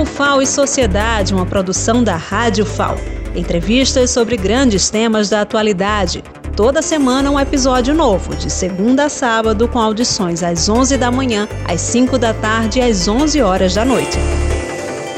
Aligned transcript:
O 0.00 0.04
FAO 0.06 0.40
e 0.40 0.46
Sociedade, 0.46 1.34
uma 1.34 1.44
produção 1.44 2.02
da 2.02 2.16
Rádio 2.16 2.64
FAO. 2.64 2.96
Entrevistas 3.36 4.08
sobre 4.08 4.34
grandes 4.34 4.88
temas 4.88 5.28
da 5.28 5.42
atualidade. 5.42 6.24
Toda 6.56 6.80
semana 6.80 7.30
um 7.30 7.38
episódio 7.38 7.92
novo, 7.92 8.34
de 8.34 8.48
segunda 8.48 9.04
a 9.04 9.08
sábado, 9.10 9.68
com 9.68 9.78
audições 9.78 10.42
às 10.42 10.70
11 10.70 10.96
da 10.96 11.10
manhã, 11.10 11.46
às 11.68 11.82
5 11.82 12.16
da 12.16 12.32
tarde 12.32 12.78
e 12.78 12.82
às 12.82 13.06
11 13.06 13.42
horas 13.42 13.74
da 13.74 13.84
noite. 13.84 14.16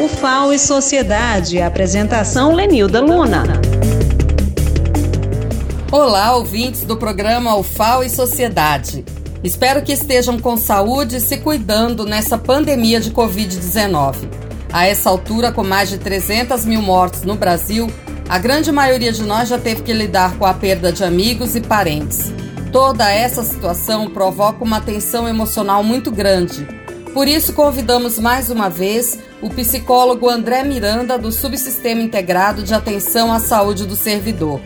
O 0.00 0.08
FAO 0.08 0.52
e 0.52 0.58
Sociedade, 0.58 1.62
apresentação 1.62 2.52
Lenilda 2.52 3.00
Luna. 3.00 3.44
Olá, 5.92 6.34
ouvintes 6.34 6.82
do 6.82 6.96
programa 6.96 7.54
UFAO 7.54 8.02
e 8.02 8.10
Sociedade. 8.10 9.04
Espero 9.44 9.82
que 9.82 9.92
estejam 9.92 10.40
com 10.40 10.56
saúde 10.56 11.18
e 11.18 11.20
se 11.20 11.36
cuidando 11.36 12.04
nessa 12.04 12.36
pandemia 12.36 12.98
de 12.98 13.12
Covid-19. 13.12 14.41
A 14.72 14.86
essa 14.86 15.10
altura, 15.10 15.52
com 15.52 15.62
mais 15.62 15.90
de 15.90 15.98
300 15.98 16.64
mil 16.64 16.80
mortes 16.80 17.22
no 17.22 17.36
Brasil, 17.36 17.92
a 18.26 18.38
grande 18.38 18.72
maioria 18.72 19.12
de 19.12 19.22
nós 19.22 19.50
já 19.50 19.58
teve 19.58 19.82
que 19.82 19.92
lidar 19.92 20.38
com 20.38 20.46
a 20.46 20.54
perda 20.54 20.90
de 20.90 21.04
amigos 21.04 21.54
e 21.54 21.60
parentes. 21.60 22.32
Toda 22.72 23.12
essa 23.12 23.42
situação 23.42 24.08
provoca 24.08 24.64
uma 24.64 24.80
tensão 24.80 25.28
emocional 25.28 25.84
muito 25.84 26.10
grande. 26.10 26.66
Por 27.12 27.28
isso, 27.28 27.52
convidamos 27.52 28.18
mais 28.18 28.48
uma 28.48 28.70
vez 28.70 29.18
o 29.42 29.50
psicólogo 29.50 30.30
André 30.30 30.64
Miranda, 30.64 31.18
do 31.18 31.30
Subsistema 31.30 32.00
Integrado 32.00 32.62
de 32.62 32.72
Atenção 32.72 33.30
à 33.30 33.38
Saúde 33.38 33.84
do 33.84 33.94
Servidor. 33.94 34.58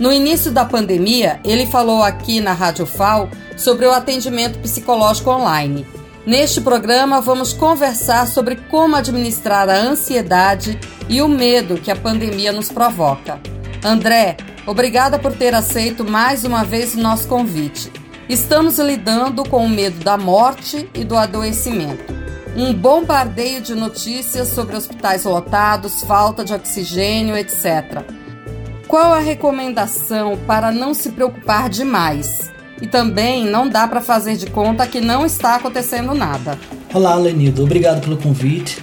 No 0.00 0.12
início 0.12 0.50
da 0.50 0.64
pandemia, 0.64 1.38
ele 1.44 1.66
falou 1.66 2.02
aqui 2.02 2.40
na 2.40 2.52
Rádio 2.52 2.84
FAO 2.86 3.30
sobre 3.56 3.86
o 3.86 3.92
atendimento 3.92 4.58
psicológico 4.58 5.30
online. 5.30 5.86
Neste 6.26 6.58
programa, 6.58 7.20
vamos 7.20 7.52
conversar 7.52 8.26
sobre 8.26 8.56
como 8.56 8.96
administrar 8.96 9.68
a 9.68 9.76
ansiedade 9.76 10.78
e 11.06 11.20
o 11.20 11.28
medo 11.28 11.76
que 11.76 11.90
a 11.90 11.96
pandemia 11.96 12.50
nos 12.50 12.70
provoca. 12.70 13.38
André, 13.84 14.38
obrigada 14.66 15.18
por 15.18 15.34
ter 15.34 15.54
aceito 15.54 16.02
mais 16.02 16.42
uma 16.42 16.64
vez 16.64 16.94
o 16.94 17.00
nosso 17.00 17.28
convite. 17.28 17.92
Estamos 18.26 18.78
lidando 18.78 19.46
com 19.46 19.66
o 19.66 19.68
medo 19.68 20.02
da 20.02 20.16
morte 20.16 20.88
e 20.94 21.04
do 21.04 21.14
adoecimento. 21.14 22.14
Um 22.56 22.72
bombardeio 22.72 23.60
de 23.60 23.74
notícias 23.74 24.48
sobre 24.48 24.76
hospitais 24.76 25.24
lotados, 25.24 26.02
falta 26.04 26.42
de 26.42 26.54
oxigênio, 26.54 27.36
etc. 27.36 28.02
Qual 28.88 29.12
a 29.12 29.18
recomendação 29.18 30.38
para 30.46 30.72
não 30.72 30.94
se 30.94 31.10
preocupar 31.10 31.68
demais? 31.68 32.53
E 32.84 32.86
também 32.86 33.46
não 33.46 33.66
dá 33.66 33.88
para 33.88 34.02
fazer 34.02 34.36
de 34.36 34.44
conta 34.44 34.86
que 34.86 35.00
não 35.00 35.24
está 35.24 35.54
acontecendo 35.54 36.12
nada. 36.14 36.58
Olá, 36.92 37.14
Lenildo. 37.14 37.62
Obrigado 37.62 38.02
pelo 38.02 38.18
convite. 38.18 38.78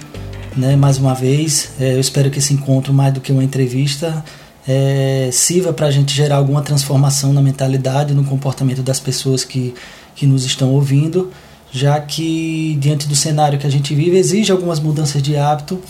Né, 0.56 0.74
mais 0.74 0.98
uma 0.98 1.14
vez, 1.14 1.70
é, 1.78 1.94
eu 1.94 2.00
espero 2.00 2.28
que 2.28 2.40
esse 2.40 2.52
encontro, 2.52 2.92
mais 2.92 3.14
do 3.14 3.20
que 3.20 3.30
uma 3.30 3.44
entrevista, 3.44 4.24
é, 4.66 5.28
sirva 5.30 5.72
para 5.72 5.86
a 5.86 5.90
gente 5.92 6.12
gerar 6.12 6.38
alguma 6.38 6.62
transformação 6.62 7.32
na 7.32 7.40
mentalidade, 7.40 8.12
no 8.12 8.24
comportamento 8.24 8.82
das 8.82 8.98
pessoas 8.98 9.44
que, 9.44 9.72
que 10.16 10.26
nos 10.26 10.44
estão 10.44 10.70
ouvindo, 10.72 11.30
já 11.70 12.00
que, 12.00 12.76
diante 12.80 13.06
do 13.06 13.14
cenário 13.14 13.56
que 13.56 13.68
a 13.68 13.70
gente 13.70 13.94
vive, 13.94 14.16
exige 14.16 14.50
algumas 14.50 14.80
mudanças 14.80 15.22
de 15.22 15.36
hábito 15.36 15.80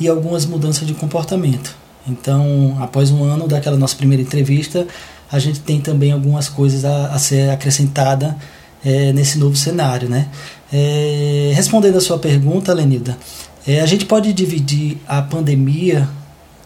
e 0.00 0.08
algumas 0.08 0.44
mudanças 0.44 0.84
de 0.84 0.94
comportamento. 0.94 1.76
Então, 2.08 2.76
após 2.80 3.12
um 3.12 3.22
ano 3.22 3.46
daquela 3.46 3.76
nossa 3.76 3.94
primeira 3.94 4.20
entrevista, 4.20 4.84
a 5.32 5.38
gente 5.38 5.60
tem 5.60 5.80
também 5.80 6.12
algumas 6.12 6.48
coisas 6.48 6.84
a, 6.84 7.06
a 7.06 7.18
ser 7.18 7.50
acrescentada 7.50 8.36
é, 8.84 9.12
nesse 9.12 9.38
novo 9.38 9.56
cenário, 9.56 10.08
né? 10.08 10.28
É, 10.70 11.52
respondendo 11.54 11.96
a 11.96 12.00
sua 12.00 12.18
pergunta, 12.18 12.72
Lenilda, 12.74 13.16
é, 13.66 13.80
a 13.80 13.86
gente 13.86 14.04
pode 14.04 14.32
dividir 14.32 14.98
a 15.08 15.22
pandemia 15.22 16.08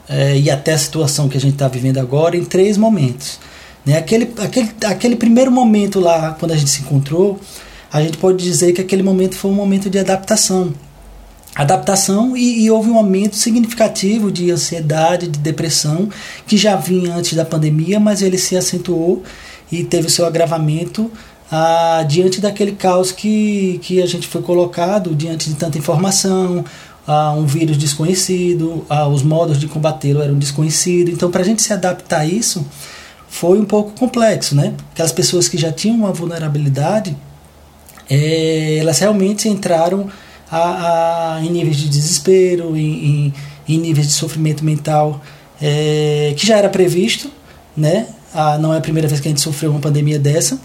é, 0.09 0.37
e 0.37 0.51
até 0.51 0.73
a 0.73 0.79
situação 0.79 1.29
que 1.29 1.37
a 1.37 1.41
gente 1.41 1.55
está 1.55 1.69
vivendo 1.69 1.99
agora 1.99 2.37
em 2.37 2.45
três 2.45 2.77
momentos. 2.77 3.39
Né? 3.85 3.97
Aquele, 3.97 4.33
aquele, 4.39 4.71
aquele 4.85 5.17
primeiro 5.17 5.51
momento 5.51 6.01
lá, 6.01 6.37
quando 6.39 6.53
a 6.53 6.57
gente 6.57 6.71
se 6.71 6.83
encontrou, 6.83 7.39
a 7.93 8.03
gente 8.03 8.19
pode 8.19 8.43
dizer 8.43 8.73
que 8.73 8.81
aquele 8.81 9.03
momento 9.03 9.37
foi 9.37 9.51
um 9.51 9.55
momento 9.55 9.89
de 9.89 9.99
adaptação 9.99 10.73
adaptação 11.57 12.37
e, 12.37 12.65
e, 12.65 12.71
houve 12.71 12.91
um 12.91 12.97
aumento 12.97 13.37
significativo 13.37 14.31
de 14.31 14.51
ansiedade, 14.51 15.27
de 15.27 15.39
depressão, 15.39 16.09
que 16.47 16.57
já 16.57 16.77
vinha 16.77 17.15
antes 17.15 17.35
da 17.35 17.45
pandemia, 17.45 17.99
mas 17.99 18.21
ele 18.21 18.37
se 18.37 18.57
acentuou 18.57 19.23
e 19.73 19.83
teve 19.83 20.07
o 20.07 20.11
seu 20.11 20.27
agravamento 20.27 21.11
ah, 21.51 22.05
diante 22.07 22.41
daquele 22.41 22.73
caos 22.73 23.11
que, 23.11 23.81
que 23.83 24.03
a 24.03 24.07
gente 24.07 24.29
foi 24.29 24.43
colocado, 24.43 25.15
diante 25.15 25.49
de 25.49 25.57
tanta 25.57 25.79
informação, 25.79 26.65
ah, 27.07 27.33
um 27.33 27.47
vírus 27.47 27.79
desconhecido, 27.79 28.85
ah, 28.89 29.09
os 29.09 29.23
modos 29.23 29.59
de 29.59 29.67
combatê-lo 29.67 30.21
eram 30.21 30.35
desconhecidos. 30.35 31.15
Então, 31.15 31.31
para 31.31 31.41
a 31.41 31.45
gente 31.45 31.63
se 31.63 31.73
adaptar 31.73 32.21
a 32.21 32.27
isso, 32.27 32.67
foi 33.29 33.59
um 33.59 33.65
pouco 33.65 33.93
complexo, 33.93 34.55
né? 34.55 34.75
Aquelas 34.93 35.13
pessoas 35.13 35.49
que 35.49 35.57
já 35.57 35.73
tinham 35.73 35.97
uma 35.97 36.13
vulnerabilidade, 36.13 37.17
é, 38.11 38.77
elas 38.79 38.99
realmente 38.99 39.49
entraram 39.49 40.09
a, 40.51 41.37
a, 41.37 41.45
em 41.45 41.51
níveis 41.51 41.77
de 41.77 41.89
desespero, 41.89 42.77
em, 42.77 43.05
em, 43.05 43.35
em 43.69 43.79
níveis 43.79 44.07
de 44.07 44.13
sofrimento 44.13 44.65
mental, 44.65 45.21
é, 45.61 46.35
que 46.37 46.47
já 46.47 46.57
era 46.57 46.69
previsto, 46.69 47.31
né? 47.77 48.07
A, 48.35 48.59
não 48.59 48.73
é 48.73 48.79
a 48.79 48.81
primeira 48.81 49.09
vez 49.09 49.21
que 49.21 49.29
a 49.29 49.31
gente 49.31 49.41
sofreu 49.41 49.71
uma 49.71 49.81
pandemia 49.81 50.19
dessa. 50.19 50.61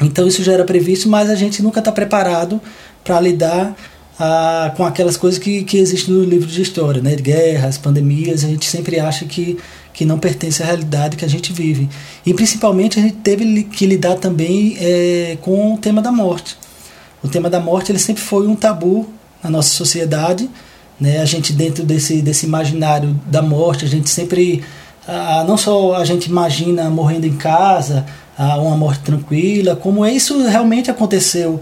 Então 0.00 0.26
isso 0.26 0.42
já 0.42 0.52
era 0.52 0.64
previsto, 0.64 1.08
mas 1.08 1.28
a 1.28 1.34
gente 1.34 1.62
nunca 1.62 1.80
está 1.80 1.90
preparado 1.90 2.60
para 3.02 3.20
lidar 3.20 3.76
a, 4.18 4.72
com 4.76 4.84
aquelas 4.84 5.16
coisas 5.16 5.38
que, 5.38 5.64
que 5.64 5.78
existem 5.78 6.14
no 6.14 6.24
livro 6.24 6.46
de 6.46 6.62
história, 6.62 7.02
né? 7.02 7.14
Guerras, 7.16 7.78
pandemias, 7.78 8.44
a 8.44 8.48
gente 8.48 8.66
sempre 8.66 8.98
acha 8.98 9.24
que, 9.24 9.58
que 9.92 10.04
não 10.04 10.18
pertence 10.18 10.62
à 10.62 10.66
realidade 10.66 11.16
que 11.16 11.24
a 11.24 11.28
gente 11.28 11.52
vive. 11.52 11.88
E 12.24 12.32
principalmente 12.32 12.98
a 12.98 13.02
gente 13.02 13.16
teve 13.16 13.64
que 13.64 13.86
lidar 13.86 14.16
também 14.16 14.76
é, 14.80 15.36
com 15.40 15.74
o 15.74 15.78
tema 15.78 16.00
da 16.00 16.12
morte. 16.12 16.56
O 17.22 17.28
tema 17.28 17.50
da 17.50 17.60
morte 17.60 17.92
ele 17.92 17.98
sempre 17.98 18.22
foi 18.22 18.46
um 18.46 18.54
tabu 18.54 19.08
na 19.42 19.50
nossa 19.50 19.70
sociedade. 19.70 20.48
Né? 21.00 21.20
A 21.20 21.24
gente, 21.24 21.52
dentro 21.52 21.84
desse, 21.84 22.22
desse 22.22 22.46
imaginário 22.46 23.18
da 23.26 23.42
morte, 23.42 23.84
a 23.84 23.88
gente 23.88 24.08
sempre. 24.10 24.64
Ah, 25.06 25.44
não 25.46 25.56
só 25.56 25.94
a 25.94 26.04
gente 26.04 26.26
imagina 26.26 26.90
morrendo 26.90 27.26
em 27.26 27.36
casa, 27.36 28.04
ah, 28.36 28.58
uma 28.58 28.76
morte 28.76 29.00
tranquila, 29.00 29.74
como 29.74 30.04
isso 30.06 30.46
realmente 30.46 30.90
aconteceu 30.90 31.60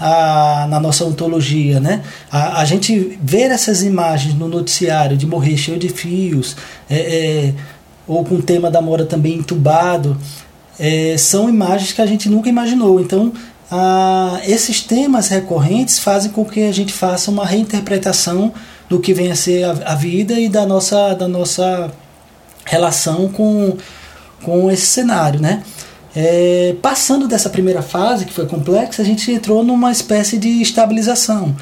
na 0.00 0.78
nossa 0.80 1.04
ontologia. 1.04 1.80
Né? 1.80 2.02
A, 2.30 2.60
a 2.60 2.64
gente 2.64 3.18
ver 3.22 3.50
essas 3.50 3.82
imagens 3.82 4.34
no 4.34 4.48
noticiário 4.48 5.16
de 5.16 5.26
morrer 5.26 5.56
cheio 5.56 5.78
de 5.78 5.88
fios, 5.88 6.56
é, 6.88 6.96
é, 6.96 7.54
ou 8.06 8.24
com 8.24 8.36
o 8.36 8.42
tema 8.42 8.70
da 8.70 8.80
mora 8.80 9.04
também 9.04 9.34
entubado, 9.34 10.16
é, 10.78 11.16
são 11.18 11.48
imagens 11.48 11.92
que 11.92 12.00
a 12.00 12.06
gente 12.06 12.28
nunca 12.28 12.48
imaginou. 12.48 13.00
Então, 13.00 13.32
ah, 13.70 14.40
esses 14.44 14.80
temas 14.80 15.28
recorrentes 15.28 15.98
fazem 15.98 16.30
com 16.30 16.44
que 16.44 16.62
a 16.62 16.72
gente 16.72 16.92
faça 16.92 17.30
uma 17.30 17.44
reinterpretação 17.44 18.52
do 18.88 18.98
que 18.98 19.12
vem 19.12 19.30
a 19.30 19.36
ser 19.36 19.64
a, 19.64 19.92
a 19.92 19.94
vida 19.94 20.40
e 20.40 20.48
da 20.48 20.64
nossa, 20.64 21.14
da 21.14 21.28
nossa 21.28 21.92
relação 22.64 23.28
com, 23.28 23.76
com 24.42 24.70
esse 24.70 24.86
cenário, 24.86 25.40
né? 25.40 25.62
É, 26.16 26.74
passando 26.80 27.28
dessa 27.28 27.50
primeira 27.50 27.82
fase, 27.82 28.24
que 28.24 28.32
foi 28.32 28.46
complexa, 28.46 29.02
a 29.02 29.04
gente 29.04 29.30
entrou 29.30 29.62
numa 29.62 29.92
espécie 29.92 30.38
de 30.38 30.62
estabilização. 30.62 31.54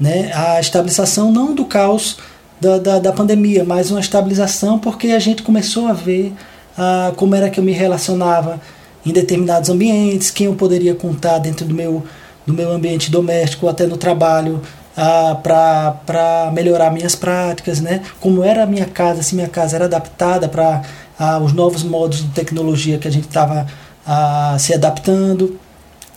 Né? 0.00 0.32
A 0.34 0.58
estabilização 0.58 1.30
não 1.30 1.54
do 1.54 1.66
caos 1.66 2.16
da, 2.60 2.78
da, 2.78 2.98
da 2.98 3.12
pandemia, 3.12 3.64
mas 3.64 3.90
uma 3.90 4.00
estabilização 4.00 4.78
porque 4.78 5.08
a 5.08 5.18
gente 5.18 5.42
começou 5.42 5.86
a 5.86 5.92
ver 5.92 6.32
ah, 6.76 7.12
como 7.16 7.34
era 7.34 7.50
que 7.50 7.60
eu 7.60 7.64
me 7.64 7.72
relacionava 7.72 8.60
em 9.04 9.12
determinados 9.12 9.70
ambientes, 9.70 10.30
quem 10.30 10.46
eu 10.46 10.54
poderia 10.54 10.94
contar 10.94 11.38
dentro 11.38 11.66
do 11.66 11.74
meu, 11.74 12.04
do 12.46 12.52
meu 12.52 12.70
ambiente 12.70 13.10
doméstico, 13.10 13.68
até 13.68 13.86
no 13.86 13.96
trabalho, 13.96 14.60
ah, 14.96 15.38
para 15.42 16.50
melhorar 16.52 16.90
minhas 16.90 17.14
práticas, 17.14 17.80
né? 17.80 18.02
como 18.20 18.44
era 18.44 18.64
a 18.64 18.66
minha 18.66 18.86
casa, 18.86 19.22
se 19.22 19.34
minha 19.34 19.48
casa 19.48 19.76
era 19.76 19.86
adaptada 19.86 20.48
para 20.48 20.82
ah, 21.18 21.38
os 21.38 21.52
novos 21.52 21.82
modos 21.82 22.22
de 22.22 22.28
tecnologia 22.30 22.98
que 22.98 23.08
a 23.08 23.12
gente 23.12 23.26
estava 23.26 23.66
ah, 24.06 24.56
se 24.58 24.74
adaptando. 24.74 25.58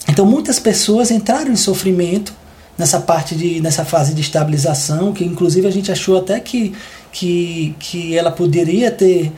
Então 0.10 0.25
muitas 0.25 0.60
pessoas 0.60 1.12
entraram 1.12 1.52
em 1.52 1.56
sofrimento 1.56 2.34
nessa 2.78 3.00
parte 3.00 3.36
de 3.36 3.62
nessa 3.62 3.86
fase 3.86 4.13
de 4.13 4.22
estabilização, 4.22 5.13
que 5.13 5.24
inclusive 5.24 5.68
a 5.68 5.72
gente 5.72 5.92
achou 5.92 6.18
até 6.18 6.40
que, 6.40 6.74
que, 7.12 7.75
que 7.80 8.18
ela 8.18 8.31
poderia 8.31 8.92
ter, 8.92 9.31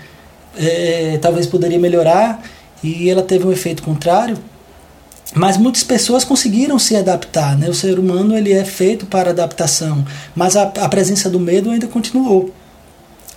é, 0.58 1.20
talvez 1.22 1.46
poderia 1.46 1.78
melhorar, 1.78 2.42
e 2.84 3.10
ela 3.10 3.22
teve 3.22 3.46
um 3.46 3.52
efeito 3.52 3.84
contrário. 3.84 4.38
Mas 5.34 5.58
muitas 5.58 5.84
pessoas 5.84 6.24
conseguiram 6.24 6.78
se 6.78 6.96
adaptar, 6.96 7.58
né? 7.58 7.68
O 7.68 7.74
ser 7.74 8.00
humano 8.00 8.38
ele 8.38 8.54
é 8.54 8.64
feito 8.64 9.06
para 9.06 9.32
adaptação, 9.32 10.06
mas 10.36 10.56
a, 10.56 10.64
a 10.64 10.88
presença 10.88 11.30
do 11.30 11.40
medo 11.40 11.72
ainda 11.72 11.88
continuou. 11.88 12.54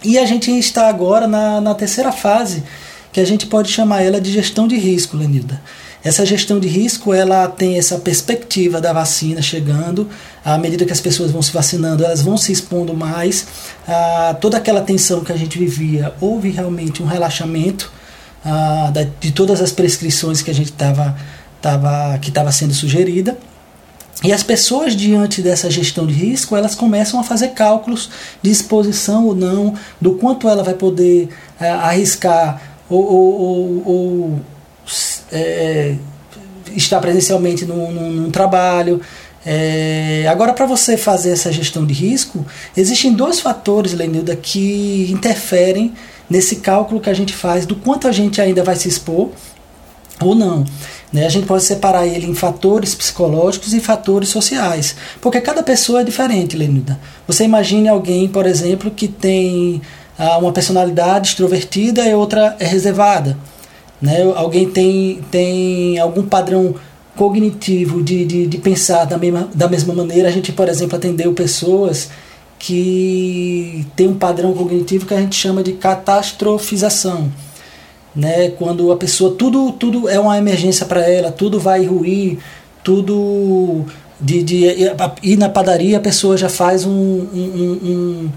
E 0.05 0.19
a 0.19 0.25
gente 0.25 0.51
está 0.57 0.89
agora 0.89 1.27
na, 1.27 1.61
na 1.61 1.75
terceira 1.75 2.13
fase, 2.13 2.63
que 3.13 3.19
a 3.19 3.25
gente 3.25 3.47
pode 3.47 3.71
chamar 3.71 4.03
ela 4.03 4.21
de 4.21 4.31
gestão 4.31 4.69
de 4.69 4.77
risco, 4.77 5.17
Lenilda. 5.17 5.61
Essa 6.05 6.25
gestão 6.25 6.61
de 6.61 6.69
risco 6.69 7.13
ela 7.13 7.49
tem 7.49 7.77
essa 7.77 7.99
perspectiva 7.99 8.81
da 8.81 8.93
vacina 8.93 9.43
chegando, 9.43 10.09
à 10.45 10.57
medida 10.57 10.85
que 10.85 10.93
as 10.93 11.01
pessoas 11.01 11.33
vão 11.33 11.43
se 11.43 11.53
vacinando, 11.53 12.05
elas 12.05 12.23
vão 12.23 12.37
se 12.37 12.53
expondo 12.53 12.95
mais. 12.95 13.47
Ah, 13.87 14.37
toda 14.41 14.57
aquela 14.57 14.83
tensão 14.83 15.25
que 15.25 15.33
a 15.33 15.37
gente 15.37 15.59
vivia, 15.59 16.15
houve 16.21 16.51
realmente 16.51 17.03
um 17.03 17.07
relaxamento 17.07 17.91
da, 18.45 19.07
de 19.21 19.33
todas 19.33 19.61
as 19.61 19.73
prescrições 19.73 20.43
que 20.43 20.51
a 20.51 20.55
gente 20.55 20.71
estava 20.71 21.17
tava, 21.61 22.19
que 22.19 22.29
estava 22.29 22.53
sendo 22.53 22.75
sugerida. 22.75 23.37
E 24.23 24.33
as 24.33 24.43
pessoas, 24.43 24.97
diante 24.97 25.41
dessa 25.41 25.71
gestão 25.71 26.05
de 26.05 26.13
risco, 26.13 26.57
elas 26.57 26.75
começam 26.75 27.21
a 27.21 27.23
fazer 27.23 27.49
cálculos 27.49 28.11
de 28.43 28.51
exposição 28.51 29.27
ou 29.27 29.35
não, 29.35 29.75
do 30.01 30.15
quanto 30.15 30.49
ela 30.49 30.63
vai 30.65 30.75
poder 30.75 31.29
é, 31.61 31.69
arriscar 31.71 32.61
ou, 32.91 33.05
ou, 33.05 33.41
ou, 33.41 33.83
ou 33.87 34.41
é, 35.31 35.95
estar 36.75 36.99
presencialmente 36.99 37.65
num, 37.65 37.93
num 37.93 38.31
trabalho. 38.31 39.01
É, 39.47 40.27
agora, 40.29 40.53
para 40.53 40.67
você 40.67 40.97
fazer 40.97 41.31
essa 41.31 41.53
gestão 41.53 41.87
de 41.87 41.95
risco, 41.95 42.45
existem 42.77 43.13
dois 43.13 43.39
fatores, 43.39 43.93
Lenilda, 43.93 44.35
que 44.35 45.09
interferem 45.13 45.95
nesse 46.29 46.57
cálculo 46.57 47.01
que 47.01 47.11
a 47.11 47.15
gente 47.15 47.33
faz 47.33 47.67
do 47.67 47.75
quanto 47.75 48.07
a 48.07 48.13
gente 48.13 48.41
ainda 48.41 48.63
vai 48.63 48.77
se 48.77 48.89
expor 48.89 49.31
ou 50.21 50.35
não. 50.35 50.65
Né? 51.13 51.25
A 51.25 51.29
gente 51.29 51.47
pode 51.47 51.63
separar 51.63 52.07
ele 52.07 52.27
em 52.27 52.35
fatores 52.35 52.95
psicológicos 52.95 53.73
e 53.73 53.81
fatores 53.81 54.29
sociais, 54.29 54.97
porque 55.21 55.41
cada 55.41 55.63
pessoa 55.63 56.01
é 56.01 56.05
diferente, 56.05 56.57
Lenilda. 56.57 56.99
Você 57.27 57.45
imagine 57.45 57.89
alguém, 57.89 58.29
por 58.29 58.47
exemplo, 58.47 58.91
que 58.91 59.09
tem 59.09 59.81
ah, 60.19 60.39
uma 60.39 60.53
personalidade 60.53 61.29
extrovertida 61.29 62.07
e 62.07 62.15
outra 62.15 62.57
é 62.59 62.67
reservada. 62.67 63.39
Né? 64.01 64.23
Alguém 64.37 64.69
tem, 64.69 65.21
tem 65.31 65.99
algum 65.99 66.23
padrão 66.23 66.75
cognitivo 67.17 68.03
de, 68.03 68.25
de, 68.25 68.47
de 68.47 68.59
pensar 68.59 69.05
da 69.05 69.19
mesma, 69.19 69.49
da 69.55 69.69
mesma 69.69 69.95
maneira. 69.95 70.29
A 70.29 70.33
gente, 70.33 70.53
por 70.53 70.69
exemplo, 70.69 70.97
atendeu 70.97 71.33
pessoas 71.33 72.11
que 72.59 73.87
têm 73.95 74.09
um 74.09 74.15
padrão 74.15 74.53
cognitivo 74.53 75.07
que 75.07 75.15
a 75.15 75.21
gente 75.21 75.37
chama 75.37 75.63
de 75.63 75.73
catastrofização 75.73 77.31
né? 78.19 78.51
Quando 78.51 78.91
a 78.91 78.97
pessoa 78.97 79.35
tudo 79.37 79.73
tudo 79.73 80.09
é 80.09 80.19
uma 80.19 80.37
emergência 80.37 80.85
para 80.85 81.01
ela, 81.09 81.31
tudo 81.31 81.61
vai 81.61 81.85
ruir, 81.85 82.39
tudo 82.83 83.85
de, 84.21 84.43
de 84.43 84.93
ir 85.23 85.37
na 85.37 85.49
padaria 85.49 85.99
a 85.99 86.01
pessoa 86.01 86.37
já 86.37 86.49
faz 86.49 86.85
um, 86.85 86.91
um, 86.91 87.79
um, 87.85 88.31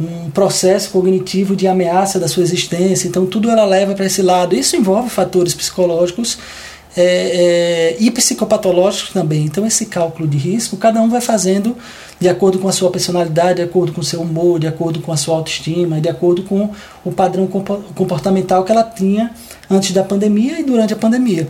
um 0.00 0.30
processo 0.30 0.90
cognitivo 0.90 1.56
de 1.56 1.66
ameaça 1.66 2.18
da 2.20 2.28
sua 2.28 2.42
existência, 2.42 3.08
então 3.08 3.24
tudo 3.24 3.48
ela 3.50 3.64
leva 3.64 3.94
para 3.94 4.04
esse 4.04 4.20
lado. 4.20 4.54
Isso 4.54 4.76
envolve 4.76 5.08
fatores 5.08 5.54
psicológicos 5.54 6.38
é, 6.94 7.02
é, 7.02 7.96
e 7.98 8.10
psicopatológicos 8.10 9.12
também. 9.12 9.44
Então, 9.44 9.66
esse 9.66 9.86
cálculo 9.86 10.28
de 10.28 10.36
risco, 10.36 10.76
cada 10.76 11.00
um 11.00 11.08
vai 11.08 11.20
fazendo 11.20 11.76
de 12.24 12.28
acordo 12.30 12.58
com 12.58 12.66
a 12.66 12.72
sua 12.72 12.90
personalidade, 12.90 13.56
de 13.56 13.62
acordo 13.62 13.92
com 13.92 14.00
o 14.00 14.04
seu 14.04 14.22
humor, 14.22 14.58
de 14.58 14.66
acordo 14.66 14.98
com 15.00 15.12
a 15.12 15.16
sua 15.16 15.36
autoestima, 15.36 16.00
de 16.00 16.08
acordo 16.08 16.42
com 16.42 16.70
o 17.04 17.12
padrão 17.12 17.46
comportamental 17.46 18.64
que 18.64 18.72
ela 18.72 18.82
tinha 18.82 19.30
antes 19.70 19.92
da 19.92 20.02
pandemia 20.02 20.58
e 20.58 20.62
durante 20.62 20.94
a 20.94 20.96
pandemia. 20.96 21.46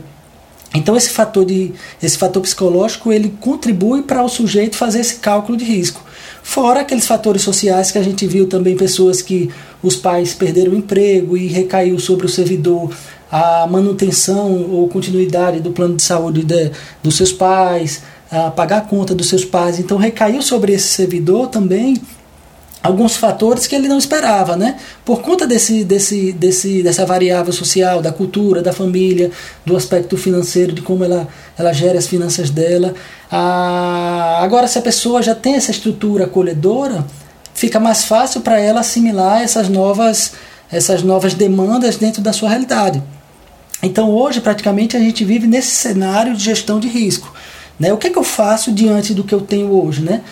Então 0.75 0.97
esse 0.97 1.11
fator 1.11 1.45
de 1.45 1.73
esse 2.03 2.19
fator 2.19 2.43
psicológico 2.43 3.13
ele 3.13 3.33
contribui 3.41 4.03
para 4.03 4.25
o 4.25 4.29
sujeito 4.29 4.77
fazer 4.77 4.99
esse 4.99 5.15
cálculo 5.21 5.57
de 5.57 5.65
risco. 5.65 6.03
Fora 6.43 6.81
aqueles 6.81 7.07
fatores 7.07 7.43
sociais 7.43 7.93
que 7.93 7.99
a 7.99 8.03
gente 8.03 8.27
viu 8.27 8.49
também 8.49 8.77
pessoas 8.77 9.23
que 9.23 9.51
os 9.81 9.95
pais 9.95 10.35
perderam 10.35 10.73
o 10.73 10.77
emprego 10.77 11.37
e 11.37 11.47
recaiu 11.47 12.01
sobre 12.01 12.27
o 12.27 12.29
servidor 12.29 12.91
a 13.31 13.65
manutenção 13.69 14.69
ou 14.73 14.89
continuidade 14.89 15.61
do 15.61 15.71
plano 15.71 15.95
de 15.95 16.03
saúde 16.03 16.43
de, 16.45 16.73
dos 17.01 17.17
seus 17.17 17.33
pais, 17.33 18.03
a 18.35 18.51
pagar 18.51 18.79
a 18.79 18.81
conta 18.81 19.15
dos 19.15 19.29
seus 19.29 19.45
pais. 19.45 19.79
Então 19.79 19.97
recaiu 19.97 20.43
sobre 20.43 20.73
esse 20.73 20.89
servidor 20.89 21.49
também 21.49 22.01
alguns 22.83 23.17
fatores 23.17 23.67
que 23.67 23.75
ele 23.75 23.89
não 23.89 23.97
esperava, 23.97 24.57
né? 24.57 24.77
Por 25.07 25.23
conta 25.23 25.47
desse, 25.47 25.85
desse, 25.85 26.33
desse, 26.33 26.83
dessa 26.83 27.07
variável 27.07 27.51
social, 27.53 28.03
da 28.03 28.13
cultura, 28.13 28.61
da 28.61 28.75
família, 28.75 29.31
do 29.65 29.75
aspecto 29.75 30.19
financeiro, 30.19 30.73
de 30.73 30.83
como 30.83 31.03
ela, 31.03 31.27
ela 31.57 31.73
gera 31.73 31.99
as 31.99 32.07
finanças 32.07 32.51
dela. 32.51 32.95
Ah, 33.33 34.41
agora, 34.43 34.67
se 34.67 34.79
a 34.79 34.83
pessoa 34.83 35.23
já 35.23 35.35
tem 35.35 35.55
essa 35.55 35.71
estrutura 35.71 36.25
acolhedora, 36.25 37.07
fica 37.55 37.81
mais 37.81 38.05
fácil 38.05 38.43
para 38.43 38.61
ela 38.61 38.81
assimilar 38.81 39.41
essas 39.41 39.71
novas, 39.71 40.33
essas 40.71 41.03
novas 41.03 41.33
demandas 41.33 41.97
dentro 41.97 42.21
da 42.21 42.35
sua 42.35 42.51
realidade. 42.51 43.03
Então 43.83 44.11
hoje 44.11 44.41
praticamente 44.41 44.97
a 44.97 45.01
gente 45.01 45.25
vive 45.25 45.47
nesse 45.47 45.71
cenário 45.71 46.35
de 46.35 46.43
gestão 46.43 46.81
de 46.81 46.89
risco. 46.89 47.33
Né? 47.79 47.93
O 47.93 47.97
que, 47.97 48.09
é 48.09 48.11
que 48.11 48.19
eu 48.19 48.25
faço 48.25 48.73
diante 48.73 49.15
do 49.15 49.25
que 49.25 49.35
eu 49.35 49.41
tenho 49.41 49.71
hoje? 49.73 50.03
Né? 50.03 50.23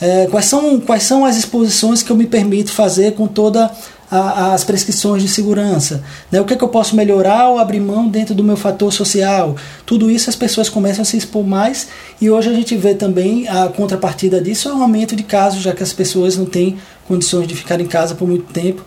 É, 0.00 0.26
quais, 0.26 0.46
são, 0.46 0.80
quais 0.80 1.04
são 1.04 1.24
as 1.24 1.36
exposições 1.36 2.02
que 2.02 2.10
eu 2.10 2.16
me 2.16 2.26
permito 2.26 2.72
fazer 2.72 3.12
com 3.12 3.26
todas 3.26 3.70
as 4.10 4.62
prescrições 4.64 5.22
de 5.22 5.28
segurança? 5.28 6.02
Né? 6.30 6.40
O 6.40 6.44
que, 6.44 6.54
é 6.54 6.56
que 6.56 6.64
eu 6.64 6.68
posso 6.68 6.94
melhorar 6.94 7.48
ou 7.48 7.58
abrir 7.58 7.80
mão 7.80 8.08
dentro 8.08 8.34
do 8.34 8.42
meu 8.42 8.56
fator 8.56 8.92
social? 8.92 9.56
Tudo 9.86 10.10
isso 10.10 10.28
as 10.28 10.36
pessoas 10.36 10.68
começam 10.68 11.02
a 11.02 11.04
se 11.04 11.16
expor 11.16 11.44
mais 11.44 11.88
e 12.20 12.28
hoje 12.30 12.50
a 12.50 12.52
gente 12.52 12.76
vê 12.76 12.94
também 12.94 13.48
a 13.48 13.68
contrapartida 13.68 14.40
disso 14.40 14.68
é 14.68 14.74
um 14.74 14.82
aumento 14.82 15.16
de 15.16 15.22
casos, 15.22 15.62
já 15.62 15.72
que 15.72 15.82
as 15.82 15.92
pessoas 15.92 16.36
não 16.36 16.46
têm 16.46 16.78
condições 17.06 17.46
de 17.46 17.54
ficar 17.54 17.80
em 17.80 17.86
casa 17.86 18.14
por 18.14 18.28
muito 18.28 18.52
tempo. 18.52 18.84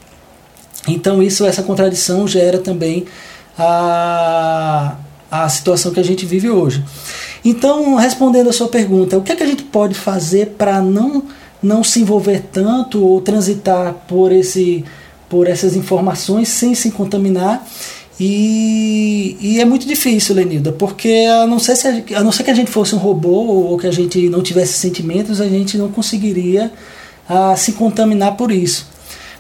Então 0.88 1.24
isso, 1.24 1.46
essa 1.46 1.64
contradição 1.64 2.28
gera 2.28 2.60
também 2.60 3.06
a, 3.58 4.96
a 5.32 5.50
situação 5.50 5.92
que 5.92 6.00
a 6.00 6.04
gente 6.04 6.26
vive 6.26 6.50
hoje. 6.50 6.84
Então, 7.46 7.94
respondendo 7.94 8.50
a 8.50 8.54
sua 8.54 8.68
pergunta, 8.68 9.20
o 9.20 9.22
que, 9.22 9.32
é 9.32 9.36
que 9.36 9.44
a 9.44 9.46
gente 9.46 9.62
pode 9.62 9.94
fazer 9.94 10.56
para 10.58 10.82
não, 10.82 11.24
não 11.62 11.84
se 11.84 12.02
envolver 12.02 12.44
tanto 12.52 13.06
ou 13.06 13.22
transitar 13.22 13.94
por, 14.08 14.32
esse, 14.32 14.84
por 15.30 15.48
essas 15.48 15.76
informações 15.76 16.48
sem 16.50 16.74
se 16.74 16.90
contaminar? 16.90 17.64
E, 18.20 19.38
e, 19.40 19.62
é 19.62 19.66
muito 19.66 19.86
difícil, 19.86 20.34
Lenilda, 20.34 20.72
porque 20.72 21.28
a 21.30 21.46
não, 21.46 21.60
ser 21.60 21.76
se 21.76 21.88
a, 21.88 22.20
a, 22.20 22.24
não 22.24 22.32
ser 22.32 22.44
que 22.44 22.50
a 22.50 22.56
gente 22.56 22.72
fosse 22.72 22.96
um 22.96 22.98
robô 22.98 23.30
ou 23.30 23.78
que 23.78 23.86
a 23.86 23.92
gente 23.92 24.28
não 24.28 24.42
tivesse 24.42 24.74
sentimentos, 24.74 25.40
a 25.40 25.48
gente 25.48 25.78
não 25.78 25.92
conseguiria 25.92 26.72
a, 27.30 27.56
se 27.56 27.74
contaminar 27.74 28.38
por 28.38 28.52
isso. 28.52 28.88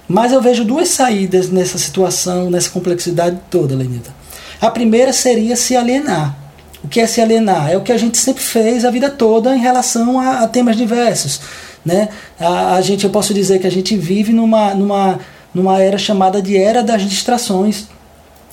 Mas 0.08 0.31
eu 0.31 0.42
vejo 0.42 0.63
duas 0.63 0.90
saídas 0.90 1.50
nessa 1.50 1.80
situação, 1.80 2.51
nessa 2.51 2.69
complexidade 2.69 3.40
toda, 3.50 3.75
Lenita. 3.75 4.13
A 4.62 4.69
primeira 4.69 5.12
seria 5.12 5.56
se 5.56 5.75
alienar. 5.75 6.44
O 6.86 6.88
que 6.88 7.00
é 7.00 7.08
se 7.08 7.20
alienar? 7.20 7.72
É 7.72 7.78
o 7.78 7.82
que 7.82 7.92
a 7.92 7.98
gente 7.98 8.16
sempre 8.16 8.44
fez 8.44 8.86
a 8.86 8.92
vida 8.92 9.10
toda 9.10 9.56
em 9.56 9.60
relação 9.60 10.20
a, 10.20 10.42
a 10.42 10.48
temas 10.48 10.78
diversos. 10.78 11.42
Né? 11.84 12.10
A, 12.40 12.76
a, 12.76 12.82
gente, 12.82 13.06
eu 13.06 13.10
posso 13.10 13.34
dizer 13.34 13.58
que 13.58 13.66
a 13.66 13.72
gente 13.72 13.98
vive 13.98 14.32
numa, 14.32 14.75
numa, 14.75 15.20
numa 15.51 15.82
era 15.82 15.98
chamada 15.98 16.39
de 16.39 16.56
era 16.56 16.84
das 16.84 17.01
distrações. 17.01 17.88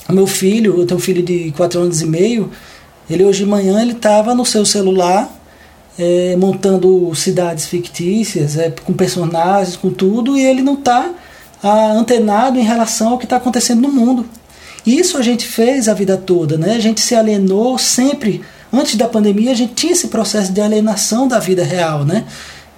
O 0.08 0.14
meu 0.14 0.26
filho, 0.26 0.80
eu 0.80 0.86
tenho 0.86 0.96
um 0.96 1.02
filho 1.02 1.22
de 1.22 1.52
4 1.52 1.78
anos 1.78 2.00
e 2.00 2.06
meio, 2.06 2.50
ele 3.08 3.22
hoje 3.22 3.44
de 3.44 3.50
manhã 3.50 3.82
ele 3.82 3.92
estava 3.92 4.34
no 4.34 4.46
seu 4.46 4.64
celular 4.64 5.30
é, 5.98 6.34
montando 6.36 7.14
cidades 7.14 7.66
fictícias, 7.66 8.56
é, 8.56 8.70
com 8.70 8.94
personagens, 8.94 9.76
com 9.76 9.90
tudo, 9.90 10.38
e 10.38 10.42
ele 10.42 10.62
não 10.62 10.74
está 10.74 11.10
antenado 11.94 12.58
em 12.58 12.64
relação 12.64 13.10
ao 13.10 13.18
que 13.18 13.24
está 13.24 13.36
acontecendo 13.36 13.82
no 13.82 13.88
mundo. 13.88 14.26
Isso 14.86 15.16
a 15.16 15.22
gente 15.22 15.46
fez 15.46 15.88
a 15.88 15.94
vida 15.94 16.16
toda, 16.16 16.58
né? 16.58 16.74
A 16.74 16.80
gente 16.80 17.00
se 17.00 17.14
alienou 17.14 17.78
sempre. 17.78 18.42
Antes 18.72 18.96
da 18.96 19.06
pandemia, 19.06 19.52
a 19.52 19.54
gente 19.54 19.74
tinha 19.74 19.92
esse 19.92 20.08
processo 20.08 20.52
de 20.52 20.60
alienação 20.60 21.28
da 21.28 21.38
vida 21.38 21.62
real, 21.62 22.04
né? 22.04 22.24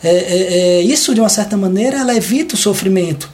É, 0.02 0.08
é, 0.08 0.54
é, 0.78 0.80
isso, 0.82 1.14
de 1.14 1.20
uma 1.20 1.28
certa 1.28 1.56
maneira, 1.56 1.98
ela 1.98 2.14
evita 2.14 2.54
o 2.54 2.58
sofrimento. 2.58 3.30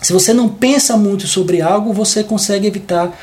Se 0.00 0.12
você 0.12 0.32
não 0.32 0.48
pensa 0.48 0.96
muito 0.96 1.26
sobre 1.26 1.60
algo, 1.60 1.92
você 1.92 2.22
consegue 2.22 2.68
evitar 2.68 3.18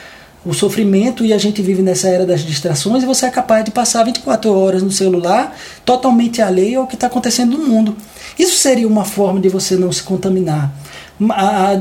o 0.46 0.54
sofrimento 0.54 1.26
e 1.26 1.34
a 1.34 1.38
gente 1.38 1.62
vive 1.62 1.82
nessa 1.82 2.08
era 2.08 2.26
das 2.26 2.42
distrações 2.42 3.02
e 3.02 3.06
você 3.06 3.26
é 3.26 3.32
capaz 3.32 3.66
de 3.66 3.72
passar 3.72 4.04
24 4.04 4.54
horas 4.54 4.84
no 4.84 4.92
celular 4.92 5.58
totalmente 5.84 6.42
alheio 6.42 6.82
ao 6.82 6.88
que 6.88 6.94
está 6.94 7.08
acontecendo 7.08 7.58
no 7.58 7.66
mundo. 7.66 7.98
Isso 8.38 8.56
seria 8.56 8.88
uma 8.88 9.06
forma 9.06 9.40
de 9.40 9.50
você 9.50 9.76
não 9.76 9.92
se 9.92 10.04
contaminar. 10.04 10.72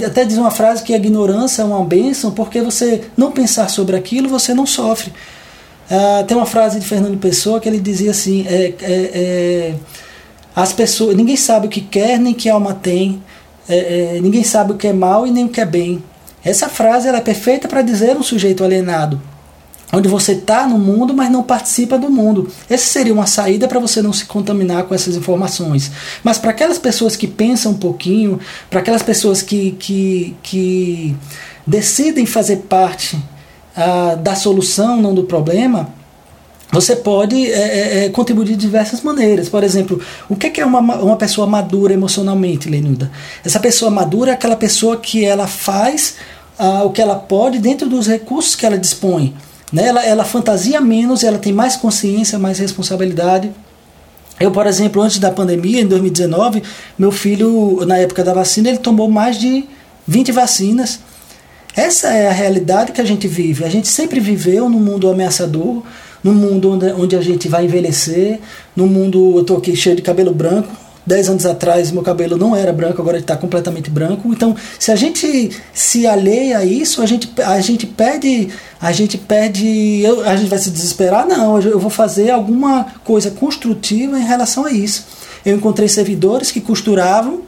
Até 0.07 0.25
diz 0.25 0.39
uma 0.39 0.51
frase 0.51 0.83
que 0.83 0.93
a 0.93 0.97
ignorância 0.97 1.63
é 1.63 1.65
uma 1.65 1.85
bênção, 1.85 2.31
porque 2.31 2.61
você 2.61 3.03
não 3.17 3.33
pensar 3.33 3.69
sobre 3.69 3.97
aquilo, 3.97 4.29
você 4.29 4.55
não 4.55 4.67
sofre. 4.67 5.13
Uh, 5.91 6.25
tem 6.25 6.37
uma 6.37 6.47
frase 6.47 6.81
de 6.81 6.87
Fernando 6.87 7.19
Pessoa 7.19 7.61
que 7.61 7.69
ele 7.69 7.81
dizia 7.81 8.13
assim: 8.13 8.47
é, 8.47 8.75
é, 8.81 9.11
é, 9.15 9.75
as 10.55 10.73
pessoas, 10.73 11.17
ninguém 11.17 11.37
sabe 11.37 11.67
o 11.67 11.71
que 11.71 11.81
quer 11.81 12.19
nem 12.19 12.33
que 12.33 12.49
alma 12.49 12.75
tem, 12.75 13.23
é, 13.69 14.17
é, 14.17 14.21
ninguém 14.21 14.45
sabe 14.45 14.73
o 14.73 14.77
que 14.77 14.87
é 14.87 14.93
mal 14.93 15.27
e 15.27 15.31
nem 15.31 15.45
o 15.45 15.49
que 15.49 15.61
é 15.61 15.67
bem. 15.67 16.03
Essa 16.45 16.69
frase 16.69 17.09
ela 17.09 17.19
é 17.19 17.23
perfeita 17.23 17.69
para 17.69 17.83
dizer 17.83 18.17
um 18.17 18.23
sujeito 18.23 18.63
alienado 18.63 19.21
onde 19.95 20.09
você 20.09 20.33
está 20.33 20.67
no 20.67 20.79
mundo, 20.79 21.15
mas 21.15 21.31
não 21.31 21.43
participa 21.43 21.99
do 21.99 22.11
mundo. 22.11 22.51
Essa 22.69 22.87
seria 22.87 23.13
uma 23.13 23.27
saída 23.27 23.69
para 23.69 23.79
você 23.79 24.03
não 24.03 24.13
se 24.13 24.25
contaminar 24.27 24.85
com 24.85 24.95
essas 24.95 25.17
informações. 25.17 25.91
Mas 26.23 26.39
para 26.39 26.51
aquelas 26.51 26.79
pessoas 26.79 27.17
que 27.17 27.27
pensam 27.27 27.73
um 27.73 27.77
pouquinho, 27.77 28.41
para 28.69 28.81
aquelas 28.81 29.03
pessoas 29.03 29.43
que, 29.43 29.73
que, 29.73 30.37
que 30.43 31.17
decidem 31.67 32.27
fazer 32.27 32.57
parte 32.69 33.19
ah, 33.77 34.17
da 34.21 34.35
solução, 34.35 35.01
não 35.01 35.15
do 35.15 35.25
problema, 35.25 35.89
você 36.73 36.97
pode 36.97 37.47
é, 37.53 37.53
é, 37.53 38.05
é, 38.05 38.09
contribuir 38.09 38.47
de 38.47 38.57
diversas 38.57 39.01
maneiras. 39.01 39.49
Por 39.49 39.63
exemplo, 39.63 40.01
o 40.29 40.35
que 40.35 40.61
é 40.61 40.67
uma, 40.67 40.81
uma 40.81 41.17
pessoa 41.17 41.47
madura 41.47 41.93
emocionalmente, 41.93 42.69
Lenilda? 42.69 43.11
Essa 43.45 43.61
pessoa 43.61 43.91
madura 43.91 44.33
é 44.33 44.35
aquela 44.35 44.57
pessoa 44.57 44.97
que 44.97 45.25
ela 45.25 45.47
faz 45.47 46.17
ah, 46.59 46.83
o 46.83 46.91
que 46.91 47.01
ela 47.01 47.15
pode 47.15 47.59
dentro 47.61 47.89
dos 47.89 48.09
recursos 48.09 48.57
que 48.57 48.67
ela 48.67 48.77
dispõe. 48.77 49.35
Né? 49.75 49.89
Ela, 49.89 50.07
ela 50.07 50.25
fantasia 50.25 50.81
menos, 50.81 51.25
ela 51.25 51.37
tem 51.37 51.53
mais 51.53 51.77
consciência, 51.77 52.39
mais 52.39 52.61
responsabilidade. 52.61 53.51
Eu, 54.39 54.53
por 54.53 54.69
exemplo, 54.69 55.03
antes 55.03 55.19
da 55.19 55.33
pandemia, 55.33 55.81
em 55.81 55.87
2019, 55.87 56.63
meu 56.97 57.11
filho, 57.11 57.85
na 57.85 57.99
época 57.99 58.23
da 58.23 58.33
vacina, 58.33 58.69
ele 58.69 58.79
tomou 58.79 59.11
mais 59.11 59.37
de 59.37 59.65
20 60.07 60.31
vacinas. 60.31 61.01
Essa 61.75 62.13
é 62.13 62.29
a 62.29 62.33
realidade 62.33 62.93
que 62.93 63.01
a 63.01 63.05
gente 63.05 63.27
vive. 63.27 63.65
A 63.65 63.69
gente 63.69 63.89
sempre 63.89 64.21
viveu 64.21 64.69
num 64.69 64.79
mundo 64.79 65.11
ameaçador, 65.11 65.83
num 66.23 66.35
mundo 66.35 66.71
onde, 66.71 66.93
onde 66.93 67.17
a 67.17 67.21
gente 67.21 67.49
vai 67.49 67.65
envelhecer, 67.65 68.39
num 68.77 68.87
mundo. 68.87 69.33
Eu 69.35 69.41
estou 69.41 69.59
aqui 69.59 69.75
cheio 69.75 69.97
de 69.97 70.03
cabelo 70.03 70.33
branco. 70.33 70.84
Dez 71.07 71.29
anos 71.29 71.45
atrás 71.45 71.91
meu 71.91 72.03
cabelo 72.03 72.37
não 72.37 72.57
era 72.57 72.73
branco, 72.73 73.01
agora 73.01 73.19
ele 73.19 73.25
está 73.25 73.37
completamente 73.37 73.91
branco. 73.91 74.33
Então, 74.33 74.57
se 74.79 74.91
a 74.91 74.97
gente 74.97 75.51
se 75.73 76.07
alheia 76.07 76.59
a 76.59 76.65
isso, 76.65 77.03
a 77.03 77.07
gente, 77.07 77.31
a 77.43 77.61
gente 77.61 77.87
perde. 77.87 78.49
A 78.81 78.91
gente 78.91 79.19
perde. 79.19 80.01
Eu, 80.03 80.27
a 80.27 80.35
gente 80.37 80.49
vai 80.49 80.59
se 80.59 80.71
desesperar? 80.71 81.27
Não, 81.27 81.61
eu 81.61 81.79
vou 81.79 81.91
fazer 81.91 82.31
alguma 82.31 82.87
coisa 83.05 83.31
construtiva 83.31 84.19
em 84.19 84.25
relação 84.25 84.65
a 84.65 84.71
isso. 84.71 85.07
Eu 85.45 85.57
encontrei 85.57 85.89
servidores 85.89 86.51
que 86.51 86.61
costuravam 86.61 87.43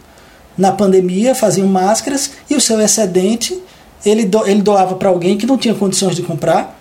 na 0.57 0.73
pandemia, 0.73 1.35
faziam 1.35 1.67
máscaras 1.67 2.33
e 2.49 2.55
o 2.55 2.61
seu 2.61 2.81
excedente 2.81 3.59
ele, 4.05 4.25
do, 4.25 4.47
ele 4.47 4.63
doava 4.63 4.95
para 4.95 5.09
alguém 5.09 5.37
que 5.37 5.47
não 5.47 5.59
tinha 5.59 5.75
condições 5.75 6.15
de 6.15 6.23
comprar. 6.23 6.76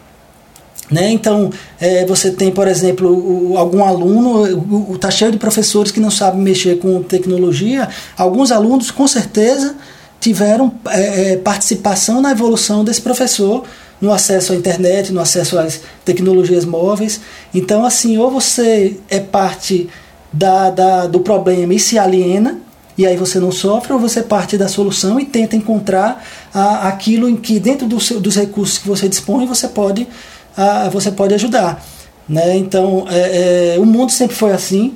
Né? 0.90 1.12
Então, 1.12 1.50
é, 1.80 2.06
você 2.06 2.30
tem, 2.32 2.52
por 2.52 2.68
exemplo, 2.68 3.58
algum 3.58 3.84
aluno, 3.84 4.94
está 4.94 5.10
cheio 5.10 5.32
de 5.32 5.38
professores 5.38 5.92
que 5.92 6.00
não 6.00 6.12
sabem 6.12 6.42
mexer 6.42 6.78
com 6.78 7.02
tecnologia. 7.02 7.90
Alguns 8.18 8.52
alunos, 8.52 8.92
com 8.92 9.08
certeza, 9.08 9.76
tiveram 10.20 10.72
é, 10.88 11.34
é 11.34 11.38
participação 11.38 12.22
na 12.22 12.32
evolução 12.32 12.84
desse 12.84 13.02
professor, 13.02 13.64
no 14.00 14.12
acesso 14.12 14.54
à 14.54 14.56
internet, 14.56 15.12
no 15.12 15.20
acesso 15.22 15.58
às 15.58 15.82
tecnologias 16.04 16.66
móveis. 16.66 17.22
Então, 17.54 17.84
assim, 17.84 18.18
ou 18.18 18.30
você 18.30 18.98
é 19.10 19.20
parte 19.20 19.90
da, 20.32 20.70
da, 20.70 21.08
do 21.08 21.20
problema 21.20 21.74
e 21.74 21.80
se 21.80 21.98
aliena, 21.98 22.60
e 22.98 23.06
aí 23.06 23.18
você 23.18 23.40
não 23.40 23.52
sofre, 23.52 23.92
ou 23.94 24.00
você 24.00 24.22
parte 24.22 24.58
da 24.58 24.68
solução 24.68 25.20
e 25.20 25.26
tenta 25.26 25.56
encontrar 25.56 26.24
ah, 26.54 26.88
aquilo 26.88 27.28
em 27.28 27.36
que, 27.36 27.60
dentro 27.60 27.88
do 27.88 28.00
seu, 28.00 28.20
dos 28.20 28.36
recursos 28.36 28.78
que 28.78 28.88
você 28.88 29.10
dispõe, 29.10 29.46
você 29.46 29.68
pode, 29.68 30.08
ah, 30.56 30.90
você 30.90 31.12
pode 31.12 31.34
ajudar. 31.34 31.84
Né? 32.28 32.58
Então, 32.58 33.06
é, 33.10 33.76
é, 33.76 33.80
o 33.80 33.86
mundo 33.86 34.12
sempre 34.12 34.36
foi 34.36 34.52
assim. 34.52 34.94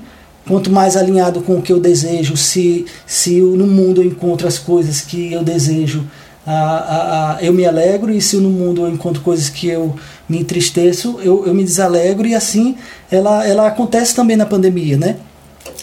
Quanto 0.47 0.71
mais 0.71 0.97
alinhado 0.97 1.41
com 1.41 1.57
o 1.57 1.61
que 1.61 1.71
eu 1.71 1.79
desejo, 1.79 2.35
se, 2.35 2.85
se 3.05 3.39
no 3.39 3.67
mundo 3.67 4.01
eu 4.01 4.07
encontro 4.07 4.47
as 4.47 4.57
coisas 4.57 5.01
que 5.01 5.31
eu 5.31 5.43
desejo, 5.43 6.03
ah, 6.47 7.37
eu 7.39 7.53
me 7.53 7.67
alegro, 7.67 8.11
e 8.11 8.19
se 8.19 8.37
no 8.37 8.49
mundo 8.49 8.81
eu 8.81 8.89
encontro 8.89 9.21
coisas 9.21 9.47
que 9.47 9.67
eu 9.67 9.95
me 10.27 10.39
entristeço, 10.39 11.19
eu, 11.21 11.45
eu 11.45 11.53
me 11.53 11.63
desalegro, 11.63 12.27
e 12.27 12.33
assim 12.33 12.75
ela, 13.11 13.45
ela 13.47 13.67
acontece 13.67 14.15
também 14.15 14.35
na 14.35 14.45
pandemia. 14.45 14.97
Né? 14.97 15.17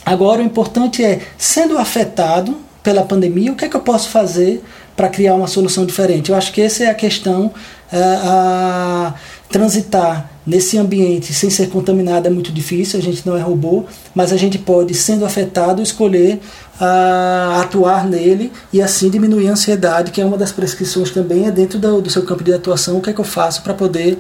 Agora, 0.05 0.43
o 0.43 0.45
importante 0.45 1.05
é, 1.05 1.21
sendo 1.39 1.79
afetado 1.79 2.66
pela 2.87 3.03
pandemia, 3.03 3.51
o 3.51 3.57
que 3.57 3.65
é 3.65 3.69
que 3.69 3.75
eu 3.75 3.81
posso 3.81 4.09
fazer 4.11 4.63
para 4.95 5.09
criar 5.09 5.35
uma 5.35 5.49
solução 5.49 5.85
diferente? 5.85 6.31
Eu 6.31 6.37
acho 6.37 6.53
que 6.53 6.63
essa 6.63 6.85
é 6.85 6.87
a 6.87 6.95
questão. 6.95 7.53
É, 7.93 7.99
a 7.99 9.15
transitar 9.49 10.31
nesse 10.47 10.77
ambiente 10.77 11.33
sem 11.33 11.49
ser 11.51 11.69
contaminado 11.69 12.27
é 12.27 12.31
muito 12.31 12.53
difícil, 12.53 12.99
a 12.99 13.03
gente 13.03 13.27
não 13.27 13.37
é 13.37 13.41
robô, 13.41 13.85
mas 14.15 14.33
a 14.33 14.37
gente 14.37 14.59
pode, 14.59 14.93
sendo 14.95 15.25
afetado, 15.25 15.83
escolher 15.83 16.41
a, 16.81 17.61
atuar 17.61 18.07
nele 18.07 18.53
e 18.73 18.83
assim 18.83 19.09
diminuir 19.09 19.49
a 19.49 19.53
ansiedade, 19.53 20.11
que 20.11 20.21
é 20.21 20.25
uma 20.25 20.37
das 20.37 20.53
prescrições 20.53 21.11
também, 21.11 21.47
é 21.47 21.51
dentro 21.51 21.79
do, 21.79 22.01
do 22.03 22.11
seu 22.11 22.25
campo 22.25 22.45
de 22.45 22.53
atuação, 22.53 22.99
o 22.99 23.01
que 23.01 23.11
é 23.11 23.13
que 23.13 23.21
eu 23.21 23.25
faço 23.25 23.63
para 23.63 23.75
poder 23.75 24.19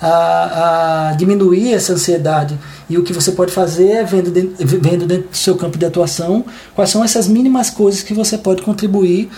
a, 0.00 1.10
a, 1.10 1.12
diminuir 1.14 1.72
essa 1.72 1.92
ansiedade. 1.92 2.58
E 2.88 2.98
o 2.98 3.02
que 3.02 3.12
você 3.12 3.32
pode 3.32 3.52
fazer 3.52 3.88
é 3.88 4.04
vendo 4.04 4.30
dentro, 4.30 4.66
vendo 4.66 5.06
dentro 5.06 5.28
do 5.28 5.36
seu 5.36 5.56
campo 5.56 5.78
de 5.78 5.86
atuação 5.86 6.44
quais 6.74 6.90
são 6.90 7.02
essas 7.02 7.28
mínimas 7.28 7.70
coisas 7.70 8.02
que 8.02 8.14
você 8.14 8.36
pode 8.38 8.62
contribuir 8.62 9.30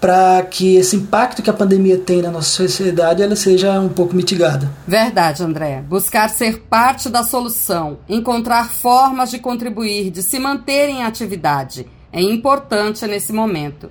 para 0.00 0.42
que 0.42 0.76
esse 0.76 0.96
impacto 0.96 1.42
que 1.42 1.48
a 1.48 1.54
pandemia 1.54 1.96
tem 1.96 2.20
na 2.20 2.30
nossa 2.30 2.50
sociedade 2.50 3.22
ela 3.22 3.34
seja 3.34 3.80
um 3.80 3.88
pouco 3.88 4.14
mitigada. 4.14 4.70
Verdade, 4.86 5.42
André. 5.42 5.82
Buscar 5.88 6.28
ser 6.28 6.60
parte 6.68 7.08
da 7.08 7.22
solução, 7.22 7.98
encontrar 8.06 8.68
formas 8.68 9.30
de 9.30 9.38
contribuir, 9.38 10.10
de 10.10 10.22
se 10.22 10.38
manter 10.38 10.90
em 10.90 11.02
atividade, 11.02 11.86
é 12.12 12.20
importante 12.20 13.06
nesse 13.06 13.32
momento. 13.32 13.90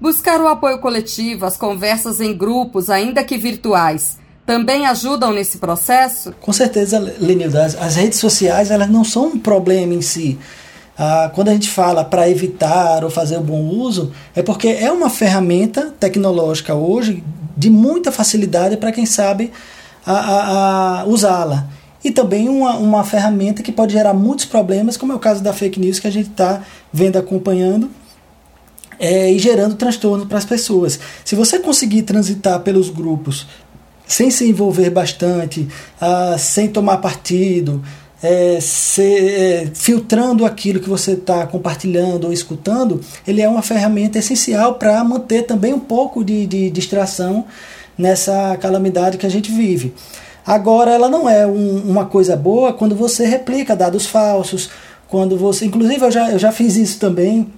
Buscar 0.00 0.40
o 0.40 0.46
apoio 0.46 0.78
coletivo, 0.78 1.44
as 1.44 1.56
conversas 1.56 2.20
em 2.20 2.36
grupos, 2.36 2.88
ainda 2.88 3.24
que 3.24 3.36
virtuais, 3.36 4.16
também 4.48 4.86
ajudam 4.86 5.30
nesse 5.30 5.58
processo? 5.58 6.32
Com 6.40 6.54
certeza, 6.54 6.98
Lenilda. 7.20 7.66
As 7.66 7.96
redes 7.96 8.18
sociais 8.18 8.70
elas 8.70 8.88
não 8.88 9.04
são 9.04 9.26
um 9.26 9.38
problema 9.38 9.92
em 9.92 10.00
si. 10.00 10.38
Ah, 10.96 11.30
quando 11.34 11.50
a 11.50 11.52
gente 11.52 11.68
fala 11.68 12.02
para 12.02 12.30
evitar 12.30 13.04
ou 13.04 13.10
fazer 13.10 13.36
o 13.36 13.42
bom 13.42 13.60
uso, 13.60 14.10
é 14.34 14.42
porque 14.42 14.68
é 14.68 14.90
uma 14.90 15.10
ferramenta 15.10 15.94
tecnológica 16.00 16.74
hoje 16.74 17.22
de 17.54 17.68
muita 17.68 18.10
facilidade 18.10 18.78
para 18.78 18.90
quem 18.90 19.04
sabe 19.04 19.52
usá-la. 21.06 21.66
E 22.02 22.10
também 22.10 22.48
uma, 22.48 22.74
uma 22.76 23.04
ferramenta 23.04 23.62
que 23.62 23.70
pode 23.70 23.92
gerar 23.92 24.14
muitos 24.14 24.46
problemas, 24.46 24.96
como 24.96 25.12
é 25.12 25.14
o 25.14 25.18
caso 25.18 25.42
da 25.42 25.52
fake 25.52 25.78
news 25.78 26.00
que 26.00 26.06
a 26.06 26.10
gente 26.10 26.30
está 26.30 26.62
vendo, 26.90 27.18
acompanhando, 27.18 27.90
é, 28.98 29.30
e 29.30 29.38
gerando 29.38 29.74
transtorno 29.74 30.26
para 30.26 30.38
as 30.38 30.44
pessoas. 30.44 30.98
Se 31.22 31.36
você 31.36 31.58
conseguir 31.58 32.02
transitar 32.02 32.60
pelos 32.60 32.88
grupos 32.88 33.46
sem 34.08 34.30
se 34.30 34.48
envolver 34.48 34.88
bastante, 34.88 35.68
ah, 36.00 36.36
sem 36.38 36.66
tomar 36.66 36.96
partido, 36.96 37.84
é, 38.22 38.58
é, 38.98 39.68
filtrando 39.74 40.44
aquilo 40.44 40.80
que 40.80 40.88
você 40.88 41.12
está 41.12 41.46
compartilhando 41.46 42.24
ou 42.24 42.32
escutando, 42.32 43.00
ele 43.26 43.42
é 43.42 43.48
uma 43.48 43.62
ferramenta 43.62 44.18
essencial 44.18 44.74
para 44.74 45.04
manter 45.04 45.42
também 45.42 45.72
um 45.72 45.78
pouco 45.78 46.24
de, 46.24 46.46
de 46.46 46.70
distração 46.70 47.44
nessa 47.96 48.56
calamidade 48.56 49.18
que 49.18 49.26
a 49.26 49.30
gente 49.30 49.52
vive. 49.52 49.94
Agora, 50.44 50.90
ela 50.90 51.08
não 51.08 51.28
é 51.28 51.46
um, 51.46 51.82
uma 51.82 52.06
coisa 52.06 52.34
boa 52.34 52.72
quando 52.72 52.96
você 52.96 53.26
replica 53.26 53.76
dados 53.76 54.06
falsos, 54.06 54.70
quando 55.06 55.36
você. 55.36 55.66
Inclusive, 55.66 56.02
eu 56.02 56.10
já, 56.10 56.30
eu 56.30 56.38
já 56.38 56.50
fiz 56.50 56.76
isso 56.76 56.98
também 56.98 57.52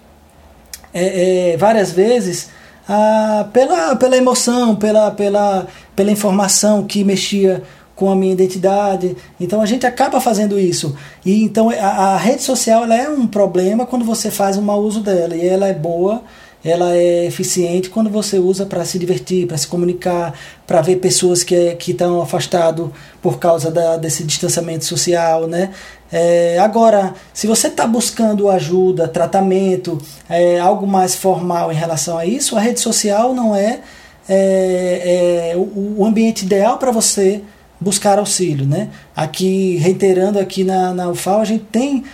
é, 0.92 1.52
é 1.52 1.56
várias 1.56 1.92
vezes 1.92 2.48
ah, 2.92 3.46
pela, 3.52 3.94
pela 3.94 4.16
emoção, 4.16 4.74
pela, 4.74 5.12
pela, 5.12 5.68
pela 6.00 6.10
informação 6.10 6.82
que 6.82 7.04
mexia 7.04 7.62
com 7.94 8.10
a 8.10 8.16
minha 8.16 8.32
identidade. 8.32 9.14
Então 9.38 9.60
a 9.60 9.66
gente 9.66 9.84
acaba 9.84 10.18
fazendo 10.18 10.58
isso. 10.58 10.96
E 11.26 11.44
então 11.44 11.68
a, 11.68 12.14
a 12.14 12.16
rede 12.16 12.42
social 12.42 12.84
ela 12.84 12.96
é 12.96 13.06
um 13.06 13.26
problema 13.26 13.84
quando 13.84 14.02
você 14.02 14.30
faz 14.30 14.56
um 14.56 14.62
mau 14.62 14.80
uso 14.80 15.02
dela. 15.02 15.36
E 15.36 15.46
ela 15.46 15.68
é 15.68 15.74
boa, 15.74 16.22
ela 16.64 16.96
é 16.96 17.26
eficiente 17.26 17.90
quando 17.90 18.08
você 18.08 18.38
usa 18.38 18.64
para 18.64 18.82
se 18.86 18.98
divertir, 18.98 19.46
para 19.46 19.58
se 19.58 19.66
comunicar, 19.66 20.32
para 20.66 20.80
ver 20.80 20.96
pessoas 20.96 21.44
que 21.44 21.74
que 21.74 21.90
estão 21.90 22.22
afastadas 22.22 22.88
por 23.20 23.38
causa 23.38 23.70
da, 23.70 23.98
desse 23.98 24.24
distanciamento 24.24 24.86
social, 24.86 25.46
né? 25.46 25.68
É, 26.10 26.58
agora, 26.60 27.12
se 27.34 27.46
você 27.46 27.68
está 27.68 27.86
buscando 27.86 28.48
ajuda, 28.48 29.06
tratamento, 29.06 29.98
é, 30.30 30.58
algo 30.58 30.86
mais 30.86 31.14
formal 31.14 31.70
em 31.70 31.76
relação 31.76 32.16
a 32.16 32.24
isso, 32.24 32.56
a 32.56 32.60
rede 32.60 32.80
social 32.80 33.34
não 33.34 33.54
é, 33.54 33.80
é, 34.28 35.52
é 35.52 35.56
o, 35.56 35.96
o 35.98 36.04
ambiente 36.04 36.44
ideal 36.44 36.78
para 36.78 36.90
você 36.90 37.42
buscar 37.80 38.18
auxílio. 38.18 38.66
Né? 38.66 38.90
Aqui, 39.16 39.76
reiterando 39.76 40.38
aqui 40.38 40.62
na, 40.62 40.92
na 40.92 41.08
UFAL, 41.08 41.40
a 41.40 41.44
gente 41.44 41.64
tem 41.64 42.04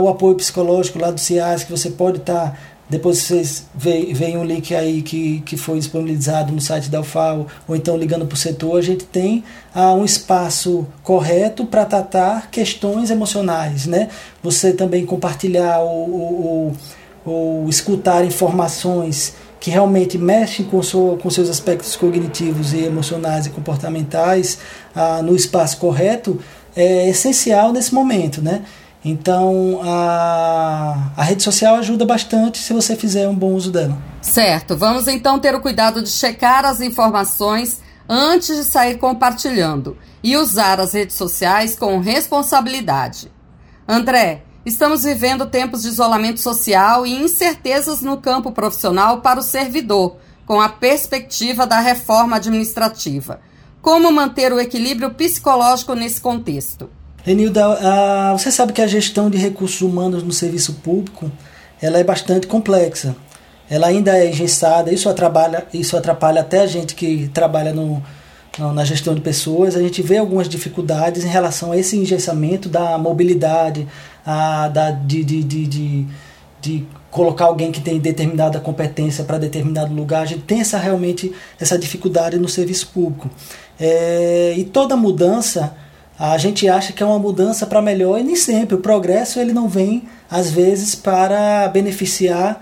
o 0.00 0.08
apoio 0.08 0.34
psicológico 0.34 0.98
lá 0.98 1.10
do 1.10 1.20
CIAS, 1.20 1.64
que 1.64 1.70
você 1.70 1.90
pode 1.90 2.18
estar... 2.18 2.50
Tá, 2.52 2.56
depois 2.90 3.18
vocês 3.18 3.66
veem 3.74 4.38
um 4.38 4.44
link 4.44 4.74
aí 4.74 5.02
que, 5.02 5.42
que 5.44 5.58
foi 5.58 5.78
disponibilizado 5.78 6.54
no 6.54 6.60
site 6.60 6.88
da 6.88 7.00
UFAO, 7.00 7.46
ou 7.68 7.76
então 7.76 7.98
ligando 7.98 8.24
para 8.24 8.34
o 8.34 8.38
setor, 8.38 8.78
a 8.78 8.82
gente 8.82 9.04
tem 9.04 9.44
um 9.76 10.06
espaço 10.06 10.86
correto 11.02 11.66
para 11.66 11.84
tratar 11.84 12.50
questões 12.50 13.10
emocionais. 13.10 13.84
Né? 13.86 14.08
Você 14.42 14.72
também 14.72 15.04
compartilhar 15.04 15.80
ou, 15.80 16.72
ou 17.26 17.68
escutar 17.68 18.24
informações 18.24 19.34
que 19.60 19.70
realmente 19.70 20.16
mexem 20.16 20.64
com, 20.66 20.80
com 21.16 21.30
seus 21.30 21.48
aspectos 21.48 21.96
cognitivos 21.96 22.72
e 22.72 22.84
emocionais 22.84 23.46
e 23.46 23.50
comportamentais 23.50 24.58
ah, 24.94 25.20
no 25.22 25.34
espaço 25.34 25.78
correto 25.78 26.40
é 26.76 27.08
essencial 27.08 27.72
nesse 27.72 27.92
momento, 27.92 28.40
né? 28.40 28.64
Então 29.04 29.80
a, 29.82 31.12
a 31.16 31.22
rede 31.22 31.42
social 31.42 31.76
ajuda 31.76 32.04
bastante 32.04 32.58
se 32.58 32.72
você 32.72 32.94
fizer 32.96 33.28
um 33.28 33.34
bom 33.34 33.52
uso 33.52 33.70
dela. 33.70 33.96
Certo, 34.20 34.76
vamos 34.76 35.08
então 35.08 35.38
ter 35.38 35.54
o 35.54 35.60
cuidado 35.60 36.02
de 36.02 36.10
checar 36.10 36.64
as 36.64 36.80
informações 36.80 37.80
antes 38.08 38.56
de 38.56 38.64
sair 38.64 38.96
compartilhando. 38.96 39.96
e 40.22 40.36
usar 40.36 40.80
as 40.80 40.94
redes 40.94 41.14
sociais 41.14 41.76
com 41.76 42.00
responsabilidade. 42.00 43.30
André, 43.86 44.42
estamos 44.68 45.04
vivendo 45.04 45.46
tempos 45.46 45.82
de 45.82 45.88
isolamento 45.88 46.40
social 46.40 47.06
e 47.06 47.14
incertezas 47.14 48.00
no 48.02 48.18
campo 48.18 48.52
profissional 48.52 49.20
para 49.20 49.40
o 49.40 49.42
servidor, 49.42 50.16
com 50.46 50.60
a 50.60 50.68
perspectiva 50.68 51.66
da 51.66 51.80
reforma 51.80 52.36
administrativa. 52.36 53.40
Como 53.80 54.10
manter 54.12 54.52
o 54.52 54.60
equilíbrio 54.60 55.10
psicológico 55.10 55.94
nesse 55.94 56.20
contexto? 56.20 56.90
Renilda, 57.22 58.32
você 58.32 58.50
sabe 58.50 58.72
que 58.72 58.80
a 58.80 58.86
gestão 58.86 59.28
de 59.28 59.36
recursos 59.36 59.80
humanos 59.80 60.22
no 60.22 60.32
serviço 60.32 60.74
público 60.74 61.30
ela 61.80 61.98
é 61.98 62.04
bastante 62.04 62.46
complexa. 62.46 63.14
Ela 63.70 63.88
ainda 63.88 64.16
é 64.16 64.30
engessada, 64.30 64.92
isso 64.92 65.08
atrapalha, 65.08 65.66
isso 65.74 65.96
atrapalha 65.96 66.40
até 66.40 66.60
a 66.60 66.66
gente 66.66 66.94
que 66.94 67.28
trabalha 67.34 67.72
no, 67.72 68.02
na 68.58 68.84
gestão 68.84 69.14
de 69.14 69.20
pessoas. 69.20 69.76
A 69.76 69.82
gente 69.82 70.02
vê 70.02 70.18
algumas 70.18 70.48
dificuldades 70.48 71.24
em 71.24 71.28
relação 71.28 71.72
a 71.72 71.76
esse 71.76 71.96
engessamento 71.96 72.68
da 72.68 72.98
mobilidade, 72.98 73.86
a, 74.24 74.68
da, 74.68 74.90
de, 74.90 75.24
de, 75.24 75.42
de, 75.42 76.06
de, 76.60 76.86
colocar 77.10 77.46
alguém 77.46 77.72
que 77.72 77.80
tem 77.80 77.98
determinada 77.98 78.60
competência 78.60 79.24
para 79.24 79.38
determinado 79.38 79.94
lugar. 79.94 80.22
A 80.22 80.26
gente 80.26 80.42
tem 80.42 80.60
essa, 80.60 80.78
realmente 80.78 81.32
essa 81.58 81.78
dificuldade 81.78 82.38
no 82.38 82.48
serviço 82.48 82.88
público. 82.88 83.30
É, 83.80 84.54
e 84.56 84.64
toda 84.64 84.96
mudança 84.96 85.74
a 86.18 86.36
gente 86.36 86.68
acha 86.68 86.92
que 86.92 87.00
é 87.00 87.06
uma 87.06 87.18
mudança 87.18 87.64
para 87.64 87.80
melhor 87.80 88.18
e 88.18 88.24
nem 88.24 88.34
sempre. 88.34 88.74
O 88.74 88.80
progresso 88.80 89.38
ele 89.38 89.52
não 89.52 89.68
vem, 89.68 90.02
às 90.28 90.50
vezes, 90.50 90.96
para 90.96 91.68
beneficiar, 91.68 92.60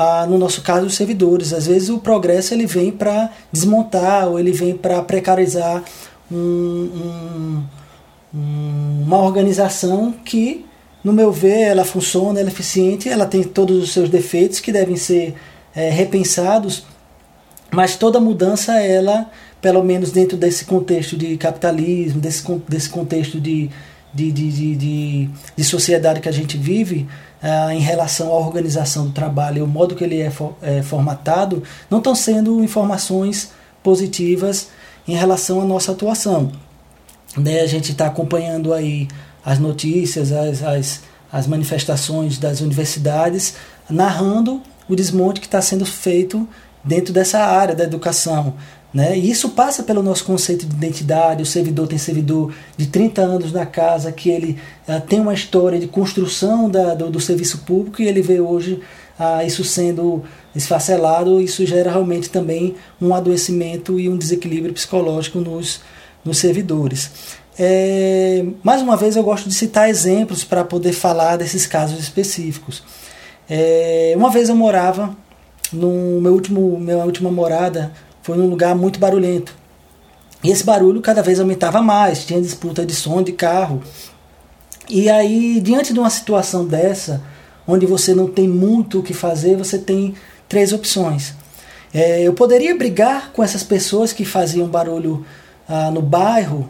ah, 0.00 0.24
no 0.28 0.38
nosso 0.38 0.62
caso, 0.62 0.86
os 0.86 0.94
servidores. 0.94 1.52
Às 1.52 1.66
vezes 1.66 1.88
o 1.88 1.98
progresso 1.98 2.54
ele 2.54 2.66
vem 2.66 2.92
para 2.92 3.30
desmontar 3.50 4.28
ou 4.28 4.38
ele 4.38 4.52
vem 4.52 4.76
para 4.76 5.02
precarizar 5.02 5.82
um, 6.30 7.66
um, 8.32 9.02
uma 9.02 9.18
organização 9.18 10.14
que, 10.24 10.64
no 11.02 11.12
meu 11.12 11.32
ver, 11.32 11.62
ela 11.62 11.84
funciona, 11.84 12.38
ela 12.38 12.48
é 12.48 12.52
eficiente, 12.52 13.08
ela 13.08 13.26
tem 13.26 13.42
todos 13.42 13.82
os 13.82 13.92
seus 13.92 14.08
defeitos 14.08 14.60
que 14.60 14.70
devem 14.70 14.94
ser 14.94 15.34
é, 15.74 15.90
repensados, 15.90 16.84
mas 17.72 17.96
toda 17.96 18.20
mudança 18.20 18.80
ela 18.80 19.28
pelo 19.60 19.82
menos 19.82 20.12
dentro 20.12 20.36
desse 20.36 20.64
contexto 20.64 21.16
de 21.16 21.36
capitalismo, 21.36 22.20
desse, 22.20 22.44
desse 22.68 22.88
contexto 22.88 23.40
de, 23.40 23.68
de, 24.14 24.30
de, 24.30 24.76
de, 24.76 25.30
de 25.56 25.64
sociedade 25.64 26.20
que 26.20 26.28
a 26.28 26.32
gente 26.32 26.56
vive, 26.56 27.08
uh, 27.42 27.70
em 27.70 27.80
relação 27.80 28.28
à 28.28 28.36
organização 28.38 29.06
do 29.06 29.12
trabalho 29.12 29.58
e 29.58 29.62
o 29.62 29.66
modo 29.66 29.94
que 29.94 30.04
ele 30.04 30.20
é, 30.20 30.30
é 30.62 30.82
formatado, 30.82 31.62
não 31.90 31.98
estão 31.98 32.14
sendo 32.14 32.62
informações 32.62 33.50
positivas 33.82 34.68
em 35.06 35.14
relação 35.14 35.60
à 35.60 35.64
nossa 35.64 35.92
atuação. 35.92 36.52
Né? 37.36 37.60
A 37.60 37.66
gente 37.66 37.92
está 37.92 38.06
acompanhando 38.06 38.72
aí 38.72 39.08
as 39.44 39.58
notícias, 39.58 40.32
as, 40.32 40.62
as, 40.62 41.00
as 41.32 41.46
manifestações 41.46 42.38
das 42.38 42.60
universidades, 42.60 43.54
narrando 43.88 44.62
o 44.88 44.96
desmonte 44.96 45.40
que 45.40 45.46
está 45.46 45.60
sendo 45.60 45.86
feito 45.86 46.48
dentro 46.82 47.12
dessa 47.12 47.40
área 47.40 47.74
da 47.74 47.84
educação. 47.84 48.54
Né? 48.92 49.18
E 49.18 49.30
isso 49.30 49.50
passa 49.50 49.82
pelo 49.82 50.02
nosso 50.02 50.24
conceito 50.24 50.64
de 50.64 50.74
identidade. 50.74 51.42
O 51.42 51.46
servidor 51.46 51.86
tem 51.86 51.98
servidor 51.98 52.54
de 52.76 52.86
30 52.86 53.20
anos 53.20 53.52
na 53.52 53.66
casa, 53.66 54.10
que 54.10 54.30
ele 54.30 54.58
uh, 54.88 55.00
tem 55.00 55.20
uma 55.20 55.34
história 55.34 55.78
de 55.78 55.86
construção 55.86 56.70
da, 56.70 56.94
do, 56.94 57.10
do, 57.10 57.20
serviço 57.20 57.58
público 57.58 58.00
e 58.00 58.08
ele 58.08 58.22
vê 58.22 58.40
hoje 58.40 58.80
uh, 59.20 59.46
isso 59.46 59.62
sendo 59.62 60.24
esfacelado. 60.54 61.40
Isso 61.40 61.66
gera 61.66 61.90
realmente 61.90 62.30
também 62.30 62.76
um 63.00 63.14
adoecimento 63.14 64.00
e 64.00 64.08
um 64.08 64.16
desequilíbrio 64.16 64.72
psicológico 64.72 65.38
nos, 65.38 65.80
nos 66.24 66.38
servidores. 66.38 67.10
É, 67.58 68.44
mais 68.62 68.80
uma 68.80 68.96
vez, 68.96 69.16
eu 69.16 69.22
gosto 69.22 69.48
de 69.48 69.54
citar 69.54 69.90
exemplos 69.90 70.44
para 70.44 70.64
poder 70.64 70.92
falar 70.92 71.36
desses 71.36 71.66
casos 71.66 71.98
específicos. 71.98 72.82
É, 73.50 74.14
uma 74.16 74.30
vez 74.30 74.48
eu 74.48 74.54
morava 74.54 75.14
no 75.72 76.20
meu 76.20 76.32
último, 76.32 76.78
minha 76.78 76.98
última 76.98 77.30
morada 77.30 77.92
foi 78.28 78.36
num 78.36 78.46
lugar 78.46 78.74
muito 78.74 79.00
barulhento. 79.00 79.56
E 80.44 80.50
esse 80.50 80.62
barulho 80.62 81.00
cada 81.00 81.22
vez 81.22 81.40
aumentava 81.40 81.80
mais, 81.80 82.26
tinha 82.26 82.38
disputa 82.38 82.84
de 82.84 82.94
som 82.94 83.22
de 83.22 83.32
carro. 83.32 83.82
E 84.86 85.08
aí, 85.08 85.58
diante 85.62 85.94
de 85.94 85.98
uma 85.98 86.10
situação 86.10 86.66
dessa, 86.66 87.22
onde 87.66 87.86
você 87.86 88.14
não 88.14 88.28
tem 88.28 88.46
muito 88.46 88.98
o 88.98 89.02
que 89.02 89.14
fazer, 89.14 89.56
você 89.56 89.78
tem 89.78 90.14
três 90.46 90.74
opções. 90.74 91.32
É, 91.92 92.20
eu 92.20 92.34
poderia 92.34 92.76
brigar 92.76 93.32
com 93.32 93.42
essas 93.42 93.62
pessoas 93.62 94.12
que 94.12 94.26
faziam 94.26 94.68
barulho 94.68 95.24
ah, 95.66 95.90
no 95.90 96.02
bairro, 96.02 96.68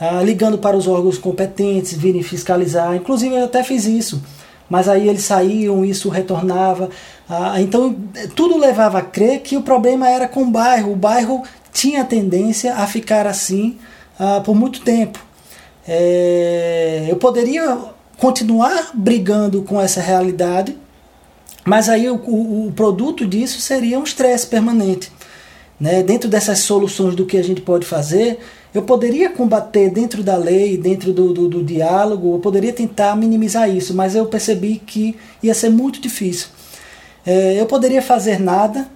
ah, 0.00 0.22
ligando 0.22 0.56
para 0.56 0.74
os 0.74 0.88
órgãos 0.88 1.18
competentes, 1.18 1.92
virem 1.92 2.22
fiscalizar. 2.22 2.96
Inclusive, 2.96 3.34
eu 3.34 3.44
até 3.44 3.62
fiz 3.62 3.84
isso. 3.84 4.22
Mas 4.68 4.88
aí 4.88 5.08
eles 5.08 5.24
saíam, 5.24 5.84
isso 5.84 6.08
retornava. 6.08 6.90
Ah, 7.28 7.60
então, 7.60 7.96
tudo 8.34 8.56
levava 8.56 8.98
a 8.98 9.02
crer 9.02 9.40
que 9.40 9.56
o 9.56 9.62
problema 9.62 10.08
era 10.08 10.26
com 10.26 10.42
o 10.42 10.50
bairro. 10.50 10.92
O 10.92 10.96
bairro 10.96 11.42
tinha 11.72 12.04
tendência 12.04 12.74
a 12.74 12.86
ficar 12.86 13.26
assim 13.26 13.78
ah, 14.18 14.40
por 14.44 14.54
muito 14.54 14.80
tempo. 14.80 15.18
É, 15.86 17.06
eu 17.08 17.16
poderia 17.16 17.78
continuar 18.16 18.90
brigando 18.94 19.62
com 19.62 19.80
essa 19.80 20.00
realidade, 20.00 20.76
mas 21.64 21.88
aí 21.88 22.08
o, 22.08 22.16
o, 22.16 22.68
o 22.68 22.72
produto 22.72 23.26
disso 23.26 23.60
seria 23.60 23.98
um 23.98 24.04
estresse 24.04 24.46
permanente. 24.46 25.12
Né? 25.78 26.02
Dentro 26.02 26.28
dessas 26.28 26.60
soluções 26.60 27.14
do 27.14 27.26
que 27.26 27.36
a 27.36 27.42
gente 27.42 27.60
pode 27.60 27.84
fazer, 27.84 28.38
eu 28.72 28.82
poderia 28.82 29.30
combater 29.30 29.90
dentro 29.90 30.22
da 30.22 30.36
lei, 30.36 30.76
dentro 30.76 31.12
do, 31.12 31.32
do, 31.32 31.48
do 31.48 31.62
diálogo, 31.62 32.34
eu 32.34 32.38
poderia 32.40 32.72
tentar 32.72 33.16
minimizar 33.16 33.68
isso, 33.70 33.94
mas 33.94 34.14
eu 34.14 34.26
percebi 34.26 34.76
que 34.84 35.16
ia 35.42 35.54
ser 35.54 35.70
muito 35.70 36.00
difícil. 36.00 36.48
É, 37.24 37.60
eu 37.60 37.66
poderia 37.66 38.02
fazer 38.02 38.40
nada, 38.40 38.88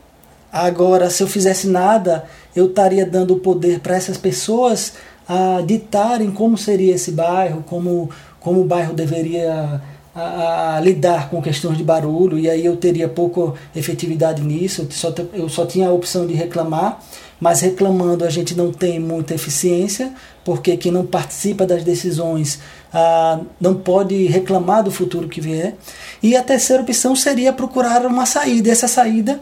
agora, 0.53 1.09
se 1.11 1.23
eu 1.23 1.29
fizesse 1.29 1.69
nada, 1.69 2.25
eu 2.55 2.67
estaria 2.67 3.07
dando 3.07 3.35
o 3.35 3.41
poder 3.41 3.81
para 3.81 3.97
essas 3.97 4.17
pessoas 4.17 4.95
a 5.29 5.63
ditarem 5.65 6.31
como 6.31 6.59
seria 6.59 6.95
esse 6.95 7.13
bairro, 7.13 7.63
como, 7.67 8.11
como 8.41 8.61
o 8.61 8.65
bairro 8.65 8.95
deveria 8.95 9.81
a, 10.15 10.77
a, 10.77 10.81
lidar 10.81 11.31
com 11.31 11.41
questões 11.41 11.77
de 11.77 11.85
barulho, 11.85 12.39
e 12.39 12.49
aí 12.49 12.65
eu 12.65 12.77
teria 12.77 13.09
pouca 13.09 13.55
efetividade 13.75 14.43
nisso, 14.43 14.83
eu 14.83 14.91
só, 14.91 15.15
eu 15.33 15.49
só 15.49 15.67
tinha 15.67 15.89
a 15.89 15.93
opção 15.93 16.27
de 16.27 16.35
reclamar, 16.35 17.01
mas 17.41 17.61
reclamando 17.61 18.25
a 18.25 18.31
gente 18.31 18.57
não 18.57 18.73
tem 18.73 18.99
muita 18.99 19.35
eficiência, 19.35 20.13
porque 20.45 20.77
quem 20.77 20.91
não 20.91 21.07
participa 21.07 21.65
das 21.65 21.85
decisões 21.85 22.59
ah, 22.93 23.41
não 23.61 23.75
pode 23.75 24.27
reclamar 24.27 24.83
do 24.83 24.91
futuro 24.91 25.29
que 25.29 25.41
vier. 25.41 25.77
E 26.23 26.37
a 26.37 26.43
terceira 26.43 26.83
opção 26.83 27.15
seria 27.15 27.53
procurar 27.53 28.05
uma 28.07 28.27
saída. 28.27 28.71
Essa 28.71 28.89
saída 28.89 29.41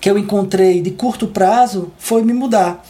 que 0.00 0.10
eu 0.10 0.18
encontrei 0.18 0.80
de 0.80 0.90
curto 0.90 1.28
prazo 1.28 1.92
foi 1.98 2.22
me 2.22 2.32
mudar. 2.32 2.84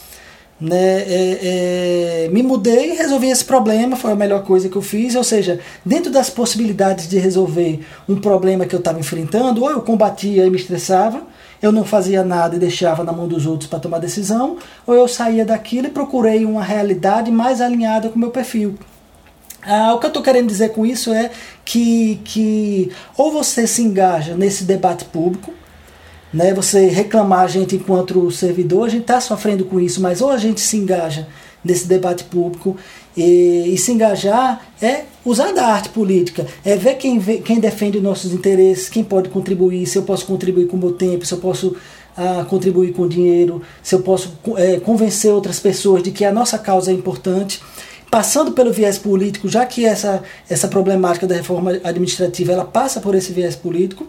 Né, 0.61 0.77
é, 0.77 2.25
é, 2.25 2.29
me 2.33 2.43
mudei 2.43 2.91
resolvi 2.95 3.31
esse 3.31 3.45
problema, 3.45 3.95
foi 3.95 4.11
a 4.11 4.17
melhor 4.17 4.43
coisa 4.43 4.69
que 4.69 4.75
eu 4.75 4.83
fiz. 4.83 5.15
Ou 5.15 5.23
seja, 5.23 5.61
dentro 5.85 6.11
das 6.11 6.29
possibilidades 6.29 7.09
de 7.09 7.19
resolver 7.19 7.81
um 8.09 8.17
problema 8.17 8.67
que 8.67 8.75
eu 8.75 8.81
estava 8.81 8.99
enfrentando, 8.99 9.63
ou 9.63 9.71
eu 9.71 9.81
combatia 9.83 10.45
e 10.45 10.51
me 10.51 10.57
estressava, 10.57 11.23
eu 11.63 11.73
não 11.73 11.85
fazia 11.85 12.25
nada 12.25 12.57
e 12.57 12.59
deixava 12.59 13.05
na 13.05 13.13
mão 13.13 13.29
dos 13.29 13.47
outros 13.47 13.69
para 13.69 13.79
tomar 13.79 13.99
decisão, 13.99 14.57
ou 14.87 14.95
eu 14.95 15.09
saía 15.09 15.45
daquilo 15.45 15.87
e 15.87 15.91
procurei 15.91 16.45
uma 16.45 16.63
realidade 16.63 17.31
mais 17.31 17.61
alinhada 17.61 18.09
com 18.09 18.17
o 18.17 18.19
meu 18.19 18.31
perfil. 18.31 18.77
Ah, 19.63 19.93
o 19.95 19.99
que 19.99 20.07
eu 20.07 20.09
estou 20.09 20.23
querendo 20.23 20.47
dizer 20.47 20.71
com 20.71 20.87
isso 20.87 21.13
é 21.13 21.31
que, 21.65 22.21
que 22.25 22.93
ou 23.17 23.33
você 23.33 23.67
se 23.67 23.83
engaja 23.83 24.35
nesse 24.35 24.65
debate 24.65 25.05
público, 25.05 25.53
né, 26.33 26.53
você 26.53 26.87
reclamar 26.87 27.41
a 27.41 27.47
gente 27.47 27.77
enquanto 27.77 28.31
servidor, 28.31 28.87
a 28.87 28.91
gente 28.91 29.03
está 29.03 29.21
sofrendo 29.21 29.65
com 29.65 29.81
isso, 29.81 30.01
mas 30.01 30.21
ou 30.21 30.31
a 30.31 30.37
gente 30.37 30.61
se 30.61 30.77
engaja 30.77 31.27
nesse 31.65 31.87
debate 31.87 32.25
público 32.25 32.77
e, 33.17 33.75
e, 33.75 33.79
se 33.79 33.93
engajar 33.93 34.65
é 34.81 35.03
usar 35.25 35.53
da 35.53 35.67
arte 35.67 35.89
política, 35.89 36.47
é 36.65 36.77
ver 36.77 36.95
quem, 36.95 37.21
quem 37.21 37.59
defende 37.59 38.01
nossos 38.01 38.33
interesses, 38.33 38.89
quem 38.89 39.03
pode 39.03 39.29
contribuir, 39.29 39.87
se 39.87 39.99
eu 39.99 40.03
posso 40.03 40.25
contribuir 40.25 40.69
com 40.69 40.77
o 40.77 40.81
meu 40.81 40.93
tempo, 40.93 41.27
se 41.27 41.35
eu 41.35 41.39
posso 41.39 41.77
ah, 42.17 42.45
contribuir 42.49 42.93
com 42.93 43.09
dinheiro, 43.09 43.63
se 43.83 43.95
eu 43.95 44.01
posso 44.01 44.39
é, 44.57 44.79
convencer 44.79 45.33
outras 45.33 45.59
pessoas 45.59 46.03
de 46.03 46.11
que 46.11 46.25
a 46.25 46.33
nossa 46.33 46.59
causa 46.59 46.91
é 46.91 46.95
importante. 46.95 47.61
Passando 48.11 48.53
pelo 48.53 48.73
viés 48.73 48.97
político, 48.97 49.49
já 49.49 49.67
que 49.67 49.85
essa, 49.85 50.23
essa 50.49 50.67
problemática 50.67 51.27
da 51.27 51.35
reforma 51.35 51.79
administrativa 51.85 52.53
ela 52.53 52.65
passa 52.65 53.01
por 53.01 53.15
esse 53.15 53.33
viés 53.33 53.55
político, 53.55 54.07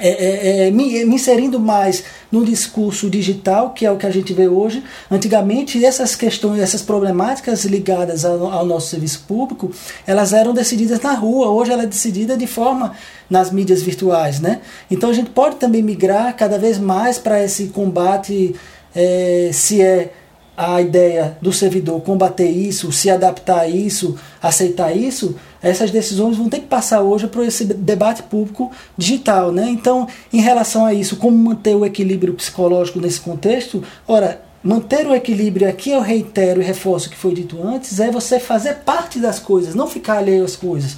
é, 0.00 0.08
é, 0.08 0.66
é, 0.66 0.70
me, 0.70 1.04
me, 1.04 1.14
inserindo 1.14 1.58
mais 1.58 2.04
no 2.30 2.44
discurso 2.44 3.08
digital, 3.08 3.70
que 3.70 3.86
é 3.86 3.90
o 3.90 3.96
que 3.96 4.06
a 4.06 4.10
gente 4.10 4.32
vê 4.32 4.48
hoje. 4.48 4.82
Antigamente, 5.10 5.84
essas 5.84 6.14
questões, 6.14 6.60
essas 6.60 6.82
problemáticas 6.82 7.64
ligadas 7.64 8.24
ao, 8.24 8.52
ao, 8.52 8.66
nosso 8.66 8.88
serviço 8.88 9.24
público, 9.26 9.70
elas 10.06 10.32
eram 10.32 10.52
decididas 10.52 11.00
na 11.00 11.14
rua. 11.14 11.48
Hoje 11.48 11.72
ela 11.72 11.82
é 11.82 11.86
decidida 11.86 12.36
de 12.36 12.46
forma 12.46 12.94
nas 13.28 13.50
mídias 13.50 13.82
virtuais, 13.82 14.40
né? 14.40 14.60
Então 14.90 15.10
a 15.10 15.12
gente 15.12 15.30
pode 15.30 15.56
também 15.56 15.82
migrar 15.82 16.34
cada 16.36 16.58
vez 16.58 16.78
mais 16.78 17.18
para 17.18 17.42
esse 17.42 17.68
combate, 17.68 18.54
é, 18.94 19.50
se 19.52 19.82
é 19.82 20.12
a 20.58 20.82
ideia 20.82 21.38
do 21.40 21.52
servidor 21.52 22.00
combater 22.00 22.50
isso, 22.50 22.90
se 22.90 23.08
adaptar 23.08 23.60
a 23.60 23.68
isso, 23.68 24.16
aceitar 24.42 24.90
isso, 24.92 25.36
essas 25.62 25.92
decisões 25.92 26.36
vão 26.36 26.48
ter 26.48 26.58
que 26.58 26.66
passar 26.66 27.00
hoje 27.00 27.28
para 27.28 27.44
esse 27.44 27.64
debate 27.64 28.24
público 28.24 28.72
digital. 28.96 29.52
Né? 29.52 29.68
Então, 29.70 30.08
em 30.32 30.40
relação 30.40 30.84
a 30.84 30.92
isso, 30.92 31.14
como 31.14 31.38
manter 31.38 31.76
o 31.76 31.86
equilíbrio 31.86 32.34
psicológico 32.34 33.00
nesse 33.00 33.20
contexto? 33.20 33.84
Ora, 34.08 34.42
manter 34.60 35.06
o 35.06 35.14
equilíbrio, 35.14 35.68
aqui 35.68 35.92
eu 35.92 36.00
reitero 36.00 36.60
e 36.60 36.64
reforço 36.64 37.06
o 37.06 37.10
que 37.10 37.16
foi 37.16 37.34
dito 37.34 37.62
antes, 37.62 38.00
é 38.00 38.10
você 38.10 38.40
fazer 38.40 38.78
parte 38.78 39.20
das 39.20 39.38
coisas, 39.38 39.76
não 39.76 39.86
ficar 39.86 40.18
alheio 40.18 40.44
às 40.44 40.56
coisas. 40.56 40.96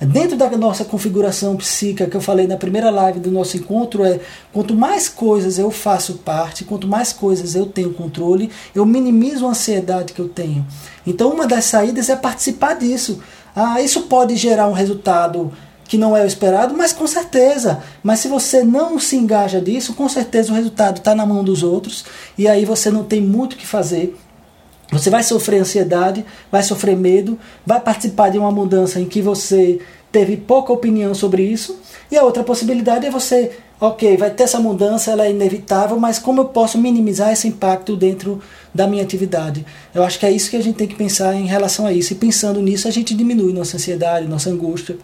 Dentro 0.00 0.36
da 0.36 0.50
nossa 0.50 0.84
configuração 0.84 1.56
psíquica 1.56 2.06
que 2.06 2.16
eu 2.16 2.20
falei 2.20 2.46
na 2.46 2.56
primeira 2.56 2.90
live 2.90 3.18
do 3.18 3.30
nosso 3.30 3.56
encontro 3.56 4.04
é 4.04 4.20
quanto 4.52 4.74
mais 4.74 5.08
coisas 5.08 5.58
eu 5.58 5.70
faço 5.70 6.14
parte, 6.18 6.64
quanto 6.64 6.86
mais 6.86 7.12
coisas 7.12 7.54
eu 7.54 7.64
tenho 7.66 7.94
controle, 7.94 8.50
eu 8.74 8.84
minimizo 8.84 9.46
a 9.46 9.50
ansiedade 9.50 10.12
que 10.12 10.20
eu 10.20 10.28
tenho. 10.28 10.66
Então 11.06 11.30
uma 11.30 11.46
das 11.46 11.64
saídas 11.64 12.10
é 12.10 12.16
participar 12.16 12.74
disso. 12.74 13.20
Ah, 13.54 13.80
isso 13.80 14.02
pode 14.02 14.36
gerar 14.36 14.68
um 14.68 14.72
resultado 14.72 15.50
que 15.88 15.96
não 15.96 16.16
é 16.16 16.22
o 16.22 16.26
esperado, 16.26 16.76
mas 16.76 16.92
com 16.92 17.06
certeza. 17.06 17.82
Mas 18.02 18.20
se 18.20 18.28
você 18.28 18.62
não 18.62 18.98
se 18.98 19.16
engaja 19.16 19.60
disso, 19.60 19.94
com 19.94 20.08
certeza 20.08 20.52
o 20.52 20.54
resultado 20.54 20.98
está 20.98 21.14
na 21.14 21.24
mão 21.24 21.42
dos 21.42 21.62
outros 21.62 22.04
e 22.36 22.46
aí 22.46 22.64
você 22.64 22.90
não 22.90 23.04
tem 23.04 23.20
muito 23.20 23.54
o 23.54 23.56
que 23.56 23.66
fazer. 23.66 24.14
Você 24.92 25.10
vai 25.10 25.22
sofrer 25.22 25.60
ansiedade, 25.60 26.24
vai 26.50 26.62
sofrer 26.62 26.96
medo, 26.96 27.38
vai 27.64 27.80
participar 27.80 28.30
de 28.30 28.38
uma 28.38 28.52
mudança 28.52 29.00
em 29.00 29.04
que 29.04 29.20
você 29.20 29.80
teve 30.12 30.36
pouca 30.36 30.72
opinião 30.72 31.14
sobre 31.14 31.42
isso. 31.42 31.78
E 32.10 32.16
a 32.16 32.22
outra 32.22 32.44
possibilidade 32.44 33.04
é 33.04 33.10
você, 33.10 33.50
ok, 33.80 34.16
vai 34.16 34.30
ter 34.30 34.44
essa 34.44 34.60
mudança, 34.60 35.10
ela 35.10 35.26
é 35.26 35.30
inevitável, 35.30 35.98
mas 35.98 36.18
como 36.18 36.40
eu 36.40 36.44
posso 36.46 36.78
minimizar 36.78 37.32
esse 37.32 37.48
impacto 37.48 37.96
dentro 37.96 38.40
da 38.72 38.86
minha 38.86 39.02
atividade? 39.02 39.66
Eu 39.92 40.04
acho 40.04 40.18
que 40.18 40.26
é 40.26 40.30
isso 40.30 40.48
que 40.48 40.56
a 40.56 40.62
gente 40.62 40.76
tem 40.76 40.86
que 40.86 40.94
pensar 40.94 41.34
em 41.34 41.46
relação 41.46 41.84
a 41.84 41.92
isso. 41.92 42.12
E 42.12 42.16
pensando 42.16 42.62
nisso, 42.62 42.86
a 42.86 42.92
gente 42.92 43.14
diminui 43.14 43.52
nossa 43.52 43.76
ansiedade, 43.76 44.28
nossa 44.28 44.50
angústia. 44.50 44.96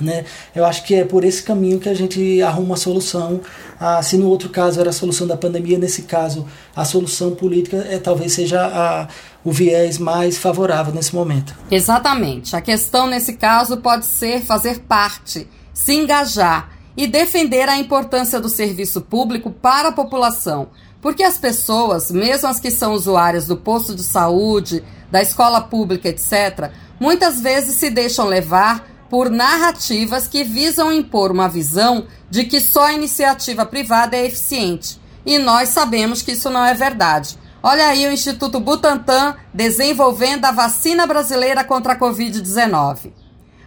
Né? 0.00 0.24
Eu 0.54 0.64
acho 0.64 0.84
que 0.84 0.94
é 0.94 1.04
por 1.04 1.24
esse 1.24 1.42
caminho 1.42 1.78
que 1.78 1.88
a 1.88 1.94
gente 1.94 2.42
arruma 2.42 2.68
uma 2.68 2.76
solução. 2.76 3.40
Ah, 3.78 4.02
se 4.02 4.16
no 4.16 4.28
outro 4.28 4.48
caso 4.48 4.80
era 4.80 4.90
a 4.90 4.92
solução 4.92 5.26
da 5.26 5.36
pandemia, 5.36 5.78
nesse 5.78 6.02
caso 6.02 6.46
a 6.74 6.84
solução 6.84 7.32
política 7.32 7.76
é, 7.88 7.98
talvez 7.98 8.32
seja 8.32 8.66
a, 8.66 9.08
o 9.44 9.52
viés 9.52 9.98
mais 9.98 10.36
favorável 10.36 10.92
nesse 10.92 11.14
momento. 11.14 11.54
Exatamente. 11.70 12.56
A 12.56 12.60
questão 12.60 13.06
nesse 13.06 13.34
caso 13.34 13.76
pode 13.76 14.06
ser 14.06 14.42
fazer 14.42 14.80
parte, 14.80 15.46
se 15.72 15.94
engajar 15.94 16.70
e 16.96 17.06
defender 17.06 17.68
a 17.68 17.78
importância 17.78 18.40
do 18.40 18.48
serviço 18.48 19.00
público 19.00 19.50
para 19.50 19.88
a 19.88 19.92
população. 19.92 20.68
Porque 21.00 21.22
as 21.22 21.36
pessoas, 21.36 22.10
mesmo 22.10 22.48
as 22.48 22.58
que 22.58 22.70
são 22.70 22.92
usuárias 22.92 23.46
do 23.46 23.56
posto 23.56 23.94
de 23.94 24.02
saúde, 24.02 24.82
da 25.10 25.20
escola 25.20 25.60
pública, 25.60 26.08
etc., 26.08 26.70
muitas 26.98 27.40
vezes 27.40 27.74
se 27.74 27.90
deixam 27.90 28.26
levar 28.26 28.93
por 29.14 29.30
narrativas 29.30 30.26
que 30.26 30.42
visam 30.42 30.92
impor 30.92 31.30
uma 31.30 31.48
visão 31.48 32.08
de 32.28 32.42
que 32.42 32.58
só 32.58 32.86
a 32.86 32.94
iniciativa 32.94 33.64
privada 33.64 34.16
é 34.16 34.26
eficiente. 34.26 35.00
E 35.24 35.38
nós 35.38 35.68
sabemos 35.68 36.20
que 36.20 36.32
isso 36.32 36.50
não 36.50 36.64
é 36.64 36.74
verdade. 36.74 37.38
Olha 37.62 37.86
aí 37.86 38.08
o 38.08 38.10
Instituto 38.10 38.58
Butantan 38.58 39.36
desenvolvendo 39.54 40.46
a 40.46 40.50
vacina 40.50 41.06
brasileira 41.06 41.62
contra 41.62 41.92
a 41.92 41.96
Covid-19. 41.96 43.12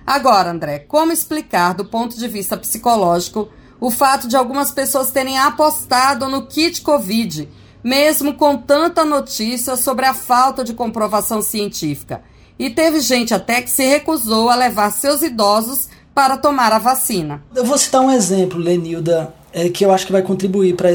Agora, 0.05 0.51
André, 0.51 0.79
como 0.79 1.13
explicar 1.13 1.73
do 1.73 1.85
ponto 1.85 2.17
de 2.17 2.27
vista 2.27 2.57
psicológico 2.57 3.47
o 3.79 3.89
fato 3.89 4.27
de 4.27 4.35
algumas 4.35 4.71
pessoas 4.71 5.11
terem 5.11 5.39
apostado 5.39 6.27
no 6.27 6.45
kit 6.45 6.81
Covid, 6.81 7.47
mesmo 7.81 8.33
com 8.33 8.57
tanta 8.57 9.05
notícia 9.05 9.77
sobre 9.77 10.05
a 10.07 10.13
falta 10.13 10.61
de 10.65 10.73
comprovação 10.73 11.41
científica? 11.41 12.21
E 12.59 12.69
teve 12.69 12.99
gente 13.01 13.33
até 13.33 13.61
que 13.61 13.69
se 13.69 13.85
recusou 13.85 14.49
a 14.49 14.55
levar 14.55 14.91
seus 14.91 15.21
idosos 15.21 15.87
para 16.13 16.37
tomar 16.37 16.73
a 16.73 16.79
vacina. 16.79 17.43
Eu 17.55 17.63
vou 17.63 17.77
citar 17.77 18.01
um 18.01 18.09
exemplo, 18.09 18.59
Lenilda, 18.59 19.33
é, 19.53 19.69
que 19.69 19.85
eu 19.85 19.91
acho 19.91 20.05
que 20.05 20.11
vai 20.11 20.23
contribuir 20.23 20.75
para 20.75 20.89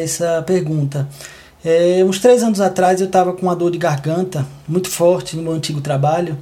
essa 0.00 0.42
pergunta. 0.42 1.08
É, 1.64 2.02
uns 2.04 2.18
três 2.18 2.42
anos 2.42 2.60
atrás 2.60 3.00
eu 3.00 3.06
estava 3.06 3.32
com 3.32 3.42
uma 3.42 3.54
dor 3.54 3.70
de 3.70 3.78
garganta 3.78 4.46
muito 4.66 4.88
forte 4.88 5.36
no 5.36 5.42
meu 5.42 5.52
antigo 5.52 5.80
trabalho 5.80 6.38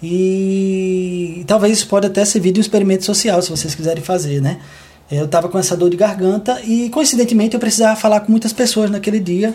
e, 0.00 1.44
talvez 1.46 1.78
isso 1.78 1.88
pode 1.88 2.06
até 2.06 2.24
servir 2.24 2.52
de 2.52 2.60
um 2.60 2.62
experimento 2.62 3.04
social 3.04 3.40
se 3.42 3.50
vocês 3.50 3.74
quiserem 3.74 4.02
fazer, 4.02 4.40
né? 4.40 4.60
É, 5.10 5.18
eu 5.18 5.24
estava 5.24 5.48
com 5.48 5.58
essa 5.58 5.76
dor 5.76 5.90
de 5.90 5.96
garganta 5.96 6.60
e 6.64 6.88
coincidentemente 6.90 7.54
eu 7.54 7.60
precisava 7.60 7.96
falar 7.96 8.20
com 8.20 8.30
muitas 8.30 8.52
pessoas 8.52 8.90
naquele 8.90 9.20
dia 9.20 9.54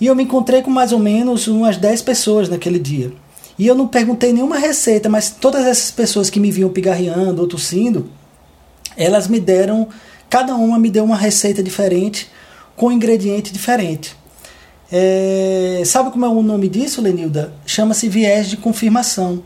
e 0.00 0.06
eu 0.06 0.14
me 0.14 0.24
encontrei 0.24 0.62
com 0.62 0.70
mais 0.70 0.92
ou 0.92 0.98
menos 0.98 1.46
umas 1.46 1.76
10 1.76 2.02
pessoas 2.02 2.48
naquele 2.48 2.78
dia. 2.78 3.12
E 3.58 3.66
eu 3.66 3.74
não 3.74 3.86
perguntei 3.86 4.32
nenhuma 4.32 4.58
receita, 4.58 5.08
mas 5.08 5.30
todas 5.30 5.64
essas 5.64 5.90
pessoas 5.90 6.28
que 6.28 6.40
me 6.40 6.50
viam 6.50 6.70
pigarreando 6.70 7.40
ou 7.40 7.48
tossindo, 7.48 8.10
elas 8.96 9.28
me 9.28 9.38
deram, 9.38 9.88
cada 10.28 10.54
uma 10.54 10.78
me 10.78 10.90
deu 10.90 11.04
uma 11.04 11.16
receita 11.16 11.62
diferente, 11.62 12.28
com 12.76 12.90
ingrediente 12.90 13.52
diferente. 13.52 14.16
É, 14.90 15.82
sabe 15.84 16.10
como 16.10 16.24
é 16.24 16.28
o 16.28 16.42
nome 16.42 16.68
disso, 16.68 17.00
Lenilda? 17.00 17.52
Chama-se 17.66 18.08
viés 18.08 18.48
de 18.48 18.56
confirmação. 18.56 19.42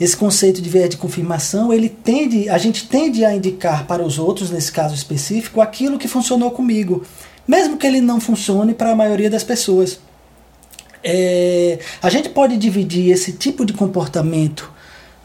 Esse 0.00 0.16
conceito 0.16 0.60
de 0.60 0.68
viés 0.68 0.90
de 0.90 0.96
confirmação, 0.96 1.72
ele 1.72 1.88
tende, 1.88 2.48
a 2.48 2.58
gente 2.58 2.88
tende 2.88 3.24
a 3.24 3.34
indicar 3.34 3.86
para 3.86 4.02
os 4.02 4.18
outros, 4.18 4.50
nesse 4.50 4.72
caso 4.72 4.94
específico, 4.94 5.60
aquilo 5.60 5.98
que 5.98 6.08
funcionou 6.08 6.50
comigo, 6.50 7.04
mesmo 7.46 7.76
que 7.76 7.86
ele 7.86 8.00
não 8.00 8.20
funcione 8.20 8.74
para 8.74 8.90
a 8.90 8.96
maioria 8.96 9.30
das 9.30 9.44
pessoas. 9.44 10.00
É, 11.04 11.78
a 12.02 12.08
gente 12.08 12.30
pode 12.30 12.56
dividir 12.56 13.10
esse 13.10 13.32
tipo 13.32 13.66
de 13.66 13.74
comportamento 13.74 14.72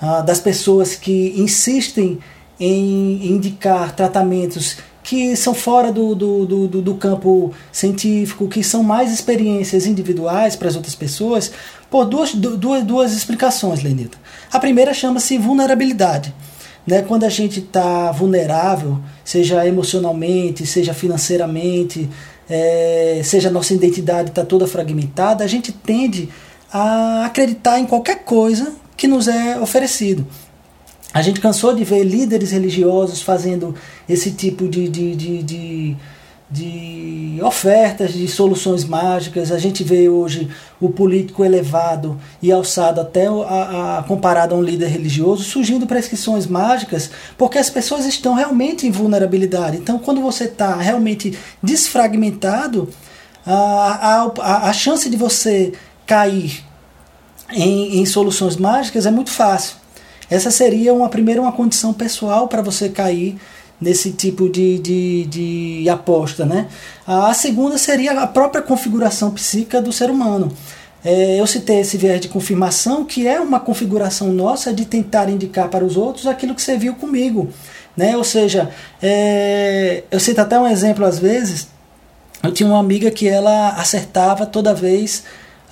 ah, 0.02 0.22
das 0.22 0.40
pessoas 0.40 0.94
que 0.94 1.34
insistem 1.38 2.20
em 2.60 3.32
indicar 3.32 3.96
tratamentos 3.96 4.78
que 5.02 5.36
são 5.36 5.54
fora 5.54 5.92
do, 5.92 6.14
do, 6.14 6.46
do, 6.46 6.82
do, 6.82 6.96
campo 6.96 7.54
científico, 7.72 8.48
que 8.48 8.62
são 8.62 8.84
mais 8.84 9.12
experiências 9.12 9.88
individuais 9.88 10.56
para 10.56 10.68
as 10.68 10.76
outras 10.76 10.94
pessoas, 10.94 11.52
por 11.90 12.06
duas, 12.06 12.34
duas, 12.36 12.84
duas 12.84 13.14
explicações, 13.14 13.82
Lenita. 13.82 14.18
A 14.52 14.60
primeira 14.60 14.94
chama-se 14.94 15.38
vulnerabilidade. 15.38 16.34
Né? 16.86 17.02
Quando 17.02 17.24
a 17.24 17.30
gente 17.30 17.60
está 17.60 18.12
vulnerável, 18.12 19.00
seja 19.24 19.66
emocionalmente, 19.66 20.66
seja 20.66 20.94
financeiramente, 20.94 22.10
é, 22.50 23.22
seja 23.24 23.50
nossa 23.50 23.74
identidade 23.74 24.30
está 24.30 24.44
toda 24.44 24.68
fragmentada, 24.68 25.44
a 25.44 25.48
gente 25.48 25.72
tende 25.72 26.30
a 26.72 27.26
acreditar 27.26 27.80
em 27.80 27.86
qualquer 27.86 28.24
coisa 28.24 28.74
que 28.98 29.08
nos 29.08 29.28
é 29.28 29.60
oferecido. 29.60 30.26
A 31.14 31.22
gente 31.22 31.40
cansou 31.40 31.76
de 31.76 31.84
ver 31.84 32.04
líderes 32.04 32.52
religiosos 32.52 33.22
fazendo 33.22 33.74
esse 34.08 34.32
tipo 34.32 34.68
de, 34.68 34.88
de, 34.88 35.16
de, 35.16 35.44
de 35.44 35.98
de 36.52 37.40
ofertas 37.44 38.14
de 38.14 38.28
soluções 38.28 38.84
mágicas. 38.84 39.52
A 39.52 39.60
gente 39.60 39.84
vê 39.84 40.10
hoje 40.10 40.50
o 40.80 40.90
político 40.90 41.46
elevado 41.46 42.20
e 42.42 42.52
alçado 42.52 43.00
até 43.00 43.28
a, 43.28 44.00
a, 44.00 44.04
comparado 44.04 44.56
a 44.56 44.58
um 44.58 44.64
líder 44.64 44.88
religioso 44.88 45.44
surgindo 45.44 45.86
prescrições 45.86 46.48
mágicas 46.48 47.12
porque 47.38 47.58
as 47.58 47.70
pessoas 47.70 48.06
estão 48.06 48.34
realmente 48.34 48.88
em 48.88 48.92
vulnerabilidade. 48.92 49.78
Então, 49.78 50.00
quando 50.00 50.22
você 50.22 50.46
está 50.46 50.76
realmente 50.76 51.38
desfragmentado, 51.62 52.90
a, 53.46 54.32
a, 54.42 54.70
a 54.70 54.74
chance 54.74 55.10
de 55.10 55.18
você 55.18 55.74
cair 56.06 56.64
em, 57.52 58.00
em 58.00 58.06
soluções 58.06 58.56
mágicas 58.58 59.06
é 59.06 59.12
muito 59.12 59.30
fácil. 59.30 59.78
Essa 60.30 60.52
seria 60.52 60.94
uma 60.94 61.10
primeira 61.10 61.42
uma 61.42 61.52
condição 61.52 61.94
pessoal 61.94 62.48
para 62.48 62.62
você 62.62 62.90
cair 62.90 63.40
nesse 63.80 64.12
tipo 64.12 64.50
de, 64.50 64.80
de, 64.80 65.26
de 65.26 65.90
aposta. 65.90 66.46
Né? 66.46 66.68
A 67.08 67.34
segunda 67.34 67.78
seria 67.78 68.20
a 68.20 68.28
própria 68.28 68.62
configuração 68.62 69.32
psíquica 69.32 69.82
do 69.82 69.92
ser 69.92 70.10
humano. 70.10 70.52
É, 71.04 71.40
eu 71.40 71.48
citei 71.48 71.80
esse 71.80 71.98
viés 71.98 72.20
de 72.20 72.28
confirmação, 72.28 73.06
que 73.06 73.26
é 73.26 73.40
uma 73.40 73.60
configuração 73.60 74.34
nossa 74.34 74.74
de 74.74 74.86
tentar 74.86 75.30
indicar 75.30 75.70
para 75.70 75.86
os 75.86 75.96
outros 75.96 76.28
aquilo 76.28 76.54
que 76.54 76.62
você 76.62 76.78
viu 76.78 76.94
comigo. 76.96 77.50
Né? 77.96 78.18
Ou 78.18 78.24
seja, 78.24 78.70
é, 79.02 80.04
eu 80.12 80.20
cito 80.20 80.42
até 80.42 80.60
um 80.60 80.68
exemplo 80.68 81.06
às 81.06 81.20
vezes. 81.20 81.68
Eu 82.44 82.52
tinha 82.52 82.68
uma 82.68 82.80
amiga 82.80 83.12
que 83.12 83.28
ela 83.28 83.70
acertava 83.72 84.46
toda 84.46 84.74
vez, 84.74 85.24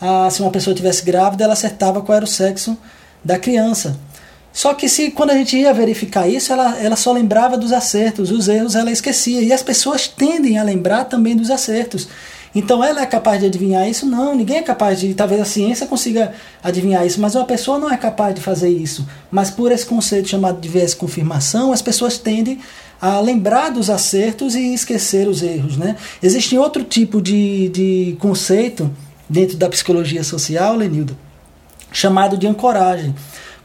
a, 0.02 0.30
se 0.30 0.42
uma 0.42 0.52
pessoa 0.52 0.76
tivesse 0.76 1.04
grávida, 1.04 1.44
ela 1.44 1.54
acertava 1.54 2.02
qual 2.02 2.16
era 2.18 2.26
o 2.26 2.28
sexo 2.28 2.78
da 3.24 3.38
criança. 3.38 3.98
Só 4.58 4.74
que 4.74 4.90
se 4.90 5.12
quando 5.12 5.30
a 5.30 5.36
gente 5.36 5.56
ia 5.56 5.72
verificar 5.72 6.28
isso, 6.28 6.52
ela, 6.52 6.80
ela 6.80 6.96
só 6.96 7.14
lembrava 7.14 7.56
dos 7.56 7.72
acertos, 7.72 8.32
os 8.32 8.48
erros 8.48 8.74
ela 8.74 8.90
esquecia. 8.90 9.40
E 9.40 9.54
as 9.54 9.62
pessoas 9.62 10.08
tendem 10.08 10.58
a 10.58 10.64
lembrar 10.64 11.06
também 11.06 11.36
dos 11.36 11.52
acertos. 11.52 12.08
Então 12.56 12.84
ela 12.84 13.04
é 13.04 13.06
capaz 13.06 13.40
de 13.40 13.46
adivinhar 13.46 13.88
isso? 13.88 14.08
Não, 14.08 14.34
ninguém 14.34 14.58
é 14.58 14.62
capaz 14.64 15.00
de. 15.00 15.14
Talvez 15.14 15.40
a 15.40 15.46
ciência 15.46 15.86
consiga 15.86 16.34
adivinhar 16.64 17.06
isso, 17.06 17.22
mas 17.22 17.36
uma 17.36 17.46
pessoa 17.46 17.78
não 17.78 17.88
é 17.88 17.96
capaz 17.98 18.34
de 18.34 18.42
fazer 18.42 18.70
isso. 18.70 19.08
Mas 19.30 19.52
por 19.52 19.72
esse 19.72 19.86
conceito 19.86 20.28
chamado 20.28 20.60
de 20.60 20.68
viés 20.68 20.96
confirmação, 20.96 21.72
as 21.72 21.84
pessoas 21.84 22.18
tendem 22.18 22.58
a 23.00 23.20
lembrar 23.20 23.70
dos 23.70 23.92
acertos 23.92 24.56
e 24.56 24.74
esquecer 24.74 25.28
os 25.28 25.44
erros. 25.44 25.78
Né? 25.78 25.96
Existe 26.20 26.58
outro 26.58 26.84
tipo 26.84 27.22
de, 27.22 27.70
de 27.70 28.18
conceito 28.20 28.90
dentro 29.30 29.56
da 29.56 29.70
psicologia 29.70 30.24
social, 30.24 30.76
Lenildo, 30.76 31.16
chamado 31.92 32.36
de 32.36 32.48
ancoragem. 32.48 33.14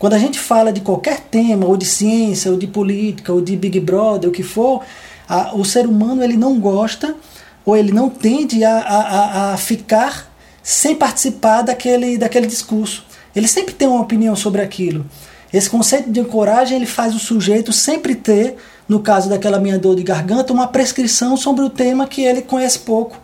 Quando 0.03 0.15
a 0.15 0.19
gente 0.19 0.37
fala 0.37 0.73
de 0.73 0.81
qualquer 0.81 1.21
tema, 1.21 1.65
ou 1.65 1.77
de 1.77 1.85
ciência, 1.85 2.51
ou 2.51 2.59
de 2.59 2.67
política, 2.67 3.33
ou 3.33 3.41
de 3.41 3.55
Big 3.55 3.79
Brother, 3.79 4.29
o 4.29 4.33
que 4.33 4.43
for, 4.43 4.83
a, 5.29 5.55
o 5.55 5.65
ser 5.65 5.87
humano 5.87 6.25
ele 6.25 6.37
não 6.37 6.59
gosta 6.59 7.15
ou 7.65 7.77
ele 7.77 7.93
não 7.93 8.11
tende 8.11 8.65
a, 8.65 8.79
a, 8.79 9.53
a 9.53 9.57
ficar 9.57 10.29
sem 10.61 10.97
participar 10.97 11.63
daquele, 11.63 12.19
daquele 12.19 12.49
discurso. 12.49 13.07
Ele 13.33 13.47
sempre 13.47 13.75
tem 13.75 13.87
uma 13.87 14.01
opinião 14.01 14.35
sobre 14.35 14.61
aquilo. 14.61 15.07
Esse 15.55 15.71
conceito 15.71 16.11
de 16.11 16.19
ancoragem 16.19 16.79
ele 16.79 16.87
faz 16.87 17.15
o 17.15 17.21
sujeito 17.21 17.73
sempre 17.73 18.17
ter, 18.17 18.57
no 18.89 18.99
caso 18.99 19.29
daquela 19.31 19.61
minha 19.61 19.79
dor 19.79 19.95
de 19.95 20.03
garganta, 20.03 20.53
uma 20.53 20.67
prescrição 20.67 21.37
sobre 21.37 21.65
o 21.65 21.71
tema 21.71 22.09
que 22.09 22.25
ele 22.25 22.43
conhece 22.43 22.81
pouco. 22.81 23.17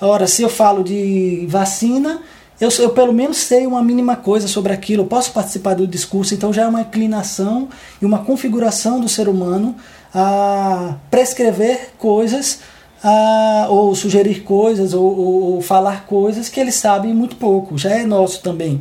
Ora, 0.00 0.26
se 0.26 0.42
eu 0.42 0.48
falo 0.48 0.82
de 0.82 1.46
vacina, 1.48 2.20
eu, 2.60 2.68
eu 2.78 2.90
pelo 2.90 3.12
menos 3.12 3.38
sei 3.38 3.66
uma 3.66 3.82
mínima 3.82 4.16
coisa 4.16 4.46
sobre 4.46 4.72
aquilo, 4.72 5.02
eu 5.02 5.06
posso 5.06 5.32
participar 5.32 5.74
do 5.74 5.86
discurso, 5.86 6.34
então 6.34 6.52
já 6.52 6.62
é 6.62 6.66
uma 6.66 6.82
inclinação 6.82 7.68
e 8.00 8.04
uma 8.04 8.18
configuração 8.18 9.00
do 9.00 9.08
ser 9.08 9.28
humano 9.28 9.74
a 10.14 10.96
prescrever 11.10 11.92
coisas 11.96 12.60
a, 13.02 13.66
ou 13.70 13.94
sugerir 13.94 14.42
coisas 14.42 14.92
ou, 14.92 15.04
ou, 15.04 15.42
ou, 15.54 15.62
falar 15.62 16.04
coisas 16.06 16.48
que 16.48 16.60
ele 16.60 16.72
sabe 16.72 17.08
muito 17.08 17.36
pouco, 17.36 17.78
já 17.78 17.90
é 17.90 18.04
nosso 18.04 18.42
também. 18.42 18.80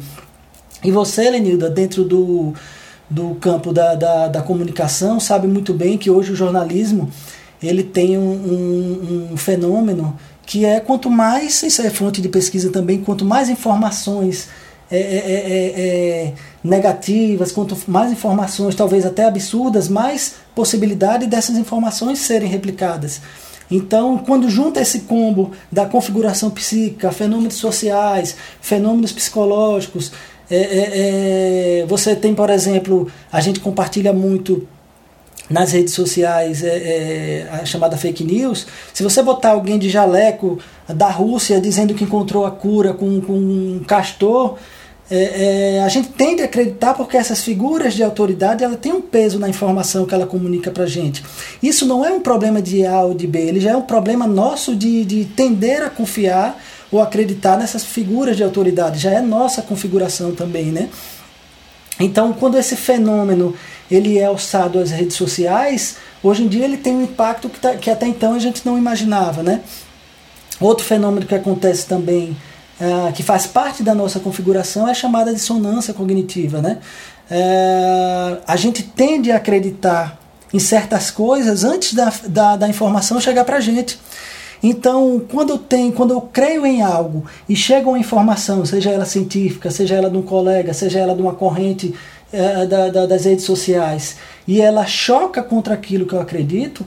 E 0.83 0.91
você, 0.91 1.29
Lenilda, 1.29 1.69
dentro 1.69 2.03
do, 2.03 2.53
do 3.09 3.35
campo 3.35 3.71
da, 3.71 3.95
da, 3.95 4.27
da 4.27 4.41
comunicação, 4.41 5.19
sabe 5.19 5.47
muito 5.47 5.73
bem 5.73 5.97
que 5.97 6.09
hoje 6.09 6.31
o 6.31 6.35
jornalismo 6.35 7.09
ele 7.61 7.83
tem 7.83 8.17
um, 8.17 8.31
um, 8.31 9.29
um 9.33 9.37
fenômeno 9.37 10.17
que 10.49 10.65
é 10.65 10.79
quanto 10.79 11.12
mais, 11.12 11.62
isso 11.62 11.79
é 11.83 11.91
fonte 11.91 12.19
de 12.23 12.27
pesquisa 12.27 12.71
também, 12.71 13.01
quanto 13.01 13.23
mais 13.23 13.49
informações 13.49 14.49
é, 14.89 14.97
é, 14.97 14.99
é, 14.99 15.81
é, 15.81 16.33
negativas, 16.63 17.51
quanto 17.51 17.77
mais 17.85 18.12
informações, 18.12 18.73
talvez 18.73 19.05
até 19.05 19.25
absurdas, 19.25 19.88
mais 19.88 20.38
possibilidade 20.55 21.27
dessas 21.27 21.55
informações 21.55 22.17
serem 22.17 22.49
replicadas. 22.49 23.21
Então, 23.69 24.17
quando 24.17 24.49
junta 24.49 24.81
esse 24.81 25.01
combo 25.01 25.51
da 25.71 25.85
configuração 25.85 26.49
psíquica, 26.49 27.12
fenômenos 27.12 27.53
sociais, 27.53 28.35
fenômenos 28.59 29.12
psicológicos, 29.12 30.12
é, 30.49 31.85
você 31.88 32.15
tem, 32.15 32.33
por 32.33 32.49
exemplo, 32.49 33.07
a 33.31 33.39
gente 33.39 33.59
compartilha 33.59 34.12
muito 34.12 34.67
nas 35.49 35.71
redes 35.71 35.93
sociais 35.93 36.63
é, 36.63 36.67
é, 36.67 37.49
a 37.51 37.65
chamada 37.65 37.97
fake 37.97 38.23
news, 38.23 38.67
se 38.93 39.01
você 39.01 39.23
botar 39.23 39.51
alguém 39.51 39.79
de 39.79 39.89
jaleco 39.89 40.59
da 40.88 41.09
Rússia 41.09 41.59
dizendo 41.59 41.93
que 41.93 42.03
encontrou 42.03 42.45
a 42.45 42.51
cura 42.51 42.93
com, 42.93 43.19
com 43.19 43.33
um 43.33 43.83
castor, 43.85 44.57
é, 45.12 45.77
é, 45.77 45.83
a 45.83 45.88
gente 45.88 46.09
tende 46.09 46.43
a 46.43 46.45
acreditar 46.45 46.93
porque 46.93 47.17
essas 47.17 47.43
figuras 47.43 47.95
de 47.95 48.03
autoridade 48.03 48.63
ela 48.63 48.77
tem 48.77 48.93
um 48.93 49.01
peso 49.01 49.39
na 49.39 49.49
informação 49.49 50.05
que 50.05 50.13
ela 50.13 50.27
comunica 50.27 50.69
para 50.69 50.85
gente. 50.85 51.23
Isso 51.63 51.85
não 51.88 52.05
é 52.05 52.12
um 52.12 52.21
problema 52.21 52.62
de 52.62 52.85
A 52.85 53.01
ou 53.01 53.15
de 53.15 53.25
B, 53.25 53.39
ele 53.39 53.59
já 53.59 53.71
é 53.71 53.75
um 53.75 53.81
problema 53.81 54.27
nosso 54.27 54.75
de, 54.75 55.03
de 55.03 55.25
tender 55.25 55.81
a 55.81 55.89
confiar 55.89 56.62
ou 56.91 57.01
acreditar 57.01 57.57
nessas 57.57 57.83
figuras 57.83 58.38
de 58.38 58.43
autoridade, 58.43 58.99
já 58.99 59.12
é 59.12 59.21
nossa 59.21 59.62
configuração 59.63 60.33
também, 60.33 60.65
né? 60.65 60.89
Então, 61.99 62.31
quando 62.31 62.57
esse 62.57 62.75
fenômeno 62.75 63.53
ele 63.89 64.17
é 64.17 64.25
alçado 64.25 64.80
às 64.80 64.91
redes 64.91 65.15
sociais, 65.15 65.97
hoje 66.21 66.43
em 66.43 66.47
dia 66.47 66.65
ele 66.65 66.78
tem 66.78 66.95
um 66.95 67.04
impacto 67.04 67.49
que, 67.49 67.60
tá, 67.60 67.75
que 67.75 67.89
até 67.89 68.08
então 68.08 68.34
a 68.34 68.39
gente 68.39 68.65
não 68.65 68.78
imaginava. 68.78 69.41
Né? 69.41 69.62
Outro 70.60 70.86
fenômeno 70.86 71.25
que 71.25 71.36
acontece 71.36 71.88
também, 71.88 72.38
uh, 72.80 73.12
que 73.13 73.23
faz 73.23 73.47
parte 73.47 73.82
da 73.82 73.95
nossa 73.95 74.19
configuração, 74.19 74.88
é 74.88 74.91
a 74.91 74.95
chamada 74.95 75.34
dissonância 75.34 75.93
cognitiva. 75.93 76.62
Né? 76.62 76.78
Uh, 77.32 78.41
a 78.45 78.56
gente 78.56 78.84
tende 78.84 79.32
a 79.32 79.38
acreditar 79.38 80.19
em 80.54 80.60
certas 80.60 81.12
coisas 81.12 81.63
antes 81.63 81.93
da, 81.93 82.12
da, 82.28 82.56
da 82.56 82.67
informação 82.67 83.19
chegar 83.19 83.45
para 83.45 83.58
a 83.58 83.62
gente. 83.62 83.99
Então, 84.62 85.21
quando 85.32 85.52
eu 85.52 85.58
tenho, 85.58 85.91
quando 85.93 86.12
eu 86.12 86.21
creio 86.21 86.65
em 86.65 86.82
algo 86.82 87.23
e 87.47 87.56
chega 87.56 87.88
uma 87.88 87.97
informação, 87.97 88.65
seja 88.65 88.89
ela 88.89 89.06
científica, 89.06 89.71
seja 89.71 89.95
ela 89.95 90.10
de 90.10 90.17
um 90.17 90.21
colega, 90.21 90.73
seja 90.73 90.99
ela 90.99 91.15
de 91.15 91.21
uma 91.21 91.34
corrente 91.34 91.93
é, 92.31 92.65
da, 92.65 92.89
da, 92.89 93.05
das 93.05 93.25
redes 93.25 93.45
sociais 93.45 94.17
e 94.47 94.61
ela 94.61 94.85
choca 94.85 95.43
contra 95.43 95.73
aquilo 95.73 96.05
que 96.05 96.13
eu 96.13 96.21
acredito, 96.21 96.85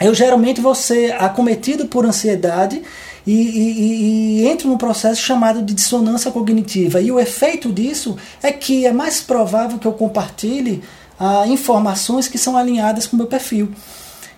eu 0.00 0.14
geralmente 0.14 0.60
vou 0.60 0.74
ser 0.74 1.12
acometido 1.14 1.86
por 1.86 2.04
ansiedade 2.04 2.82
e, 3.26 3.32
e, 3.32 4.40
e, 4.42 4.46
entro 4.46 4.68
num 4.68 4.76
processo 4.76 5.20
chamado 5.20 5.62
de 5.62 5.74
dissonância 5.74 6.30
cognitiva. 6.30 7.00
E 7.00 7.10
o 7.10 7.18
efeito 7.18 7.72
disso 7.72 8.16
é 8.42 8.52
que 8.52 8.86
é 8.86 8.92
mais 8.92 9.20
provável 9.20 9.78
que 9.78 9.86
eu 9.86 9.92
compartilhe 9.92 10.82
ah, 11.18 11.44
informações 11.46 12.28
que 12.28 12.38
são 12.38 12.56
alinhadas 12.56 13.06
com 13.06 13.16
o 13.16 13.18
meu 13.18 13.26
perfil. 13.26 13.70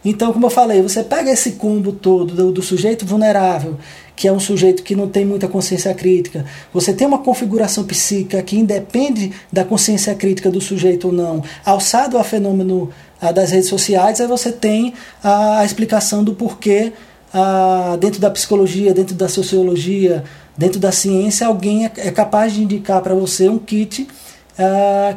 Então, 0.05 0.33
como 0.33 0.47
eu 0.47 0.51
falei, 0.51 0.81
você 0.81 1.03
pega 1.03 1.31
esse 1.31 1.53
combo 1.53 1.93
todo 1.93 2.33
do, 2.33 2.53
do, 2.53 2.63
sujeito 2.63 3.05
vulnerável, 3.05 3.77
que 4.19 4.27
é 4.27 4.33
um 4.33 4.41
sujeito 4.41 4.83
que 4.83 4.97
não 4.97 5.09
tem 5.09 5.25
muita 5.25 5.47
consciência 5.47 5.95
crítica, 5.95 6.45
você 6.75 6.93
tem 6.93 7.07
uma 7.07 7.19
configuração 7.19 7.85
psíquica 7.85 8.43
que 8.43 8.59
independe 8.59 9.31
da 9.53 9.65
consciência 9.65 10.13
crítica 10.13 10.51
do 10.51 10.61
sujeito 10.61 11.07
ou 11.07 11.13
não, 11.13 11.41
alçado 11.65 12.19
a 12.19 12.25
fenômeno 12.25 12.91
a, 13.23 13.31
das 13.31 13.53
redes 13.53 13.69
sociais, 13.69 14.21
aí 14.21 14.27
você 14.27 14.51
tem 14.51 14.93
a, 15.23 15.61
a 15.61 15.65
explicação 15.65 16.25
do 16.25 16.35
porquê, 16.35 16.93
a, 17.33 17.97
dentro 18.01 18.21
da 18.21 18.29
psicologia, 18.29 18.93
dentro 18.93 19.15
da 19.15 19.29
sociologia, 19.29 20.25
dentro 20.57 20.81
da 20.81 20.91
ciência, 20.91 21.47
alguém 21.47 21.87
é, 21.87 21.93
é 21.99 22.11
capaz 22.11 22.53
de 22.53 22.65
indicar 22.65 23.01
para 23.01 23.15
você 23.15 23.49
um 23.49 23.59
kit 23.59 24.09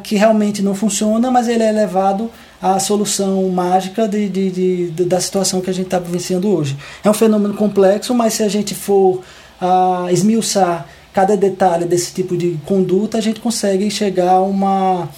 que 0.04 0.14
realmente 0.14 0.62
não 0.62 0.72
funciona, 0.72 1.28
mas 1.28 1.48
ele 1.48 1.64
é 1.64 1.72
levado 1.72 2.30
a 2.62 2.78
solução 2.78 3.48
mágica 3.48 4.06
de, 4.06 4.28
de, 4.28 4.50
de, 4.50 4.90
de 4.92 5.04
da 5.04 5.20
situação 5.20 5.60
que 5.60 5.68
a 5.68 5.74
gente 5.74 5.86
está 5.86 5.98
vivenciando 5.98 6.48
hoje. 6.48 6.76
É 7.02 7.10
um 7.10 7.14
fenômeno 7.14 7.54
complexo, 7.54 8.14
mas 8.14 8.34
se 8.34 8.44
a 8.44 8.48
gente 8.48 8.72
for 8.72 9.20
uh, 9.60 10.08
esmiuçar 10.12 10.86
cada 11.12 11.36
detalhe 11.36 11.84
desse 11.84 12.14
tipo 12.14 12.36
de 12.36 12.56
conduta, 12.64 13.18
a 13.18 13.20
gente 13.20 13.40
consegue 13.40 13.90
chegar 13.90 14.34
a 14.34 14.42
uma, 14.42 15.08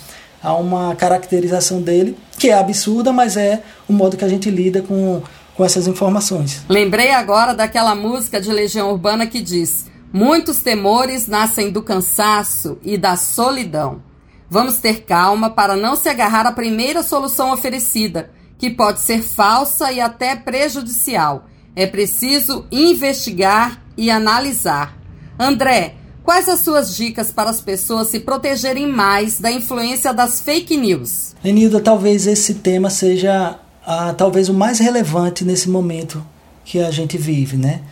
a 0.43 0.55
uma 0.55 0.97
caracterização 0.97 1.83
dele, 1.83 2.17
que 2.39 2.49
é 2.49 2.55
absurda, 2.55 3.13
mas 3.13 3.37
é 3.37 3.63
o 3.87 3.93
modo 3.93 4.17
que 4.17 4.25
a 4.25 4.29
gente 4.29 4.49
lida 4.51 4.81
com, 4.81 5.23
com 5.55 5.65
essas 5.65 5.87
informações. 5.87 6.63
Lembrei 6.67 7.11
agora 7.11 7.55
daquela 7.55 7.95
música 7.95 8.41
de 8.41 8.51
Legião 8.51 8.91
Urbana 8.91 9.27
que 9.27 9.43
diz: 9.43 9.85
Muitos 10.11 10.61
temores 10.63 11.29
nascem 11.29 11.71
do 11.71 11.83
cansaço 11.83 12.79
e 12.83 12.97
da 12.97 13.17
solidão. 13.17 14.14
Vamos 14.49 14.79
ter 14.79 15.03
calma 15.05 15.51
para 15.51 15.77
não 15.77 15.97
se 15.97 16.09
agarrar 16.09 16.47
à 16.47 16.53
primeira 16.53 17.03
solução 17.03 17.53
oferecida, 17.53 18.31
que 18.59 18.71
pode 18.71 19.01
ser 19.01 19.23
falsa 19.23 19.91
e 19.91 20.01
até 20.01 20.37
prejudicial. 20.37 21.47
É 21.75 21.87
preciso 21.87 22.67
investigar 22.71 23.83
e 23.97 24.11
analisar. 24.11 24.97
André, 25.39 25.95
quais 26.23 26.49
as 26.49 26.61
suas 26.61 26.97
dicas 26.97 27.31
para 27.33 27.51
as 27.51 27.61
pessoas 27.61 28.09
se 28.09 28.21
protegerem 28.21 28.87
mais 28.87 29.41
da 29.41 29.51
influência 29.51 30.13
das 30.13 30.41
fake 30.41 30.77
news? 30.77 31.35
Lenilda, 31.43 31.81
talvez 31.81 32.27
esse 32.27 32.55
tema 32.55 32.91
seja 32.91 33.59
ah, 33.87 34.15
talvez 34.17 34.49
o 34.49 34.55
mais 34.55 34.79
relevante 34.79 35.45
nesse 35.45 35.69
momento 35.69 36.25
que 36.65 36.79
a 36.81 36.91
gente 36.91 37.19
vive, 37.19 37.57
né? 37.57 37.83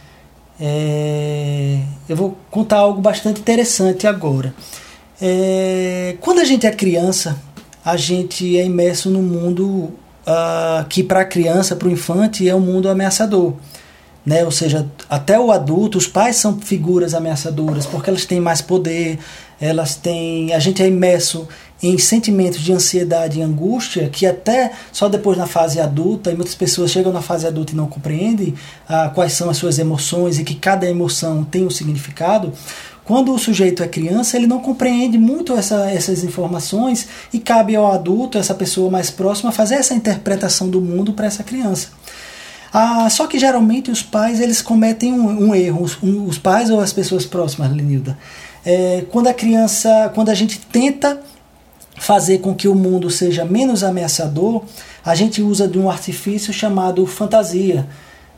É, 0.61 1.81
eu 2.09 2.17
vou 2.17 2.37
contar 2.51 2.79
algo 2.79 3.01
bastante 3.01 3.41
interessante 3.41 4.07
agora. 4.07 4.55
É, 5.25 6.17
quando 6.21 6.41
a 6.41 6.45
gente 6.45 6.67
é 6.67 6.71
criança, 6.73 7.41
a 7.85 7.97
gente 7.97 8.59
é 8.59 8.65
imerso 8.65 9.09
num 9.09 9.23
mundo 9.23 9.65
uh, 10.27 10.85
que 10.89 11.01
para 11.01 11.21
a 11.21 11.25
criança, 11.25 11.77
para 11.77 11.87
o 11.87 11.91
infante, 11.93 12.49
é 12.49 12.55
um 12.55 12.61
mundo 12.61 12.89
ameaçador. 12.89 13.55
Né? 14.27 14.45
Ou 14.45 14.51
seja, 14.51 14.91
até 15.09 15.39
o 15.39 15.53
adulto, 15.53 15.97
os 15.97 16.09
pais 16.09 16.37
são 16.37 16.59
figuras 16.59 17.15
ameaçadoras, 17.15 17.87
porque 17.87 18.11
elas 18.11 18.27
têm 18.27 18.41
mais 18.41 18.61
poder, 18.61 19.21
elas 19.61 19.95
têm. 19.95 20.53
A 20.55 20.59
gente 20.59 20.83
é 20.83 20.89
imerso 20.89 21.47
em 21.83 21.99
sentimentos 21.99 22.61
de 22.61 22.73
ansiedade 22.73 23.40
e 23.40 23.42
angústia 23.42 24.09
que 24.09 24.25
até 24.25 24.73
só 24.92 25.09
depois 25.09 25.37
na 25.37 25.47
fase 25.47 25.81
adulta, 25.81 26.31
e 26.31 26.35
muitas 26.35 26.55
pessoas 26.55 26.90
chegam 26.90 27.12
na 27.12 27.21
fase 27.21 27.47
adulta 27.47 27.73
e 27.73 27.77
não 27.77 27.88
compreendem 27.88 28.55
ah, 28.88 29.11
quais 29.12 29.33
são 29.33 29.51
as 29.51 29.57
suas 29.57 29.79
emoções 29.79 30.38
e 30.38 30.45
que 30.45 30.55
cada 30.55 30.88
emoção 30.88 31.42
tem 31.45 31.66
um 31.66 31.71
significado. 31.71 32.53
Quando 33.05 33.35
o 33.35 33.38
sujeito 33.38 33.83
é 33.83 33.88
criança, 33.88 34.37
ele 34.37 34.47
não 34.47 34.61
compreende 34.61 35.18
muito 35.18 35.55
essa, 35.55 35.90
essas 35.90 36.23
informações 36.23 37.09
e 37.33 37.38
cabe 37.40 37.75
ao 37.75 37.90
adulto, 37.90 38.38
essa 38.38 38.55
pessoa 38.55 38.88
mais 38.88 39.11
próxima, 39.11 39.51
fazer 39.51 39.75
essa 39.75 39.92
interpretação 39.92 40.68
do 40.68 40.81
mundo 40.81 41.12
para 41.12 41.27
essa 41.27 41.42
criança. 41.42 41.88
Ah, 42.73 43.11
só 43.11 43.27
que 43.27 43.38
geralmente 43.38 43.90
os 43.90 44.03
pais 44.03 44.40
eles 44.40 44.62
cometem 44.62 45.12
um, 45.12 45.49
um 45.49 45.55
erro, 45.55 45.83
os, 45.83 45.99
um, 46.03 46.25
os, 46.27 46.38
pais 46.38 46.71
ou 46.71 46.81
as 46.81 46.92
pessoas 46.92 47.27
próximas, 47.27 47.71
Lenilda. 47.71 48.16
É, 48.64 49.05
quando 49.11 49.27
a 49.27 49.35
criança, 49.35 50.11
quando 50.14 50.31
a 50.31 50.35
gente 50.35 50.59
tenta 50.59 51.21
fazer 51.96 52.38
com 52.38 52.55
que 52.55 52.68
o 52.68 52.74
mundo 52.74 53.11
seja 53.11 53.44
menos 53.44 53.83
ameaçador, 53.85 54.62
a 55.05 55.14
gente 55.14 55.42
usa 55.42 55.68
de 55.68 55.78
um 55.78 55.90
artifício 55.90 56.52
chamado 56.52 57.07
fantasia, 57.07 57.87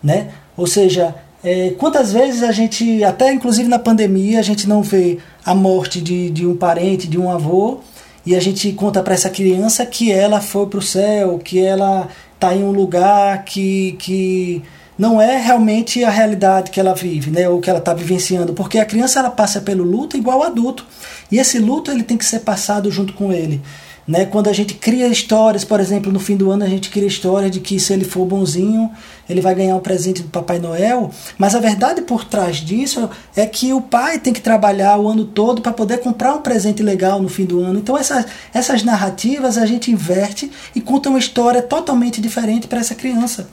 né? 0.02 0.28
Ou 0.56 0.66
seja, 0.66 1.14
É, 1.46 1.74
quantas 1.76 2.10
vezes 2.10 2.42
a 2.42 2.52
gente, 2.52 3.04
até 3.04 3.30
inclusive 3.30 3.68
na 3.68 3.78
pandemia, 3.78 4.38
a 4.38 4.42
gente 4.42 4.66
não 4.66 4.82
vê 4.82 5.18
a 5.44 5.54
morte 5.54 6.00
de, 6.00 6.30
de 6.30 6.46
um 6.46 6.56
parente, 6.56 7.06
de 7.06 7.18
um 7.18 7.30
avô, 7.30 7.80
e 8.24 8.34
a 8.34 8.40
gente 8.40 8.72
conta 8.72 9.02
para 9.02 9.12
essa 9.12 9.28
criança 9.28 9.84
que 9.84 10.10
ela 10.10 10.40
foi 10.40 10.66
para 10.66 10.78
o 10.78 10.82
céu, 10.82 11.38
que 11.38 11.60
ela 11.60 12.08
está 12.34 12.54
em 12.54 12.64
um 12.64 12.72
lugar 12.72 13.44
que, 13.44 13.94
que 13.98 14.62
não 14.98 15.20
é 15.20 15.37
realmente 15.37 16.02
a 16.04 16.11
realidade 16.11 16.70
que 16.70 16.80
ela 16.80 16.94
vive, 16.94 17.30
né, 17.30 17.48
ou 17.48 17.61
que 17.61 17.68
ela 17.68 17.78
está 17.78 17.92
vivenciando, 17.92 18.52
porque 18.52 18.78
a 18.78 18.87
criança 18.87 19.18
ela 19.18 19.30
passa 19.30 19.61
pelo 19.61 19.85
luto 19.85 20.16
igual 20.16 20.42
ao 20.42 20.48
adulto, 20.48 20.87
e 21.30 21.38
esse 21.38 21.59
luto 21.59 21.90
ele 21.90 22.02
tem 22.02 22.16
que 22.16 22.24
ser 22.24 22.40
passado 22.40 22.90
junto 22.90 23.12
com 23.12 23.33
ele. 23.33 23.61
Né? 24.07 24.26
Quando 24.26 24.48
a 24.48 24.52
gente 24.52 24.74
cria 24.74 25.09
histórias, 25.09 25.64
por 25.64 25.80
exemplo, 25.80 26.12
no 26.12 26.20
fim 26.20 26.37
do 26.37 26.50
ano 26.50 26.62
a 26.62 26.68
gente 26.68 26.90
cria 26.90 27.07
história 27.07 27.48
de 27.48 27.59
que 27.59 27.80
se 27.80 27.92
ele 27.92 28.04
for 28.04 28.26
bonzinho, 28.26 28.90
ele 29.28 29.40
vai 29.40 29.54
ganhar 29.54 29.74
um 29.74 29.80
presente 29.80 30.22
do 30.22 30.28
Papai 30.28 30.59
Noel, 30.59 31.11
mas 31.38 31.54
a 31.54 31.61
verdade 31.61 32.02
por 32.02 32.24
trás 32.24 32.59
disso 32.59 33.09
é 33.35 33.46
que 33.46 33.72
o 33.72 33.80
pai 33.80 34.18
tem 34.18 34.33
que 34.33 34.42
trabalhar 34.42 34.98
o 34.98 35.09
ano 35.09 35.24
todo 35.24 35.62
para 35.62 35.72
poder 35.72 36.00
comprar 36.00 36.35
um 36.35 36.42
presente 36.42 36.83
legal 36.83 37.20
no 37.20 37.30
fim 37.30 37.46
do 37.46 37.61
ano. 37.61 37.78
Então 37.78 37.96
essas, 37.96 38.26
essas 38.52 38.83
narrativas 38.83 39.57
a 39.57 39.64
gente 39.64 39.90
inverte 39.90 40.52
e 40.74 40.83
conta 40.83 41.09
uma 41.09 41.18
história 41.18 41.62
totalmente 41.62 42.20
diferente 42.20 42.66
para 42.66 42.80
essa 42.80 42.94
criança. 42.94 43.48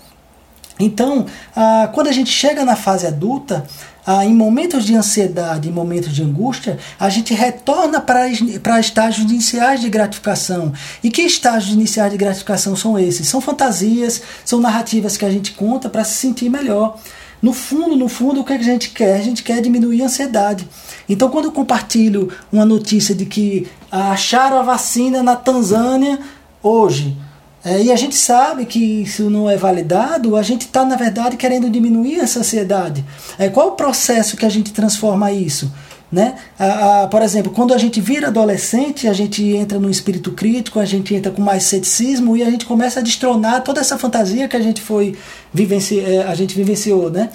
Então, 0.84 1.26
ah, 1.56 1.90
quando 1.94 2.08
a 2.08 2.12
gente 2.12 2.32
chega 2.32 2.66
na 2.66 2.76
fase 2.76 3.06
adulta, 3.06 3.66
ah, 4.06 4.26
em 4.26 4.34
momentos 4.34 4.84
de 4.86 4.96
ansiedade, 4.96 5.70
em 5.70 5.72
momentos 5.72 6.14
de 6.14 6.24
angústia, 6.24 6.80
a 7.00 7.08
gente 7.10 7.34
retorna 7.34 8.02
para 8.02 8.80
estágios 8.80 9.30
iniciais 9.30 9.80
de 9.82 9.90
gratificação. 9.90 10.74
E 11.04 11.12
que 11.12 11.22
estágios 11.22 11.74
iniciais 11.74 12.12
de 12.12 12.18
gratificação 12.18 12.76
são 12.76 12.98
esses? 12.98 13.28
São 13.28 13.40
fantasias, 13.40 14.22
são 14.44 14.60
narrativas 14.60 15.18
que 15.18 15.26
a 15.26 15.30
gente 15.30 15.52
conta 15.52 15.88
para 15.88 16.04
se 16.04 16.16
sentir 16.16 16.50
melhor. 16.50 16.98
No 17.42 17.54
fundo, 17.54 17.96
no 17.96 18.08
fundo, 18.08 18.42
o 18.42 18.44
que 18.44 18.54
a 18.54 18.62
gente 18.62 18.90
quer? 18.90 19.16
A 19.16 19.22
gente 19.22 19.42
quer 19.42 19.62
diminuir 19.62 20.04
a 20.04 20.06
ansiedade. 20.06 20.68
Então, 21.10 21.30
quando 21.30 21.46
eu 21.46 21.52
compartilho 21.52 22.32
uma 22.52 22.66
notícia 22.66 23.16
de 23.16 23.26
que 23.26 23.68
acharam 23.92 24.60
a 24.60 24.64
vacina 24.64 25.24
na 25.24 25.36
Tanzânia 25.36 26.20
hoje, 26.62 27.18
é, 27.64 27.84
e 27.84 27.92
a 27.92 27.96
gente 27.96 28.16
sabe 28.16 28.66
que 28.66 29.04
isso 29.04 29.30
não 29.30 29.50
é 29.50 29.56
validado, 29.56 30.36
a 30.36 30.42
gente 30.42 30.62
está, 30.64 30.84
na 30.84 30.96
verdade, 30.96 31.38
querendo 31.38 31.70
diminuir 31.70 32.20
essa 32.20 32.40
ansiedade. 32.40 33.06
É, 33.38 33.50
qual 33.50 33.70
o 33.70 33.72
processo 33.74 34.36
que 34.36 34.46
a 34.46 34.50
gente 34.50 34.74
transforma 34.74 35.32
isso? 35.32 35.72
Né? 36.12 36.36
A, 36.60 37.04
a, 37.04 37.08
por 37.08 37.22
exemplo, 37.22 37.52
quando 37.54 37.74
a 37.74 37.78
gente 37.78 38.02
vira 38.02 38.28
adolescente, 38.28 39.08
a 39.08 39.14
gente 39.14 39.44
entra 39.56 39.80
no 39.80 39.90
espírito 39.90 40.32
crítico, 40.32 40.80
a 40.80 40.86
gente 40.86 41.14
entra 41.14 41.32
com 41.32 41.42
mais 41.42 41.64
ceticismo 41.64 42.36
e 42.36 42.44
a 42.44 42.50
gente 42.50 42.66
começa 42.66 43.00
a 43.00 43.04
destronar 43.04 43.64
toda 43.64 43.80
essa 43.80 43.98
fantasia 43.98 44.48
que 44.48 44.58
a 44.58 44.60
gente 44.60 44.82
foi 44.82 45.16
vivenci, 45.54 46.00
é, 46.00 46.24
a 46.24 46.34
gente 46.34 46.56
vivenciou. 46.56 47.10
Né? 47.12 47.30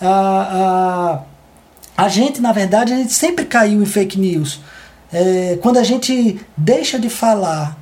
A, 0.00 1.24
a, 1.96 2.04
a 2.04 2.08
gente, 2.08 2.40
na 2.40 2.52
verdade, 2.52 2.92
a 2.92 2.96
gente 2.96 3.12
sempre 3.14 3.46
caiu 3.46 3.82
em 3.82 3.86
fake 3.86 4.20
news. 4.20 4.60
É, 5.12 5.58
quando 5.60 5.78
a 5.78 5.82
gente 5.82 6.38
deixa 6.56 6.98
de 7.00 7.08
falar 7.08 7.79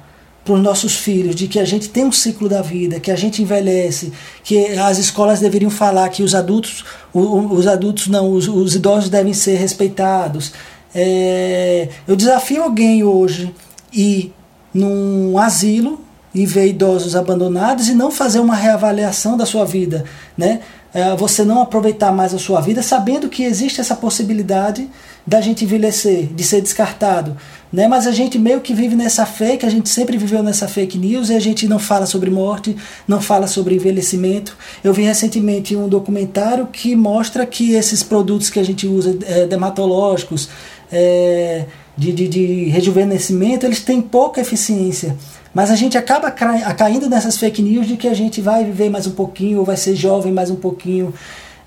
para 0.48 0.54
os 0.54 0.62
nossos 0.62 0.96
filhos 0.96 1.34
de 1.34 1.46
que 1.46 1.60
a 1.60 1.64
gente 1.66 1.90
tem 1.90 2.06
um 2.06 2.12
ciclo 2.12 2.48
da 2.48 2.62
vida, 2.62 2.98
que 2.98 3.10
a 3.10 3.16
gente 3.16 3.42
envelhece, 3.42 4.10
que 4.42 4.78
as 4.78 4.96
escolas 4.96 5.40
deveriam 5.40 5.70
falar 5.70 6.08
que 6.08 6.22
os 6.22 6.34
adultos, 6.34 6.86
os 7.12 7.66
adultos 7.66 8.06
não, 8.06 8.32
os, 8.32 8.48
os 8.48 8.74
idosos 8.74 9.10
devem 9.10 9.34
ser 9.34 9.56
respeitados. 9.56 10.54
É, 10.94 11.90
eu 12.06 12.16
desafio 12.16 12.62
alguém 12.62 13.04
hoje 13.04 13.54
ir 13.92 14.32
num 14.72 15.36
asilo 15.36 16.00
e 16.34 16.46
ver 16.46 16.68
idosos 16.68 17.14
abandonados 17.14 17.88
e 17.88 17.94
não 17.94 18.10
fazer 18.10 18.40
uma 18.40 18.54
reavaliação 18.54 19.36
da 19.36 19.44
sua 19.44 19.66
vida, 19.66 20.04
né? 20.36 20.60
É, 20.94 21.14
você 21.14 21.44
não 21.44 21.60
aproveitar 21.60 22.10
mais 22.10 22.32
a 22.32 22.38
sua 22.38 22.62
vida 22.62 22.82
sabendo 22.82 23.28
que 23.28 23.42
existe 23.42 23.78
essa 23.78 23.94
possibilidade 23.94 24.88
da 25.26 25.42
gente 25.42 25.62
envelhecer, 25.62 26.26
de 26.34 26.42
ser 26.42 26.62
descartado. 26.62 27.36
Né? 27.72 27.86
Mas 27.86 28.06
a 28.06 28.12
gente 28.12 28.38
meio 28.38 28.60
que 28.60 28.72
vive 28.72 28.96
nessa 28.96 29.26
fake, 29.26 29.66
a 29.66 29.70
gente 29.70 29.88
sempre 29.88 30.16
viveu 30.16 30.42
nessa 30.42 30.66
fake 30.66 30.96
news 30.96 31.28
e 31.28 31.34
a 31.34 31.40
gente 31.40 31.68
não 31.68 31.78
fala 31.78 32.06
sobre 32.06 32.30
morte, 32.30 32.76
não 33.06 33.20
fala 33.20 33.46
sobre 33.46 33.74
envelhecimento. 33.74 34.56
Eu 34.82 34.92
vi 34.92 35.02
recentemente 35.02 35.76
um 35.76 35.88
documentário 35.88 36.66
que 36.66 36.96
mostra 36.96 37.44
que 37.44 37.72
esses 37.72 38.02
produtos 38.02 38.48
que 38.48 38.58
a 38.58 38.64
gente 38.64 38.86
usa, 38.86 39.18
é, 39.26 39.46
dermatológicos, 39.46 40.48
é, 40.90 41.66
de, 41.96 42.12
de, 42.12 42.28
de 42.28 42.64
rejuvenescimento, 42.70 43.66
eles 43.66 43.80
têm 43.80 44.00
pouca 44.00 44.40
eficiência. 44.40 45.16
Mas 45.52 45.70
a 45.70 45.76
gente 45.76 45.98
acaba 45.98 46.30
caindo 46.30 47.08
nessas 47.08 47.36
fake 47.36 47.60
news 47.60 47.88
de 47.88 47.96
que 47.96 48.06
a 48.06 48.14
gente 48.14 48.40
vai 48.40 48.64
viver 48.64 48.88
mais 48.88 49.06
um 49.06 49.10
pouquinho, 49.10 49.58
ou 49.58 49.64
vai 49.64 49.76
ser 49.76 49.96
jovem 49.96 50.32
mais 50.32 50.50
um 50.50 50.56
pouquinho, 50.56 51.12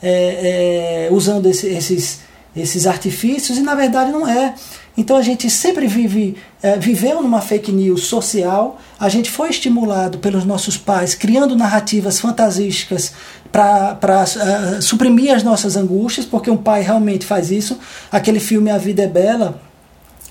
é, 0.02 1.08
é, 1.10 1.14
usando 1.14 1.48
esse, 1.48 1.68
esses, 1.68 2.22
esses 2.56 2.86
artifícios, 2.86 3.58
e 3.58 3.62
na 3.62 3.76
verdade 3.76 4.12
não 4.12 4.28
é. 4.28 4.54
Então 4.98 5.16
a 5.16 5.22
gente 5.22 5.50
sempre 5.50 5.88
vive, 5.88 6.36
é, 6.62 6.78
viveu 6.78 7.22
numa 7.22 7.42
fake 7.42 7.72
news 7.72 8.04
social, 8.04 8.80
a 9.00 9.08
gente 9.08 9.32
foi 9.32 9.50
estimulado 9.50 10.18
pelos 10.18 10.44
nossos 10.44 10.78
pais, 10.78 11.16
criando 11.16 11.56
narrativas 11.56 12.20
fantasísticas 12.20 13.14
para 13.52 13.98
uh, 14.02 14.78
é, 14.78 14.82
suprimir 14.82 15.34
as 15.34 15.44
nossas 15.44 15.78
angústias, 15.78 16.26
porque 16.26 16.50
um 16.50 16.58
pai 16.58 16.82
realmente 16.82 17.26
faz 17.26 17.52
isso. 17.52 17.80
Aquele 18.12 18.40
filme 18.40 18.70
A 18.70 18.78
Vida 18.78 19.04
é 19.04 19.08
Bela, 19.08 19.62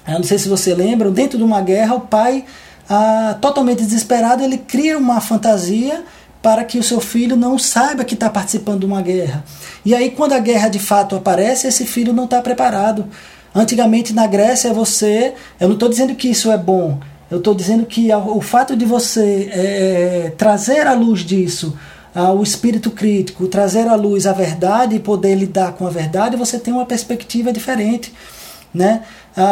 eu 0.07 0.15
não 0.15 0.25
sei 0.25 0.39
se 0.39 0.49
você 0.49 0.75
lembra, 0.75 1.11
dentro 1.11 1.39
de 1.39 1.45
uma 1.45 1.61
guerra, 1.61 1.95
o 1.95 2.01
pai, 2.01 2.45
uh, 2.91 3.39
totalmente 3.41 3.79
desesperado, 3.79 4.43
ele 4.43 4.59
cria 4.59 4.99
uma 4.99 5.21
fantasia 5.21 6.05
para 6.42 6.64
que 6.64 6.79
o 6.79 6.83
seu 6.83 7.00
filho 7.00 7.37
não 7.37 7.59
saiba 7.59 8.05
que 8.05 8.14
está 8.14 8.31
participando 8.31 8.81
de 8.81 8.87
uma 8.87 9.03
guerra. 9.03 9.44
E 9.85 9.94
aí, 9.94 10.11
quando 10.11 10.33
a 10.33 10.38
guerra 10.38 10.68
de 10.68 10.79
fato 10.79 11.16
aparece, 11.16 11.66
esse 11.66 11.85
filho 11.85 12.12
não 12.12 12.24
está 12.24 12.40
preparado. 12.40 13.07
Antigamente 13.55 14.12
na 14.12 14.26
Grécia 14.26 14.72
você, 14.72 15.35
eu 15.59 15.68
não 15.68 15.74
estou 15.74 15.88
dizendo 15.88 16.14
que 16.14 16.29
isso 16.29 16.53
é 16.53 16.57
bom, 16.57 17.00
eu 17.31 17.38
estou 17.38 17.55
dizendo 17.55 17.85
que 17.85 18.09
o 18.12 18.40
fato 18.40 18.76
de 18.76 18.85
você 18.85 19.50
é, 19.53 20.33
trazer 20.37 20.87
à 20.87 20.94
luz 20.94 21.20
disso 21.20 21.76
o 22.14 22.42
espírito 22.42 22.90
crítico, 22.90 23.46
trazer 23.46 23.87
à 23.87 23.94
luz 23.94 24.26
a 24.26 24.33
verdade 24.33 24.96
e 24.96 25.00
poder 25.00 25.35
lidar 25.37 25.72
com 25.72 25.87
a 25.87 25.90
verdade, 25.90 26.37
você 26.37 26.59
tem 26.59 26.74
uma 26.74 26.87
perspectiva 26.87 27.53
diferente. 27.53 28.12
Né? 28.73 29.03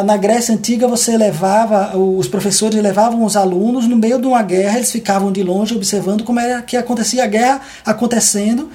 Na 0.04 0.16
Grécia 0.16 0.54
Antiga 0.54 0.86
você 0.86 1.16
levava, 1.16 1.96
os 1.96 2.28
professores 2.28 2.80
levavam 2.80 3.24
os 3.24 3.36
alunos 3.36 3.86
no 3.88 3.96
meio 3.96 4.20
de 4.20 4.26
uma 4.26 4.42
guerra, 4.42 4.76
eles 4.76 4.92
ficavam 4.92 5.32
de 5.32 5.42
longe 5.42 5.74
observando 5.74 6.22
como 6.22 6.38
era 6.38 6.62
que 6.62 6.76
acontecia 6.76 7.24
a 7.24 7.26
guerra 7.26 7.60
acontecendo 7.84 8.70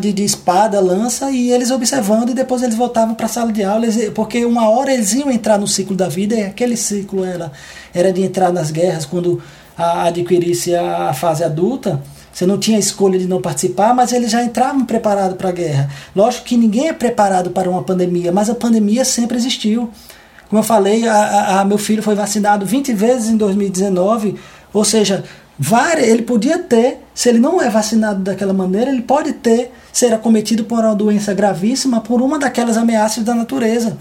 de, 0.00 0.12
de, 0.12 0.24
espada, 0.24 0.80
lança, 0.80 1.30
e 1.30 1.50
eles 1.50 1.70
observando, 1.70 2.30
e 2.30 2.34
depois 2.34 2.62
eles 2.62 2.76
voltavam 2.76 3.14
para 3.14 3.26
a 3.26 3.28
sala 3.28 3.52
de 3.52 3.64
aula, 3.64 3.86
porque 4.14 4.44
uma 4.44 4.68
hora 4.68 4.92
eles 4.92 5.12
iam 5.12 5.30
entrar 5.30 5.58
no 5.58 5.66
ciclo 5.66 5.96
da 5.96 6.08
vida, 6.08 6.36
e 6.36 6.44
aquele 6.44 6.76
ciclo 6.76 7.24
era, 7.24 7.50
era 7.92 8.12
de 8.12 8.22
entrar 8.22 8.52
nas 8.52 8.70
guerras 8.70 9.04
quando 9.04 9.42
a, 9.76 10.04
adquirisse 10.04 10.74
a 10.74 11.12
fase 11.12 11.42
adulta. 11.42 12.00
Você 12.32 12.46
não 12.46 12.58
tinha 12.58 12.78
escolha 12.78 13.18
de 13.18 13.26
não 13.26 13.40
participar, 13.40 13.94
mas 13.94 14.12
eles 14.12 14.30
já 14.30 14.42
entravam 14.42 14.84
preparados 14.84 15.36
para 15.36 15.50
a 15.50 15.52
guerra. 15.52 15.90
Lógico 16.16 16.46
que 16.46 16.56
ninguém 16.56 16.88
é 16.88 16.92
preparado 16.92 17.50
para 17.50 17.68
uma 17.68 17.82
pandemia, 17.82 18.32
mas 18.32 18.48
a 18.48 18.54
pandemia 18.54 19.04
sempre 19.04 19.36
existiu. 19.36 19.90
Como 20.48 20.60
eu 20.60 20.64
falei, 20.64 21.06
a, 21.06 21.60
a, 21.60 21.64
meu 21.64 21.78
filho 21.78 22.02
foi 22.02 22.14
vacinado 22.14 22.64
20 22.64 22.92
vezes 22.92 23.28
em 23.28 23.36
2019, 23.36 24.36
ou 24.72 24.84
seja, 24.84 25.24
várias, 25.58 26.08
ele 26.08 26.22
podia 26.22 26.58
ter, 26.58 26.98
se 27.14 27.28
ele 27.28 27.38
não 27.38 27.60
é 27.60 27.68
vacinado 27.70 28.20
daquela 28.20 28.52
maneira, 28.52 28.90
ele 28.90 29.02
pode 29.02 29.32
ter, 29.34 29.72
ser 29.92 30.12
acometido 30.12 30.64
por 30.64 30.80
uma 30.80 30.94
doença 30.94 31.32
gravíssima 31.32 32.00
por 32.00 32.20
uma 32.20 32.38
daquelas 32.38 32.76
ameaças 32.76 33.24
da 33.24 33.34
natureza. 33.34 33.96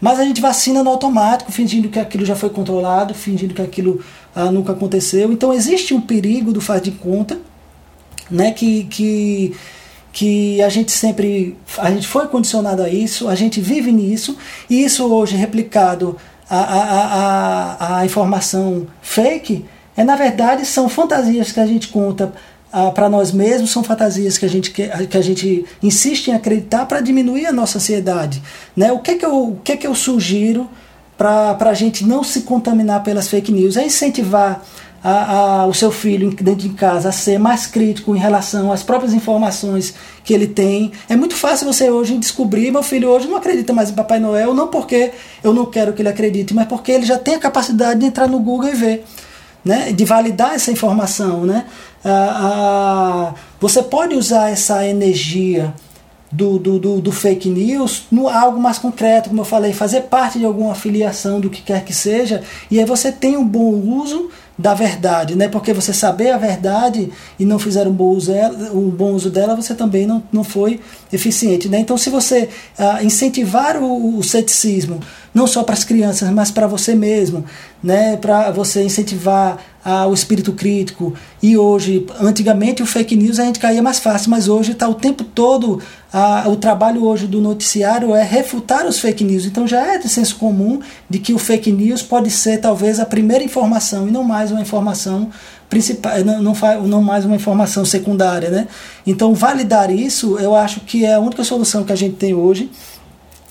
Mas 0.00 0.20
a 0.20 0.24
gente 0.24 0.40
vacina 0.40 0.82
no 0.82 0.90
automático, 0.90 1.50
fingindo 1.50 1.88
que 1.88 1.98
aquilo 1.98 2.24
já 2.24 2.36
foi 2.36 2.50
controlado, 2.50 3.14
fingindo 3.14 3.54
que 3.54 3.62
aquilo 3.62 4.00
ah, 4.34 4.50
nunca 4.50 4.72
aconteceu. 4.72 5.32
Então 5.32 5.52
existe 5.52 5.94
um 5.94 6.00
perigo 6.00 6.52
do 6.52 6.60
faz 6.60 6.82
de 6.82 6.90
conta, 6.90 7.38
né, 8.30 8.52
que, 8.52 8.84
que, 8.84 9.56
que 10.12 10.62
a 10.62 10.68
gente 10.68 10.92
sempre 10.92 11.56
a 11.78 11.90
gente 11.90 12.06
foi 12.06 12.26
condicionado 12.28 12.82
a 12.82 12.88
isso, 12.88 13.28
a 13.28 13.34
gente 13.34 13.60
vive 13.60 13.92
nisso, 13.92 14.36
e 14.68 14.84
isso 14.84 15.04
hoje 15.06 15.36
replicado 15.36 16.16
a, 16.48 16.58
a, 16.58 17.96
a, 17.96 17.98
a 17.98 18.06
informação 18.06 18.86
fake 19.02 19.64
é 19.96 20.04
na 20.04 20.16
verdade 20.16 20.64
são 20.64 20.88
fantasias 20.88 21.52
que 21.52 21.60
a 21.60 21.66
gente 21.66 21.88
conta 21.88 22.32
ah, 22.78 22.90
para 22.90 23.08
nós 23.08 23.32
mesmos, 23.32 23.70
são 23.70 23.82
fantasias 23.82 24.36
que 24.36 24.44
a 24.44 24.48
gente, 24.48 24.70
que, 24.70 24.82
a 24.82 25.22
gente 25.22 25.64
insiste 25.82 26.28
em 26.28 26.34
acreditar 26.34 26.84
para 26.84 27.00
diminuir 27.00 27.46
a 27.46 27.52
nossa 27.52 27.78
ansiedade. 27.78 28.42
Né? 28.76 28.92
O 28.92 28.98
que, 28.98 29.12
é 29.12 29.14
que, 29.14 29.24
eu, 29.24 29.48
o 29.48 29.60
que, 29.64 29.72
é 29.72 29.76
que 29.78 29.86
eu 29.86 29.94
sugiro 29.94 30.68
para 31.16 31.56
a 31.58 31.74
gente 31.74 32.04
não 32.04 32.22
se 32.22 32.42
contaminar 32.42 33.02
pelas 33.02 33.28
fake 33.28 33.50
news? 33.50 33.78
É 33.78 33.86
incentivar 33.86 34.62
a, 35.08 35.60
a, 35.60 35.66
o 35.66 35.72
seu 35.72 35.92
filho 35.92 36.34
dentro 36.34 36.68
de 36.68 36.70
casa 36.70 37.10
a 37.10 37.12
ser 37.12 37.38
mais 37.38 37.64
crítico 37.64 38.16
em 38.16 38.18
relação 38.18 38.72
às 38.72 38.82
próprias 38.82 39.14
informações 39.14 39.94
que 40.24 40.34
ele 40.34 40.48
tem. 40.48 40.90
É 41.08 41.14
muito 41.14 41.36
fácil 41.36 41.72
você 41.72 41.88
hoje 41.88 42.18
descobrir, 42.18 42.72
meu 42.72 42.82
filho 42.82 43.08
hoje 43.08 43.28
não 43.28 43.36
acredita 43.36 43.72
mais 43.72 43.88
em 43.88 43.94
Papai 43.94 44.18
Noel, 44.18 44.52
não 44.52 44.66
porque 44.66 45.12
eu 45.44 45.54
não 45.54 45.66
quero 45.66 45.92
que 45.92 46.02
ele 46.02 46.08
acredite, 46.08 46.52
mas 46.52 46.66
porque 46.66 46.90
ele 46.90 47.06
já 47.06 47.16
tem 47.16 47.36
a 47.36 47.38
capacidade 47.38 48.00
de 48.00 48.06
entrar 48.06 48.26
no 48.26 48.40
Google 48.40 48.68
e 48.68 48.74
ver 48.74 49.04
né, 49.64 49.92
de 49.92 50.04
validar 50.04 50.56
essa 50.56 50.72
informação. 50.72 51.46
Né? 51.46 51.66
Ah, 52.04 53.32
você 53.60 53.84
pode 53.84 54.16
usar 54.16 54.50
essa 54.50 54.84
energia 54.84 55.72
do, 56.32 56.58
do, 56.58 56.80
do, 56.80 57.00
do, 57.00 57.12
fake 57.12 57.48
news 57.48 58.06
no 58.10 58.28
algo 58.28 58.60
mais 58.60 58.78
concreto, 58.78 59.28
como 59.28 59.40
eu 59.40 59.44
falei, 59.44 59.72
fazer 59.72 60.02
parte 60.02 60.40
de 60.40 60.44
alguma 60.44 60.72
afiliação 60.72 61.38
do 61.38 61.48
que 61.48 61.62
quer 61.62 61.84
que 61.84 61.94
seja, 61.94 62.42
e 62.68 62.80
aí 62.80 62.84
você 62.84 63.12
tem 63.12 63.36
um 63.36 63.46
bom 63.46 63.70
uso 63.70 64.30
da 64.58 64.72
verdade, 64.72 65.34
né? 65.34 65.48
Porque 65.48 65.72
você 65.72 65.92
saber 65.92 66.30
a 66.30 66.38
verdade 66.38 67.12
e 67.38 67.44
não 67.44 67.58
fizer 67.58 67.86
um 67.86 67.92
bom 67.92 68.10
uso, 68.10 68.32
um 68.72 68.88
bom 68.88 69.12
uso 69.12 69.28
dela, 69.28 69.54
você 69.54 69.74
também 69.74 70.06
não, 70.06 70.22
não 70.32 70.42
foi 70.42 70.80
eficiente, 71.12 71.68
né? 71.68 71.78
Então, 71.78 71.98
se 71.98 72.08
você 72.08 72.48
ah, 72.78 73.02
incentivar 73.02 73.76
o, 73.76 74.18
o 74.18 74.22
ceticismo, 74.22 75.00
não 75.36 75.46
só 75.46 75.62
para 75.62 75.74
as 75.74 75.84
crianças, 75.84 76.30
mas 76.30 76.50
para 76.50 76.66
você 76.66 76.94
mesmo, 76.94 77.44
né? 77.82 78.16
Para 78.16 78.50
você 78.50 78.82
incentivar 78.82 79.58
ah, 79.84 80.06
o 80.06 80.14
espírito 80.14 80.54
crítico. 80.54 81.12
E 81.42 81.58
hoje, 81.58 82.06
antigamente 82.18 82.82
o 82.82 82.86
fake 82.86 83.14
news 83.14 83.38
a 83.38 83.44
gente 83.44 83.58
caía 83.58 83.82
mais 83.82 83.98
fácil, 83.98 84.30
mas 84.30 84.48
hoje 84.48 84.72
está 84.72 84.88
o 84.88 84.94
tempo 84.94 85.22
todo 85.24 85.82
ah, 86.10 86.44
o 86.48 86.56
trabalho 86.56 87.04
hoje 87.04 87.26
do 87.26 87.38
noticiário 87.42 88.14
é 88.14 88.22
refutar 88.22 88.86
os 88.86 88.98
fake 88.98 89.22
news. 89.22 89.44
Então 89.44 89.66
já 89.66 89.94
é 89.94 89.98
de 89.98 90.08
senso 90.08 90.36
comum 90.36 90.80
de 91.10 91.18
que 91.18 91.34
o 91.34 91.38
fake 91.38 91.70
news 91.70 92.00
pode 92.00 92.30
ser 92.30 92.56
talvez 92.58 92.98
a 92.98 93.04
primeira 93.04 93.44
informação 93.44 94.08
e 94.08 94.10
não 94.10 94.24
mais 94.24 94.50
uma 94.50 94.62
informação 94.62 95.28
principal, 95.68 96.24
não, 96.24 96.42
não, 96.42 96.54
não 96.86 97.02
mais 97.02 97.26
uma 97.26 97.36
informação 97.36 97.84
secundária. 97.84 98.48
Né? 98.48 98.68
Então 99.06 99.34
validar 99.34 99.90
isso 99.90 100.38
eu 100.38 100.54
acho 100.54 100.80
que 100.80 101.04
é 101.04 101.12
a 101.12 101.20
única 101.20 101.44
solução 101.44 101.84
que 101.84 101.92
a 101.92 101.96
gente 101.96 102.16
tem 102.16 102.32
hoje 102.32 102.70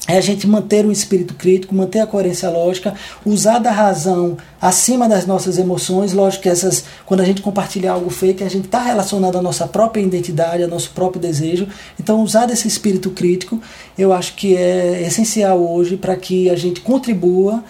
é 0.08 0.18
a 0.18 0.22
gente 0.22 0.48
manter 0.48 0.86
o 0.86 0.92
espírito 0.92 1.34
crítico, 1.34 1.74
manter 1.74 2.00
a 2.00 2.08
coerência 2.08 2.50
lógica, 2.50 2.94
usar 3.26 3.58
da 3.60 3.72
razão 3.72 4.38
acima 4.62 5.10
das 5.10 5.26
nossas 5.26 5.58
emoções. 5.58 6.14
Lógico 6.14 6.44
que 6.44 6.50
essas, 6.50 6.86
quando 7.06 7.22
a 7.22 7.26
gente 7.26 7.42
compartilha 7.42 7.92
algo 7.92 8.10
fake, 8.10 8.44
a 8.44 8.50
gente 8.50 8.66
está 8.66 8.80
relacionado 8.82 9.38
à 9.38 9.42
nossa 9.42 9.68
própria 9.68 10.02
identidade, 10.02 10.62
ao 10.62 10.70
nosso 10.70 10.92
próprio 10.92 11.20
desejo. 11.20 11.68
Então, 12.00 12.22
usar 12.22 12.46
desse 12.46 12.68
espírito 12.68 13.10
crítico, 13.10 13.60
eu 13.98 14.14
acho 14.14 14.36
que 14.36 14.56
é 14.56 15.02
essencial 15.08 15.60
hoje 15.60 15.98
para 15.98 16.16
que 16.16 16.50
a 16.52 16.56
gente 16.56 16.82
contribua, 16.82 17.64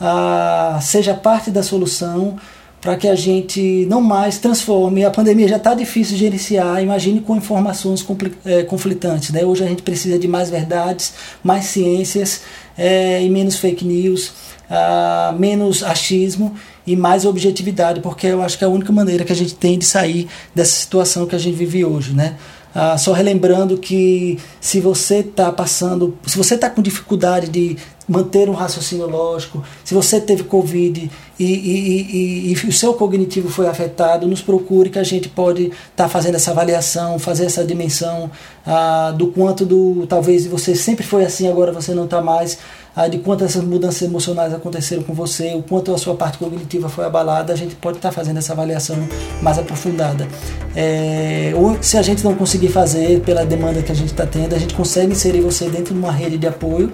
a, 0.00 0.78
seja 0.80 1.12
parte 1.12 1.50
da 1.50 1.62
solução 1.62 2.38
para 2.80 2.96
que 2.96 3.06
a 3.06 3.14
gente 3.14 3.86
não 3.88 4.00
mais 4.00 4.38
transforme. 4.38 5.04
A 5.04 5.10
pandemia 5.10 5.46
já 5.46 5.56
está 5.56 5.74
difícil 5.74 6.14
de 6.14 6.20
gerenciar, 6.20 6.82
imagine 6.82 7.20
com 7.20 7.36
informações 7.36 8.04
é, 8.44 8.62
conflitantes. 8.62 9.30
Né? 9.30 9.44
Hoje 9.44 9.62
a 9.64 9.66
gente 9.66 9.82
precisa 9.82 10.18
de 10.18 10.26
mais 10.26 10.48
verdades, 10.48 11.12
mais 11.44 11.66
ciências 11.66 12.42
é, 12.78 13.22
e 13.22 13.28
menos 13.28 13.56
fake 13.56 13.84
news, 13.84 14.32
uh, 14.70 15.38
menos 15.38 15.82
achismo 15.82 16.54
e 16.86 16.96
mais 16.96 17.26
objetividade, 17.26 18.00
porque 18.00 18.26
eu 18.28 18.40
acho 18.42 18.56
que 18.56 18.64
é 18.64 18.66
a 18.66 18.70
única 18.70 18.92
maneira 18.92 19.24
que 19.24 19.32
a 19.32 19.36
gente 19.36 19.54
tem 19.54 19.78
de 19.78 19.84
sair 19.84 20.28
dessa 20.54 20.72
situação 20.72 21.26
que 21.26 21.36
a 21.36 21.38
gente 21.38 21.56
vive 21.56 21.84
hoje. 21.84 22.14
Né? 22.14 22.36
Ah, 22.74 22.96
só 22.96 23.12
relembrando 23.12 23.76
que 23.76 24.38
se 24.60 24.80
você 24.80 25.16
está 25.16 25.50
passando, 25.50 26.16
se 26.26 26.38
você 26.38 26.54
está 26.54 26.70
com 26.70 26.80
dificuldade 26.80 27.48
de 27.48 27.76
manter 28.08 28.48
um 28.48 28.52
raciocínio 28.52 29.08
lógico, 29.08 29.62
se 29.84 29.94
você 29.94 30.20
teve 30.20 30.44
Covid 30.44 31.10
e, 31.38 31.44
e, 31.44 32.50
e, 32.50 32.52
e 32.52 32.68
o 32.68 32.72
seu 32.72 32.94
cognitivo 32.94 33.48
foi 33.48 33.68
afetado, 33.68 34.26
nos 34.26 34.40
procure 34.40 34.90
que 34.90 34.98
a 34.98 35.04
gente 35.04 35.28
pode 35.28 35.64
estar 35.66 35.80
tá 35.94 36.08
fazendo 36.08 36.34
essa 36.34 36.50
avaliação, 36.52 37.18
fazer 37.18 37.46
essa 37.46 37.64
dimensão 37.64 38.30
ah, 38.66 39.12
do 39.16 39.28
quanto 39.28 39.64
do 39.64 40.06
talvez 40.08 40.46
você 40.46 40.74
sempre 40.74 41.04
foi 41.04 41.24
assim, 41.24 41.48
agora 41.48 41.72
você 41.72 41.92
não 41.92 42.04
está 42.04 42.20
mais 42.20 42.58
ah, 42.94 43.06
de 43.06 43.18
quanto 43.18 43.44
essas 43.44 43.62
mudanças 43.62 44.02
emocionais 44.02 44.52
aconteceram 44.52 45.02
com 45.02 45.14
você, 45.14 45.54
o 45.54 45.62
quanto 45.62 45.94
a 45.94 45.98
sua 45.98 46.14
parte 46.14 46.38
cognitiva 46.38 46.88
foi 46.88 47.04
abalada, 47.04 47.52
a 47.52 47.56
gente 47.56 47.74
pode 47.76 47.98
estar 47.98 48.10
fazendo 48.10 48.38
essa 48.38 48.52
avaliação 48.52 48.96
mais 49.40 49.58
aprofundada. 49.58 50.26
É, 50.74 51.52
ou 51.56 51.80
se 51.80 51.96
a 51.96 52.02
gente 52.02 52.24
não 52.24 52.34
conseguir 52.34 52.68
fazer 52.68 53.20
pela 53.20 53.44
demanda 53.44 53.82
que 53.82 53.92
a 53.92 53.94
gente 53.94 54.10
está 54.10 54.26
tendo, 54.26 54.54
a 54.54 54.58
gente 54.58 54.74
consegue 54.74 55.12
inserir 55.12 55.40
você 55.40 55.68
dentro 55.68 55.94
de 55.94 56.00
uma 56.00 56.12
rede 56.12 56.36
de 56.36 56.46
apoio 56.46 56.92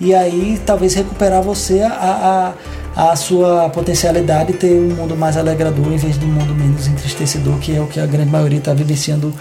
e 0.00 0.14
aí 0.14 0.60
talvez 0.64 0.94
recuperar 0.94 1.42
você 1.42 1.82
a, 1.82 2.54
a, 2.96 3.12
a 3.12 3.16
sua 3.16 3.68
potencialidade 3.70 4.52
e 4.52 4.56
ter 4.56 4.80
um 4.80 4.94
mundo 4.94 5.16
mais 5.16 5.36
alegrador 5.36 5.92
em 5.92 5.96
vez 5.96 6.18
de 6.18 6.24
um 6.24 6.28
mundo 6.28 6.54
menos 6.54 6.86
entristecedor, 6.86 7.58
que 7.58 7.76
é 7.76 7.80
o 7.80 7.86
que 7.86 8.00
a 8.00 8.06
grande 8.06 8.30
maioria 8.30 8.58
está 8.58 8.72
vivenciando, 8.72 9.32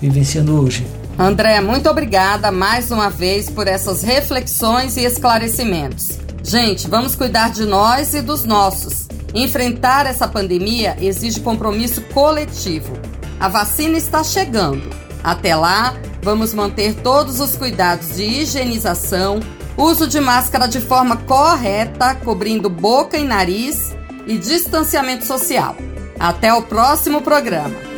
vivenciando 0.00 0.60
hoje. 0.60 0.86
André, 1.18 1.60
muito 1.60 1.90
obrigada 1.90 2.50
mais 2.50 2.90
uma 2.90 3.10
vez 3.10 3.50
por 3.50 3.68
essas 3.68 4.02
reflexões 4.02 4.96
e 4.96 5.04
esclarecimentos. 5.04 6.18
Gente, 6.42 6.88
vamos 6.88 7.14
cuidar 7.14 7.50
de 7.50 7.64
nós 7.64 8.14
e 8.14 8.22
dos 8.22 8.44
nossos. 8.44 9.08
Enfrentar 9.34 10.06
essa 10.06 10.26
pandemia 10.26 10.96
exige 11.00 11.40
compromisso 11.40 12.00
coletivo. 12.14 12.94
A 13.38 13.46
vacina 13.46 13.98
está 13.98 14.24
chegando. 14.24 14.90
Até 15.22 15.54
lá, 15.54 15.94
vamos 16.22 16.54
manter 16.54 16.94
todos 16.94 17.40
os 17.40 17.56
cuidados 17.56 18.16
de 18.16 18.24
higienização, 18.24 19.38
uso 19.76 20.08
de 20.08 20.18
máscara 20.18 20.66
de 20.66 20.80
forma 20.80 21.16
correta, 21.16 22.14
cobrindo 22.14 22.70
boca 22.70 23.18
e 23.18 23.24
nariz 23.24 23.94
e 24.26 24.38
distanciamento 24.38 25.26
social. 25.26 25.76
Até 26.18 26.52
o 26.54 26.62
próximo 26.62 27.20
programa. 27.20 27.91